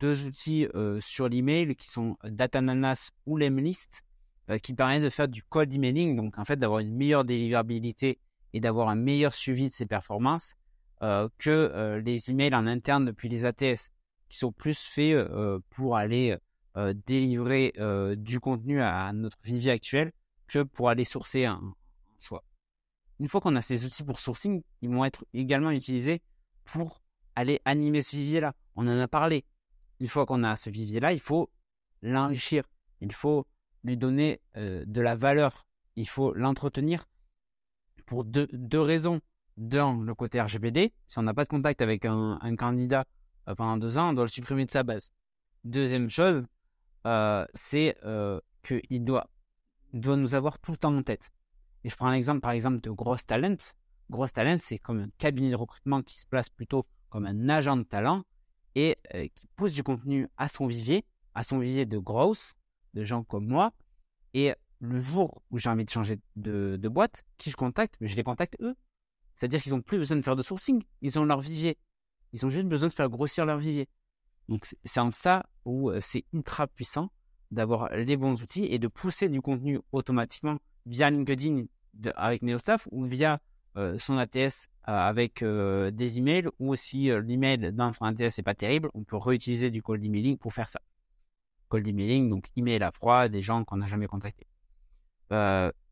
deux 0.00 0.26
outils 0.26 0.66
euh, 0.74 1.00
sur 1.00 1.28
l'email 1.28 1.76
qui 1.76 1.88
sont 1.88 2.16
Datananas 2.24 3.10
ou 3.26 3.36
Lemlist, 3.36 4.04
euh, 4.50 4.58
qui 4.58 4.74
permettent 4.74 5.02
de 5.02 5.10
faire 5.10 5.28
du 5.28 5.42
cold 5.42 5.72
emailing, 5.72 6.16
donc 6.16 6.38
en 6.38 6.44
fait 6.44 6.56
d'avoir 6.56 6.80
une 6.80 6.94
meilleure 6.94 7.24
délivrabilité 7.24 8.18
et 8.52 8.60
d'avoir 8.60 8.88
un 8.88 8.96
meilleur 8.96 9.34
suivi 9.34 9.68
de 9.68 9.74
ses 9.74 9.86
performances 9.86 10.54
que 11.36 12.00
les 12.02 12.30
emails 12.30 12.54
en 12.54 12.66
interne 12.66 13.04
depuis 13.04 13.28
les 13.28 13.44
ATS, 13.44 13.90
qui 14.30 14.38
sont 14.38 14.52
plus 14.52 14.78
faits 14.78 15.28
pour 15.68 15.98
aller 15.98 16.38
délivrer 17.06 17.74
du 18.16 18.40
contenu 18.40 18.80
à 18.80 19.12
notre 19.12 19.36
vie 19.44 19.68
actuelle 19.68 20.12
que 20.46 20.62
pour 20.62 20.88
aller 20.88 21.04
sourcer 21.04 21.46
en 21.46 21.74
soi 22.16 22.42
une 23.20 23.28
fois 23.28 23.40
qu'on 23.40 23.56
a 23.56 23.62
ces 23.62 23.84
outils 23.84 24.04
pour 24.04 24.18
sourcing, 24.20 24.62
ils 24.82 24.90
vont 24.90 25.04
être 25.04 25.24
également 25.32 25.70
utilisés 25.70 26.22
pour 26.64 27.02
aller 27.36 27.60
animer 27.64 28.02
ce 28.02 28.16
vivier-là. 28.16 28.54
On 28.76 28.86
en 28.88 28.98
a 28.98 29.08
parlé. 29.08 29.44
Une 30.00 30.08
fois 30.08 30.26
qu'on 30.26 30.42
a 30.42 30.56
ce 30.56 30.70
vivier-là, 30.70 31.12
il 31.12 31.20
faut 31.20 31.50
l'enrichir. 32.02 32.64
Il 33.00 33.12
faut 33.12 33.46
lui 33.84 33.96
donner 33.96 34.40
euh, 34.56 34.84
de 34.86 35.00
la 35.00 35.14
valeur. 35.14 35.66
Il 35.96 36.08
faut 36.08 36.32
l'entretenir 36.34 37.04
pour 38.06 38.24
deux, 38.24 38.48
raisons. 38.80 39.20
D'un, 39.56 40.02
le 40.02 40.16
côté 40.16 40.40
RGPD. 40.40 40.92
Si 41.06 41.16
on 41.20 41.22
n'a 41.22 41.32
pas 41.32 41.44
de 41.44 41.48
contact 41.48 41.80
avec 41.80 42.04
un, 42.04 42.56
candidat 42.56 43.04
euh, 43.48 43.54
pendant 43.54 43.76
deux 43.76 43.98
ans, 43.98 44.10
on 44.10 44.12
doit 44.12 44.24
le 44.24 44.28
supprimer 44.28 44.66
de 44.66 44.70
sa 44.72 44.82
base. 44.82 45.12
Deuxième 45.62 46.10
chose, 46.10 46.44
euh, 47.06 47.46
c'est 47.54 47.96
qu'il 48.64 49.04
doit, 49.04 49.30
doit 49.92 50.16
nous 50.16 50.34
avoir 50.34 50.58
tout 50.58 50.72
le 50.72 50.76
temps 50.76 50.96
en 50.96 51.02
tête. 51.02 51.30
Je 51.84 51.94
prends 51.96 52.06
un 52.06 52.14
exemple, 52.14 52.40
par 52.40 52.52
exemple, 52.52 52.80
de 52.80 52.90
Gross 52.90 53.26
Talent. 53.26 53.56
Gross 54.10 54.32
Talent, 54.32 54.56
c'est 54.58 54.78
comme 54.78 55.00
un 55.00 55.08
cabinet 55.18 55.50
de 55.50 55.56
recrutement 55.56 56.02
qui 56.02 56.18
se 56.18 56.26
place 56.26 56.48
plutôt 56.48 56.86
comme 57.10 57.26
un 57.26 57.48
agent 57.48 57.76
de 57.76 57.82
talent 57.82 58.24
et 58.74 58.96
euh, 59.14 59.28
qui 59.34 59.46
pousse 59.54 59.72
du 59.72 59.82
contenu 59.82 60.28
à 60.36 60.48
son 60.48 60.66
vivier, 60.66 61.04
à 61.34 61.42
son 61.42 61.58
vivier 61.58 61.86
de 61.86 61.98
growth, 61.98 62.54
de 62.94 63.04
gens 63.04 63.22
comme 63.22 63.46
moi. 63.46 63.72
Et 64.32 64.54
le 64.80 64.98
jour 64.98 65.42
où 65.50 65.58
j'ai 65.58 65.68
envie 65.68 65.84
de 65.84 65.90
changer 65.90 66.18
de, 66.36 66.88
boîte, 66.88 67.24
qui 67.38 67.50
je 67.50 67.56
contacte? 67.56 67.94
Je 68.00 68.16
les 68.16 68.24
contacte 68.24 68.56
eux. 68.60 68.74
C'est-à-dire 69.34 69.62
qu'ils 69.62 69.72
n'ont 69.72 69.82
plus 69.82 69.98
besoin 69.98 70.16
de 70.16 70.22
faire 70.22 70.36
de 70.36 70.42
sourcing. 70.42 70.82
Ils 71.02 71.18
ont 71.18 71.24
leur 71.24 71.40
vivier. 71.40 71.78
Ils 72.32 72.44
ont 72.44 72.48
juste 72.48 72.66
besoin 72.66 72.88
de 72.88 72.94
faire 72.94 73.08
grossir 73.08 73.46
leur 73.46 73.58
vivier. 73.58 73.88
Donc 74.48 74.66
c'est 74.84 75.00
en 75.00 75.10
ça 75.10 75.46
où 75.64 75.90
euh, 75.90 76.00
c'est 76.00 76.24
ultra 76.32 76.66
puissant 76.66 77.10
d'avoir 77.50 77.94
les 77.94 78.16
bons 78.16 78.42
outils 78.42 78.66
et 78.66 78.78
de 78.78 78.88
pousser 78.88 79.28
du 79.28 79.40
contenu 79.40 79.80
automatiquement 79.92 80.58
via 80.86 81.10
LinkedIn 81.10 81.64
avec 82.16 82.42
NeoStaff 82.42 82.88
ou 82.90 83.04
via 83.04 83.40
euh, 83.76 83.98
son 83.98 84.18
ATS 84.18 84.36
euh, 84.36 84.92
avec 84.92 85.42
euh, 85.42 85.90
des 85.90 86.18
emails 86.18 86.48
ou 86.60 86.76
si 86.76 87.06
l'email 87.06 87.72
d'un 87.72 87.90
ATS 88.00 88.38
n'est 88.38 88.44
pas 88.44 88.54
terrible, 88.54 88.88
on 88.94 89.02
peut 89.02 89.16
réutiliser 89.16 89.70
du 89.70 89.82
cold 89.82 90.04
emailing 90.04 90.38
pour 90.38 90.52
faire 90.52 90.68
ça. 90.68 90.80
Cold 91.68 91.86
emailing, 91.88 92.28
donc 92.28 92.46
email 92.56 92.82
à 92.84 92.92
froid 92.92 93.28
des 93.28 93.42
gens 93.42 93.64
qu'on 93.64 93.78
n'a 93.78 93.88
jamais 93.88 94.06
contactés. 94.06 94.46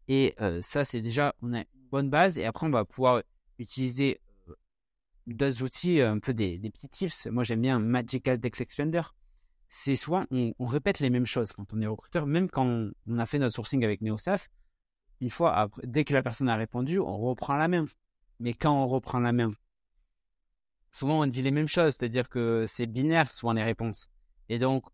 et 0.08 0.36
ça, 0.60 0.84
c'est 0.84 1.00
déjà, 1.00 1.34
on 1.42 1.54
a 1.54 1.58
une 1.58 1.88
bonne 1.90 2.10
base 2.10 2.38
et 2.38 2.44
après, 2.44 2.66
on 2.66 2.70
va 2.70 2.84
pouvoir 2.84 3.22
utiliser 3.58 4.20
d'autres 5.26 5.62
outils, 5.62 6.00
un 6.00 6.18
peu 6.20 6.34
des, 6.34 6.58
petits 6.58 6.88
tips. 6.88 7.26
Moi, 7.26 7.42
j'aime 7.42 7.62
bien 7.62 7.80
Magical 7.80 8.38
Text 8.40 8.60
Expander. 8.60 9.02
C'est 9.68 9.96
soit 9.96 10.26
on, 10.30 10.52
répète 10.66 11.00
les 11.00 11.10
mêmes 11.10 11.26
choses 11.26 11.52
quand 11.52 11.72
on 11.72 11.80
est 11.80 11.86
recruteur, 11.86 12.26
même 12.26 12.48
quand 12.50 12.66
on, 12.66 12.92
on 13.08 13.18
a 13.18 13.26
fait 13.26 13.38
notre 13.38 13.54
sourcing 13.54 13.82
avec 13.82 14.02
NeoSaf, 14.02 14.50
une 15.22 15.30
fois, 15.30 15.70
dès 15.84 16.02
que 16.04 16.12
la 16.12 16.22
personne 16.22 16.48
a 16.48 16.56
répondu, 16.56 16.98
on 16.98 17.16
reprend 17.16 17.54
la 17.54 17.68
même. 17.68 17.86
Mais 18.40 18.54
quand 18.54 18.76
on 18.76 18.88
reprend 18.88 19.20
la 19.20 19.30
même, 19.30 19.54
souvent 20.90 21.20
on 21.20 21.26
dit 21.28 21.42
les 21.42 21.52
mêmes 21.52 21.68
choses, 21.68 21.94
c'est-à-dire 21.94 22.28
que 22.28 22.64
c'est 22.66 22.86
binaire 22.86 23.30
souvent 23.30 23.52
les 23.52 23.62
réponses. 23.62 24.10
Et 24.48 24.58
donc, 24.58 24.84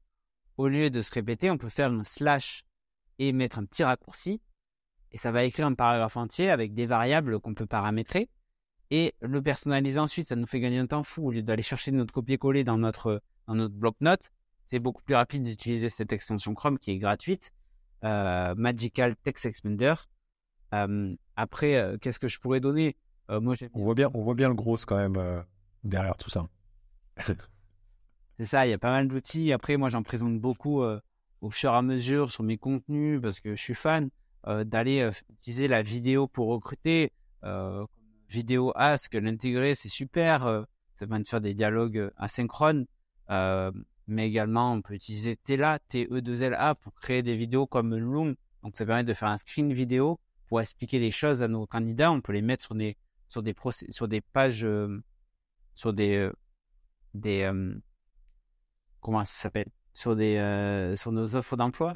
au 0.59 0.69
lieu 0.69 0.91
de 0.91 1.01
se 1.01 1.11
répéter, 1.15 1.51
on 1.51 1.57
peut 1.57 1.71
faire 1.71 1.91
un 1.91 2.05
slash 2.05 2.67
et 3.19 3.33
mettre 3.33 3.59
un 3.59 3.65
petit 3.65 3.83
raccourci. 3.83 4.43
Et 5.13 5.17
ça 5.17 5.33
va 5.33 5.45
écrire 5.45 5.67
un 5.67 5.73
paragraphe 5.73 6.19
entier 6.19 6.51
avec 6.51 6.75
des 6.75 6.85
variables 6.85 7.41
qu'on 7.41 7.55
peut 7.55 7.65
paramétrer. 7.65 8.29
Et 8.91 9.15
le 9.21 9.41
personnaliser 9.41 9.99
ensuite, 9.99 10.27
ça 10.27 10.37
nous 10.37 10.47
fait 10.47 10.61
gagner 10.61 10.79
un 10.79 10.87
temps 10.87 11.05
fou. 11.05 11.29
Au 11.29 11.31
lieu 11.31 11.43
d'aller 11.43 11.63
chercher 11.63 11.91
notre 11.91 12.13
copier-coller 12.13 12.65
dans 12.65 12.77
notre, 12.77 13.23
dans 13.47 13.55
notre 13.55 13.75
bloc-notes, 13.75 14.29
c'est 14.67 14.79
beaucoup 14.79 15.03
plus 15.03 15.15
rapide 15.15 15.43
d'utiliser 15.43 15.89
cette 15.89 16.13
extension 16.13 16.53
Chrome 16.53 16.79
qui 16.79 16.91
est 16.91 16.99
gratuite. 16.99 17.55
Euh, 18.05 18.55
Magical 18.57 19.17
Text 19.25 19.47
Expander 19.47 19.95
après, 20.71 21.97
qu'est-ce 22.01 22.19
que 22.19 22.29
je 22.29 22.39
pourrais 22.41 22.61
donner? 22.61 22.97
Moi, 23.29 23.55
on, 23.75 23.85
voit 23.85 23.95
bien, 23.95 24.11
on 24.15 24.23
voit 24.23 24.35
bien 24.35 24.49
le 24.49 24.55
gros 24.55 24.77
quand 24.87 24.97
même 24.97 25.45
derrière 25.85 26.17
tout 26.17 26.31
ça. 26.31 26.47
C'est 28.39 28.47
ça, 28.47 28.67
il 28.67 28.71
y 28.71 28.73
a 28.73 28.79
pas 28.79 28.91
mal 28.91 29.09
d'outils. 29.09 29.53
Après, 29.53 29.77
moi, 29.77 29.89
j'en 29.89 30.03
présente 30.03 30.39
beaucoup 30.39 30.83
au 31.41 31.51
fur 31.51 31.73
et 31.73 31.77
à 31.77 31.83
mesure 31.83 32.31
sur 32.31 32.45
mes 32.45 32.57
contenus 32.57 33.21
parce 33.21 33.41
que 33.41 33.57
je 33.57 33.63
suis 33.63 33.75
fan 33.75 34.11
d'aller 34.47 35.11
utiliser 35.31 35.69
la 35.69 35.83
vidéo 35.83 36.29
pour 36.29 36.49
recruter. 36.49 37.13
vidéo 38.29 38.73
Ask, 38.77 39.15
l'intégrer, 39.15 39.75
c'est 39.75 39.89
super. 39.89 40.65
ça 40.95 41.07
permet 41.07 41.23
de 41.23 41.29
faire 41.29 41.41
des 41.41 41.55
dialogues 41.55 42.11
asynchrones. 42.17 42.87
mais 43.29 44.27
également, 44.29 44.73
on 44.73 44.83
peut 44.83 44.95
utiliser 44.95 45.37
Tela, 45.37 45.81
T-E-2-L-A, 45.89 46.77
pour 46.77 46.95
créer 46.95 47.23
des 47.23 47.35
vidéos 47.35 47.67
comme 47.67 47.95
Loom. 47.97 48.37
Donc, 48.63 48.77
ça 48.77 48.87
permet 48.87 49.05
de 49.05 49.15
faire 49.15 49.29
un 49.29 49.37
screen 49.37 49.73
vidéo 49.73 50.19
pour 50.49 50.61
expliquer 50.61 50.99
les 50.99 51.11
choses 51.11 51.43
à 51.43 51.49
nos 51.49 51.67
candidats, 51.67 52.11
on 52.11 52.21
peut 52.21 52.33
les 52.33 52.43
mettre 52.43 52.65
sur 52.65 52.75
des, 52.75 52.97
sur 53.29 53.43
des, 53.43 53.55
sur 53.91 54.09
des 54.09 54.21
pages, 54.21 54.65
euh, 54.65 55.03
sur 55.75 55.93
des, 55.93 56.17
euh, 56.17 56.33
des 57.15 57.43
euh, 57.43 57.75
comment 59.01 59.25
ça 59.25 59.43
s'appelle, 59.43 59.69
sur 59.93 60.17
des, 60.17 60.95
sur 60.97 61.13
nos 61.13 61.37
offres 61.37 61.57
d'emploi. 61.57 61.95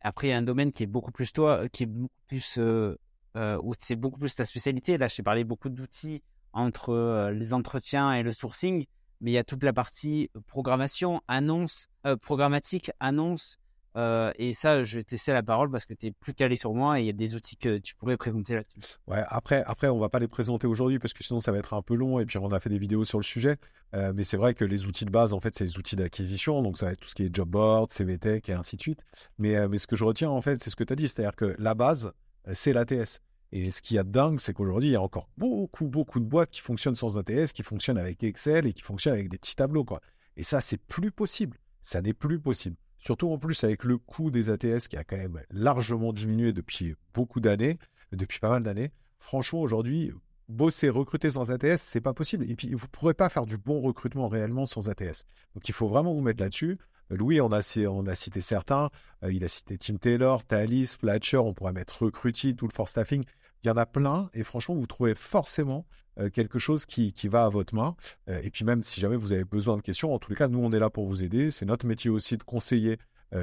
après, 0.00 0.28
il 0.28 0.30
y 0.30 0.32
a 0.32 0.38
un 0.38 0.42
domaine 0.42 0.72
qui 0.72 0.82
est 0.82 0.86
beaucoup 0.86 1.12
plus 1.12 1.32
toi, 1.32 1.68
qui 1.68 1.84
est 1.84 1.86
beaucoup 1.86 2.14
plus, 2.26 2.58
où 2.58 3.72
c'est 3.78 3.96
beaucoup 3.96 4.18
plus 4.18 4.34
ta 4.34 4.44
spécialité. 4.44 4.98
Là, 4.98 5.08
je 5.08 5.16
t'ai 5.16 5.22
parlé 5.22 5.44
beaucoup 5.44 5.68
d'outils 5.68 6.22
entre 6.52 7.30
les 7.32 7.52
entretiens 7.52 8.12
et 8.12 8.22
le 8.22 8.32
sourcing, 8.32 8.86
mais 9.20 9.30
il 9.32 9.34
y 9.34 9.38
a 9.38 9.44
toute 9.44 9.62
la 9.62 9.72
partie 9.72 10.30
programmation, 10.46 11.22
annonce, 11.28 11.88
programmatique, 12.20 12.92
annonce, 13.00 13.58
euh, 13.96 14.32
et 14.36 14.54
ça, 14.54 14.84
je 14.84 14.98
vais 14.98 15.04
te 15.04 15.10
laisser 15.10 15.32
la 15.32 15.42
parole 15.42 15.70
parce 15.70 15.84
que 15.84 15.94
tu 15.94 16.06
es 16.06 16.10
plus 16.12 16.34
calé 16.34 16.56
sur 16.56 16.72
moi 16.72 16.98
et 16.98 17.02
il 17.02 17.06
y 17.06 17.10
a 17.10 17.14
des 17.14 17.34
outils 17.34 17.56
que 17.56 17.78
tu 17.78 17.94
pourrais 17.94 18.16
présenter 18.16 18.54
là-dessus. 18.54 18.96
Ouais, 19.06 19.22
après, 19.28 19.62
après, 19.66 19.88
on 19.88 19.98
va 19.98 20.08
pas 20.08 20.18
les 20.18 20.28
présenter 20.28 20.66
aujourd'hui 20.66 20.98
parce 20.98 21.12
que 21.12 21.22
sinon 21.22 21.40
ça 21.40 21.52
va 21.52 21.58
être 21.58 21.74
un 21.74 21.82
peu 21.82 21.94
long 21.94 22.18
et 22.18 22.26
puis 22.26 22.38
on 22.38 22.50
a 22.52 22.60
fait 22.60 22.70
des 22.70 22.78
vidéos 22.78 23.04
sur 23.04 23.18
le 23.18 23.24
sujet. 23.24 23.56
Euh, 23.94 24.12
mais 24.14 24.24
c'est 24.24 24.38
vrai 24.38 24.54
que 24.54 24.64
les 24.64 24.86
outils 24.86 25.04
de 25.04 25.10
base, 25.10 25.32
en 25.32 25.40
fait, 25.40 25.54
c'est 25.54 25.64
les 25.64 25.78
outils 25.78 25.96
d'acquisition. 25.96 26.62
Donc 26.62 26.78
ça 26.78 26.86
va 26.86 26.92
être 26.92 27.00
tout 27.00 27.08
ce 27.08 27.14
qui 27.14 27.24
est 27.24 27.34
job 27.34 27.48
board, 27.48 27.90
CVTech 27.90 28.48
et 28.48 28.52
ainsi 28.52 28.76
de 28.76 28.80
suite. 28.80 29.04
Mais, 29.38 29.56
euh, 29.56 29.68
mais 29.68 29.78
ce 29.78 29.86
que 29.86 29.96
je 29.96 30.04
retiens, 30.04 30.30
en 30.30 30.40
fait, 30.40 30.62
c'est 30.62 30.70
ce 30.70 30.76
que 30.76 30.84
tu 30.84 30.92
as 30.92 30.96
dit. 30.96 31.08
C'est-à-dire 31.08 31.36
que 31.36 31.54
la 31.58 31.74
base, 31.74 32.12
c'est 32.52 32.72
l'ATS. 32.72 33.20
Et 33.54 33.70
ce 33.70 33.82
qui 33.82 33.94
y 33.94 33.98
a 33.98 34.02
de 34.02 34.10
dingue, 34.10 34.40
c'est 34.40 34.54
qu'aujourd'hui, 34.54 34.88
il 34.88 34.92
y 34.92 34.96
a 34.96 35.02
encore 35.02 35.28
beaucoup, 35.36 35.86
beaucoup 35.86 36.20
de 36.20 36.24
boîtes 36.24 36.50
qui 36.50 36.62
fonctionnent 36.62 36.94
sans 36.94 37.18
ATS, 37.18 37.52
qui 37.52 37.62
fonctionnent 37.62 37.98
avec 37.98 38.22
Excel 38.24 38.66
et 38.66 38.72
qui 38.72 38.80
fonctionnent 38.80 39.12
avec 39.12 39.28
des 39.28 39.36
petits 39.36 39.56
tableaux. 39.56 39.84
Quoi. 39.84 40.00
Et 40.38 40.42
ça, 40.42 40.62
c'est 40.62 40.78
plus 40.78 41.10
possible. 41.10 41.58
Ça 41.82 42.00
n'est 42.00 42.14
plus 42.14 42.40
possible. 42.40 42.76
Surtout 43.02 43.32
en 43.32 43.36
plus 43.36 43.64
avec 43.64 43.82
le 43.82 43.98
coût 43.98 44.30
des 44.30 44.48
ATS 44.48 44.86
qui 44.86 44.96
a 44.96 45.02
quand 45.02 45.16
même 45.16 45.42
largement 45.50 46.12
diminué 46.12 46.52
depuis 46.52 46.94
beaucoup 47.12 47.40
d'années, 47.40 47.76
depuis 48.12 48.38
pas 48.38 48.48
mal 48.48 48.62
d'années. 48.62 48.92
Franchement, 49.18 49.60
aujourd'hui, 49.60 50.12
bosser, 50.48 50.88
recruter 50.88 51.30
sans 51.30 51.50
ATS, 51.50 51.80
c'est 51.82 52.00
pas 52.00 52.14
possible. 52.14 52.48
Et 52.48 52.54
puis, 52.54 52.68
vous 52.68 52.86
ne 52.86 52.90
pourrez 52.92 53.14
pas 53.14 53.28
faire 53.28 53.44
du 53.44 53.58
bon 53.58 53.80
recrutement 53.80 54.28
réellement 54.28 54.66
sans 54.66 54.88
ATS. 54.88 55.24
Donc, 55.56 55.68
il 55.68 55.74
faut 55.74 55.88
vraiment 55.88 56.14
vous 56.14 56.20
mettre 56.20 56.40
là-dessus. 56.40 56.78
Louis, 57.10 57.40
on 57.40 57.50
a, 57.50 57.60
on 57.88 58.06
a 58.06 58.14
cité 58.14 58.40
certains. 58.40 58.88
Euh, 59.24 59.32
il 59.32 59.42
a 59.42 59.48
cité 59.48 59.78
Tim 59.78 59.96
Taylor, 59.96 60.44
Thalys, 60.44 60.96
Fletcher. 60.96 61.38
On 61.38 61.54
pourrait 61.54 61.72
mettre 61.72 62.04
Recruity, 62.04 62.54
tout 62.54 62.68
le 62.68 62.72
for 62.72 62.88
staffing. 62.88 63.24
Il 63.64 63.68
y 63.68 63.70
en 63.70 63.76
a 63.76 63.86
plein. 63.86 64.30
Et 64.34 64.44
franchement, 64.44 64.74
vous 64.74 64.86
trouvez 64.86 65.14
forcément 65.14 65.86
euh, 66.18 66.30
quelque 66.30 66.58
chose 66.58 66.86
qui, 66.86 67.12
va 67.24 67.44
à 67.44 67.48
votre 67.48 67.74
main. 67.74 67.96
Euh, 68.28 68.40
et 68.42 68.50
puis, 68.50 68.64
même 68.64 68.82
si 68.82 69.00
jamais 69.00 69.16
vous 69.16 69.32
avez 69.32 69.44
besoin 69.44 69.76
de 69.76 69.82
questions, 69.82 70.12
en 70.14 70.18
tous 70.18 70.30
les 70.30 70.36
cas, 70.36 70.48
nous, 70.48 70.58
on 70.58 70.72
est 70.72 70.78
là 70.78 70.90
pour 70.90 71.06
vous 71.06 71.22
aider. 71.22 71.50
C'est 71.50 71.66
notre 71.66 71.86
métier 71.86 72.10
aussi 72.10 72.36
de 72.36 72.42
conseiller 72.42 72.98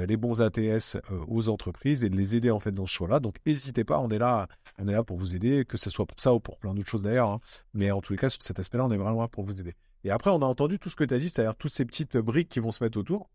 les 0.06 0.16
bons 0.16 0.40
ATS 0.40 0.98
aux 1.26 1.48
entreprises 1.48 2.04
et 2.04 2.10
de 2.10 2.16
les 2.16 2.36
aider 2.36 2.48
dans 2.48 2.86
ce 2.86 2.92
choix-là. 2.92 3.18
Donc 3.18 3.38
n'hésitez 3.44 3.82
pas, 3.82 3.98
on 3.98 4.08
est 4.10 4.20
là, 4.20 4.46
on 4.78 4.86
est 4.86 5.02
pour 5.02 5.16
vous 5.16 5.34
aider, 5.34 5.64
que 5.64 5.76
ce 5.76 5.90
soit 5.90 6.06
pour 6.06 6.20
ça 6.20 6.32
ou 6.32 6.38
pour 6.38 6.58
plein 6.58 6.74
d'autres 6.74 6.88
choses 6.88 7.02
d'ailleurs. 7.02 7.28
Hein. 7.28 7.40
Mais 7.74 7.90
en 7.90 8.00
tous 8.00 8.12
les 8.12 8.16
cas, 8.16 8.28
sur 8.28 8.40
cet 8.40 8.60
aspect-là, 8.60 8.84
on 8.84 8.92
est 8.92 8.96
vraiment 8.96 9.22
là 9.22 9.26
pour 9.26 9.42
vous 9.42 9.58
aider. 9.60 9.72
Et 10.04 10.12
après, 10.12 10.30
on 10.30 10.42
a 10.42 10.46
entendu 10.46 10.78
tout 10.78 10.90
ce 10.90 10.94
que 10.94 11.02
tu 11.02 11.12
as 11.12 11.18
dit, 11.18 11.28
c'est-à-dire 11.28 11.56
toutes 11.56 11.72
ces 11.72 11.84
petites 11.84 12.16
briques 12.18 12.48
qui 12.48 12.60
vont 12.60 12.70
se 12.70 12.84
mettre 12.84 13.00
autour 13.00 13.28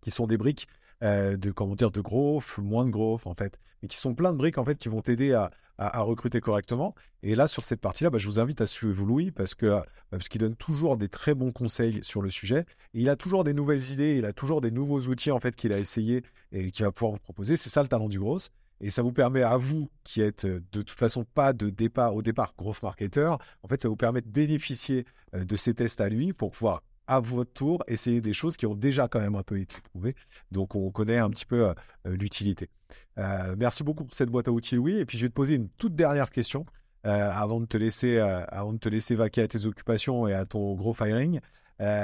qui 0.00 0.10
sont 0.10 0.26
des 0.26 0.36
briques 0.36 0.68
euh, 1.02 1.36
de 1.36 1.50
comment 1.50 1.74
dire 1.74 1.90
de 1.90 2.00
growth, 2.00 2.58
moins 2.58 2.84
de 2.84 2.90
growth 2.90 3.26
en 3.26 3.34
fait, 3.34 3.58
mais 3.82 3.88
qui 3.88 3.96
sont 3.96 4.14
plein 4.14 4.32
de 4.32 4.38
briques 4.38 4.58
en 4.58 4.64
fait 4.64 4.76
qui 4.76 4.88
vont 4.88 5.00
t'aider 5.00 5.32
à, 5.32 5.50
à, 5.78 6.00
recruter 6.00 6.40
correctement. 6.40 6.94
Et 7.22 7.34
là 7.34 7.46
sur 7.48 7.64
cette 7.64 7.80
partie-là, 7.80 8.10
bah, 8.10 8.18
je 8.18 8.26
vous 8.26 8.40
invite 8.40 8.60
à 8.60 8.66
suivre 8.66 9.04
Louis 9.04 9.30
parce 9.30 9.54
que 9.54 9.66
bah, 9.66 9.86
parce 10.10 10.28
qu'il 10.28 10.40
donne 10.40 10.56
toujours 10.56 10.96
des 10.96 11.08
très 11.08 11.34
bons 11.34 11.52
conseils 11.52 12.00
sur 12.02 12.22
le 12.22 12.30
sujet. 12.30 12.66
Et 12.94 13.00
il 13.00 13.08
a 13.08 13.16
toujours 13.16 13.44
des 13.44 13.54
nouvelles 13.54 13.90
idées, 13.90 14.16
il 14.16 14.24
a 14.24 14.32
toujours 14.32 14.60
des 14.60 14.70
nouveaux 14.70 15.00
outils 15.00 15.30
en 15.30 15.40
fait 15.40 15.54
qu'il 15.54 15.72
a 15.72 15.78
essayé 15.78 16.24
et 16.52 16.70
qu'il 16.70 16.84
va 16.84 16.92
pouvoir 16.92 17.12
vous 17.12 17.20
proposer. 17.20 17.56
C'est 17.56 17.70
ça 17.70 17.82
le 17.82 17.88
talent 17.88 18.08
du 18.08 18.18
growth. 18.18 18.50
Et 18.80 18.90
ça 18.90 19.02
vous 19.02 19.12
permet 19.12 19.42
à 19.42 19.56
vous, 19.56 19.90
qui 20.04 20.20
êtes 20.20 20.44
euh, 20.44 20.60
de 20.72 20.82
toute 20.82 20.90
façon 20.90 21.24
pas 21.24 21.52
de 21.52 21.68
départ 21.68 22.14
au 22.14 22.22
départ 22.22 22.54
growth 22.56 22.82
marketer, 22.82 23.36
en 23.62 23.68
fait, 23.68 23.82
ça 23.82 23.88
vous 23.88 23.96
permet 23.96 24.20
de 24.20 24.28
bénéficier 24.28 25.04
euh, 25.34 25.44
de 25.44 25.56
ces 25.56 25.74
tests 25.74 26.00
à 26.00 26.08
lui 26.08 26.32
pour 26.32 26.52
pouvoir 26.52 26.82
à 27.08 27.20
votre 27.20 27.52
tour 27.52 27.82
essayer 27.88 28.20
des 28.20 28.34
choses 28.34 28.56
qui 28.56 28.66
ont 28.66 28.74
déjà 28.74 29.08
quand 29.08 29.18
même 29.18 29.34
un 29.34 29.42
peu 29.42 29.58
été 29.58 29.76
prouvées. 29.80 30.14
Donc 30.52 30.76
on 30.76 30.90
connaît 30.90 31.16
un 31.16 31.30
petit 31.30 31.46
peu 31.46 31.68
euh, 31.68 31.74
l'utilité. 32.04 32.68
Euh, 33.16 33.56
merci 33.58 33.82
beaucoup 33.82 34.04
pour 34.04 34.14
cette 34.14 34.28
boîte 34.28 34.46
à 34.46 34.52
outils, 34.52 34.76
Louis. 34.76 34.98
Et 34.98 35.06
puis 35.06 35.18
je 35.18 35.24
vais 35.24 35.30
te 35.30 35.34
poser 35.34 35.54
une 35.54 35.70
toute 35.70 35.96
dernière 35.96 36.30
question 36.30 36.66
euh, 37.06 37.30
avant 37.32 37.60
de 37.60 37.66
te 37.66 37.78
laisser 37.78 38.18
avant 38.18 38.74
de 38.74 38.78
te 38.78 38.88
laisser 38.88 39.14
vaquer 39.14 39.42
à 39.42 39.48
tes 39.48 39.64
occupations 39.66 40.28
et 40.28 40.34
à 40.34 40.44
ton 40.44 40.74
gros 40.74 40.92
firing. 40.92 41.40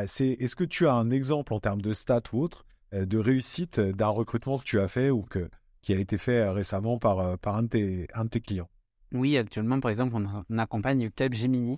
c'est 0.06 0.28
est-ce 0.28 0.56
que 0.56 0.64
tu 0.64 0.88
as 0.88 0.94
un 0.94 1.10
exemple 1.10 1.52
en 1.52 1.60
termes 1.60 1.82
de 1.82 1.92
stats 1.92 2.22
ou 2.32 2.40
autre 2.40 2.64
de 2.92 3.18
réussite 3.18 3.80
d'un 3.80 4.08
recrutement 4.08 4.58
que 4.58 4.64
tu 4.64 4.80
as 4.80 4.88
fait 4.88 5.10
ou 5.10 5.22
que 5.22 5.50
qui 5.82 5.92
a 5.92 5.98
été 5.98 6.16
fait 6.16 6.48
récemment 6.48 6.98
par 6.98 7.38
par 7.38 7.56
un 7.56 7.64
de 7.64 7.68
tes 7.68 8.08
un 8.14 8.24
de 8.24 8.30
tes 8.30 8.40
clients? 8.40 8.70
Oui, 9.12 9.36
actuellement 9.36 9.80
par 9.80 9.90
exemple 9.90 10.16
on, 10.16 10.58
accompagne 10.58 11.10
Gemini 11.30 11.76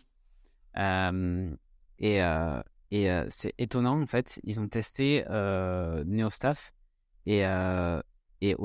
et 1.98 2.20
et 2.90 3.08
c'est 3.30 3.54
étonnant, 3.58 4.00
en 4.00 4.06
fait, 4.06 4.40
ils 4.44 4.60
ont 4.60 4.68
testé 4.68 5.24
NeoStaff 5.28 6.72
et, 7.26 7.40
et 7.40 8.56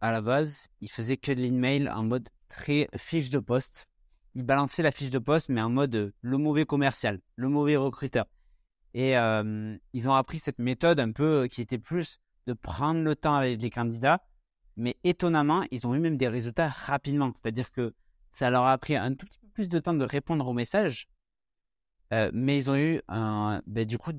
à 0.00 0.10
la 0.12 0.20
base, 0.20 0.68
ils 0.80 0.90
faisaient 0.90 1.16
que 1.16 1.32
de 1.32 1.40
l'email 1.40 1.88
en 1.88 2.04
mode 2.04 2.28
très 2.48 2.88
fiche 2.96 3.30
de 3.30 3.38
poste. 3.38 3.88
Ils 4.36 4.44
balançaient 4.44 4.82
la 4.82 4.92
fiche 4.92 5.10
de 5.10 5.18
poste, 5.18 5.48
mais 5.48 5.60
en 5.60 5.70
mode 5.70 6.12
le 6.20 6.38
mauvais 6.38 6.66
commercial, 6.66 7.20
le 7.36 7.48
mauvais 7.48 7.76
recruteur. 7.76 8.26
Et 8.94 9.14
ils 9.92 10.08
ont 10.08 10.14
appris 10.14 10.38
cette 10.38 10.58
méthode 10.58 11.00
un 11.00 11.12
peu 11.12 11.48
qui 11.50 11.60
était 11.60 11.78
plus 11.78 12.20
de 12.46 12.52
prendre 12.52 13.00
le 13.00 13.16
temps 13.16 13.34
avec 13.34 13.60
les 13.60 13.70
candidats, 13.70 14.22
mais 14.76 14.96
étonnamment, 15.04 15.64
ils 15.70 15.86
ont 15.86 15.94
eu 15.94 16.00
même 16.00 16.16
des 16.16 16.28
résultats 16.28 16.68
rapidement. 16.68 17.32
C'est-à-dire 17.34 17.70
que 17.72 17.94
ça 18.30 18.50
leur 18.50 18.66
a 18.66 18.76
pris 18.78 18.96
un 18.96 19.14
tout 19.14 19.24
petit 19.26 19.38
peu 19.38 19.48
plus 19.48 19.68
de 19.68 19.78
temps 19.78 19.94
de 19.94 20.04
répondre 20.04 20.46
aux 20.46 20.52
messages, 20.52 21.08
euh, 22.14 22.30
mais 22.32 22.56
ils 22.56 22.70
ont 22.70 22.76
eu 22.76 23.00
ben, 23.08 23.84
du 23.84 23.98
coup 23.98 24.12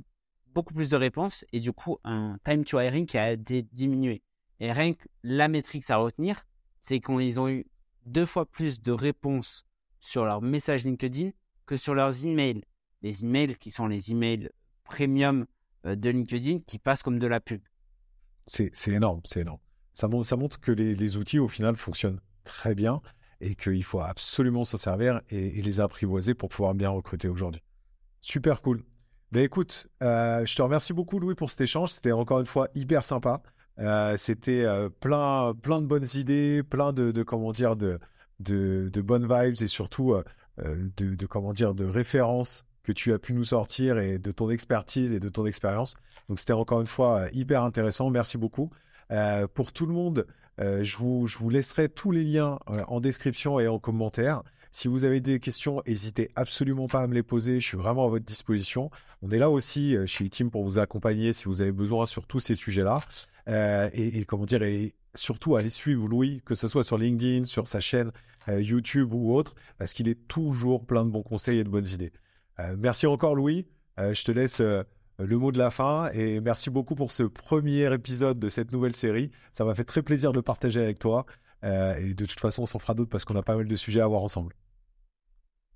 beaucoup 0.53 0.73
plus 0.73 0.89
de 0.89 0.97
réponses 0.97 1.45
et 1.53 1.59
du 1.59 1.71
coup 1.71 1.97
un 2.03 2.37
time 2.43 2.63
to 2.65 2.79
hiring 2.79 3.05
qui 3.05 3.17
a 3.17 3.35
diminué. 3.35 4.21
Et 4.59 4.71
rien 4.71 4.93
que 4.93 5.07
la 5.23 5.47
métrique 5.47 5.89
à 5.89 5.97
retenir, 5.97 6.45
c'est 6.79 6.99
qu'ils 6.99 7.39
ont 7.39 7.49
eu 7.49 7.65
deux 8.05 8.25
fois 8.25 8.45
plus 8.45 8.81
de 8.81 8.91
réponses 8.91 9.65
sur 9.99 10.25
leurs 10.25 10.41
messages 10.41 10.83
LinkedIn 10.83 11.31
que 11.65 11.77
sur 11.77 11.95
leurs 11.95 12.25
emails. 12.25 12.63
Les 13.01 13.23
emails 13.23 13.55
qui 13.55 13.71
sont 13.71 13.87
les 13.87 14.11
emails 14.11 14.49
premium 14.83 15.45
euh, 15.85 15.95
de 15.95 16.09
LinkedIn 16.09 16.59
qui 16.67 16.79
passent 16.79 17.03
comme 17.03 17.19
de 17.19 17.27
la 17.27 17.39
pub. 17.39 17.61
C'est 18.45 18.71
énorme, 18.87 19.21
c'est 19.25 19.41
énorme. 19.41 19.59
Ça, 19.93 20.07
montre 20.07 20.59
que 20.59 20.71
les, 20.71 20.93
les, 20.93 21.17
outils 21.17 21.39
au 21.39 21.47
final 21.47 21.75
fonctionnent 21.75 22.19
très 22.43 22.75
bien 22.75 23.01
et 23.39 23.55
qu'il 23.55 23.83
faut 23.83 24.01
absolument 24.01 24.63
s'en 24.63 24.77
servir 24.77 25.21
et, 25.29 25.57
et 25.57 25.61
les 25.61 25.79
apprivoiser 25.79 26.33
pour 26.33 26.49
pouvoir 26.49 26.75
bien 26.75 26.89
recruter 26.89 27.27
aujourd'hui. 27.27 27.63
Super 28.25 28.63
cool. 28.63 28.81
Ben 29.31 29.43
écoute, 29.43 29.87
euh, 30.01 30.43
je 30.47 30.55
te 30.55 30.61
remercie 30.63 30.93
beaucoup 30.93 31.19
Louis 31.19 31.35
pour 31.35 31.51
cet 31.51 31.61
échange. 31.61 31.91
C'était 31.91 32.11
encore 32.11 32.39
une 32.39 32.47
fois 32.47 32.69
hyper 32.73 33.05
sympa. 33.05 33.43
Euh, 33.77 34.17
c'était 34.17 34.65
euh, 34.65 34.89
plein, 34.89 35.53
plein 35.53 35.79
de 35.79 35.85
bonnes 35.85 36.07
idées, 36.15 36.63
plein 36.63 36.91
de, 36.91 37.21
comment 37.21 37.51
dire 37.51 37.75
de, 37.75 37.99
de, 38.39 39.01
bonnes 39.01 39.27
vibes 39.27 39.61
et 39.61 39.67
surtout 39.67 40.15
de, 40.57 41.25
comment 41.27 41.53
dire 41.53 41.75
de 41.75 41.85
références 41.85 42.65
que 42.81 42.91
tu 42.91 43.13
as 43.13 43.19
pu 43.19 43.35
nous 43.35 43.43
sortir 43.43 43.99
et 43.99 44.17
de 44.17 44.31
ton 44.31 44.49
expertise 44.49 45.13
et 45.13 45.19
de 45.19 45.29
ton 45.29 45.45
expérience. 45.45 45.93
Donc 46.27 46.39
c'était 46.39 46.53
encore 46.53 46.81
une 46.81 46.87
fois 46.87 47.27
hyper 47.31 47.61
intéressant. 47.61 48.09
Merci 48.09 48.39
beaucoup. 48.39 48.71
pour 49.53 49.71
tout 49.71 49.85
le 49.85 49.93
monde, 49.93 50.25
je 50.57 50.97
vous, 50.97 51.27
je 51.27 51.37
vous 51.37 51.51
laisserai 51.51 51.89
tous 51.89 52.09
les 52.09 52.23
liens 52.23 52.57
en 52.87 52.99
description 53.01 53.59
et 53.59 53.67
en 53.67 53.77
commentaire. 53.77 54.41
Si 54.75 54.89
vous 54.89 55.05
avez 55.05 55.21
des 55.21 55.39
questions, 55.39 55.81
n'hésitez 55.87 56.31
absolument 56.35 56.87
pas 56.87 56.99
à 56.99 57.07
me 57.07 57.13
les 57.13 57.23
poser. 57.23 57.61
Je 57.61 57.65
suis 57.65 57.77
vraiment 57.77 58.07
à 58.07 58.09
votre 58.09 58.25
disposition. 58.25 58.91
On 59.21 59.31
est 59.31 59.37
là 59.37 59.49
aussi 59.49 59.95
euh, 59.95 60.05
chez 60.05 60.27
Team 60.27 60.51
pour 60.51 60.65
vous 60.65 60.79
accompagner 60.79 61.31
si 61.31 61.45
vous 61.45 61.61
avez 61.61 61.71
besoin 61.71 62.05
sur 62.05 62.27
tous 62.27 62.41
ces 62.41 62.55
sujets-là. 62.55 62.99
Euh, 63.47 63.89
et, 63.93 64.25
comment 64.25 64.43
dire, 64.43 64.63
et 64.63 64.93
surtout 65.13 65.55
allez 65.55 65.69
suivre 65.69 66.09
Louis, 66.09 66.41
que 66.45 66.55
ce 66.55 66.67
soit 66.67 66.83
sur 66.83 66.97
LinkedIn, 66.97 67.45
sur 67.45 67.67
sa 67.67 67.79
chaîne 67.79 68.11
euh, 68.49 68.61
YouTube 68.61 69.13
ou 69.13 69.33
autre, 69.33 69.55
parce 69.77 69.93
qu'il 69.93 70.09
est 70.09 70.27
toujours 70.27 70.85
plein 70.85 71.05
de 71.05 71.09
bons 71.09 71.23
conseils 71.23 71.59
et 71.59 71.63
de 71.63 71.69
bonnes 71.69 71.87
idées. 71.87 72.11
merci 72.77 73.07
encore 73.07 73.33
Louis. 73.33 73.65
je 73.97 74.23
te 74.25 74.33
laisse 74.33 74.59
le 74.59 75.37
mot 75.37 75.53
de 75.53 75.57
la 75.57 75.71
fin 75.71 76.09
et 76.11 76.41
merci 76.41 76.69
beaucoup 76.69 76.95
pour 76.95 77.13
ce 77.13 77.23
premier 77.23 77.93
épisode 77.93 78.39
de 78.39 78.49
cette 78.49 78.73
nouvelle 78.73 78.93
série. 78.93 79.31
Ça 79.53 79.63
m'a 79.63 79.73
fait 79.73 79.85
très 79.85 80.01
plaisir 80.01 80.33
de 80.33 80.39
le 80.39 80.41
partager 80.41 80.81
avec 80.83 80.99
toi. 80.99 81.25
et 81.63 82.13
de 82.13 82.25
toute 82.25 82.41
façon, 82.41 82.63
on 82.63 82.65
s'en 82.65 82.79
fera 82.79 82.93
d'autres 82.93 83.09
parce 83.09 83.23
qu'on 83.23 83.37
a 83.37 83.41
pas 83.41 83.55
mal 83.55 83.69
de 83.69 83.75
sujets 83.77 84.01
à 84.01 84.07
voir 84.07 84.21
ensemble. 84.21 84.53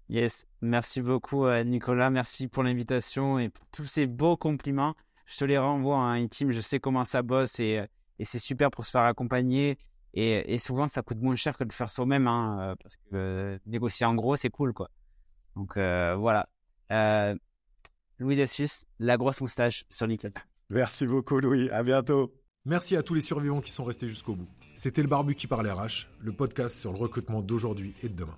Yes, 0.10 0.48
merci 0.62 1.02
beaucoup 1.02 1.46
euh, 1.46 1.64
Nicolas, 1.64 2.10
merci 2.10 2.48
pour 2.48 2.64
l'invitation 2.64 3.38
et 3.38 3.50
pour 3.50 3.64
tous 3.68 3.86
ces 3.86 4.08
beaux 4.08 4.38
compliments. 4.38 4.96
Je 5.28 5.38
te 5.38 5.46
les 5.46 5.60
renvoie 5.60 5.98
à 5.98 6.08
un 6.08 6.28
team, 6.28 6.52
je 6.52 6.62
sais 6.62 6.80
comment 6.80 7.06
ça 7.06 7.22
bosse 7.22 7.60
et, 7.60 7.78
euh, 7.78 7.86
et 8.18 8.26
c'est 8.26 8.40
super 8.40 8.72
pour 8.72 8.88
se 8.88 8.92
faire 8.92 9.04
accompagner. 9.04 9.78
Et, 10.16 10.52
et, 10.52 10.58
souvent, 10.58 10.88
ça 10.88 11.04
coûte 11.04 11.20
moins 11.22 11.36
cher 11.36 11.56
que 11.56 11.64
de 11.64 11.72
faire 11.72 11.92
soi-même, 11.92 12.28
hein, 12.28 12.58
euh, 12.60 12.76
parce 12.82 12.98
que 12.98 13.60
négocier 13.68 14.08
en 14.08 14.16
gros, 14.16 14.36
c'est 14.36 14.50
cool, 14.50 14.74
quoi. 14.74 14.90
Donc 15.56 15.76
voilà. 15.76 16.50
Louis 18.18 18.36
Dessus, 18.36 18.88
la 18.98 19.18
grosse 19.18 19.42
moustache 19.42 19.86
sur 19.92 20.08
LinkedIn. 20.08 20.42
Merci 20.72 21.06
beaucoup 21.06 21.40
Louis, 21.40 21.70
à 21.70 21.84
bientôt. 21.84 22.34
Merci 22.66 22.96
à 22.96 23.04
tous 23.04 23.14
les 23.14 23.22
survivants 23.22 23.62
qui 23.62 23.72
sont 23.72 23.84
restés 23.84 24.08
jusqu'au 24.08 24.36
bout. 24.36 24.50
C'était 24.74 25.04
le 25.04 25.08
Barbu 25.08 25.36
qui 25.36 25.46
parle 25.46 25.70
RH, 25.70 26.08
le 26.20 26.32
podcast 26.32 26.76
sur 26.76 26.92
le 26.92 26.98
recrutement 26.98 27.42
d'aujourd'hui 27.42 27.94
et 28.02 28.10
de 28.10 28.16
demain. 28.16 28.38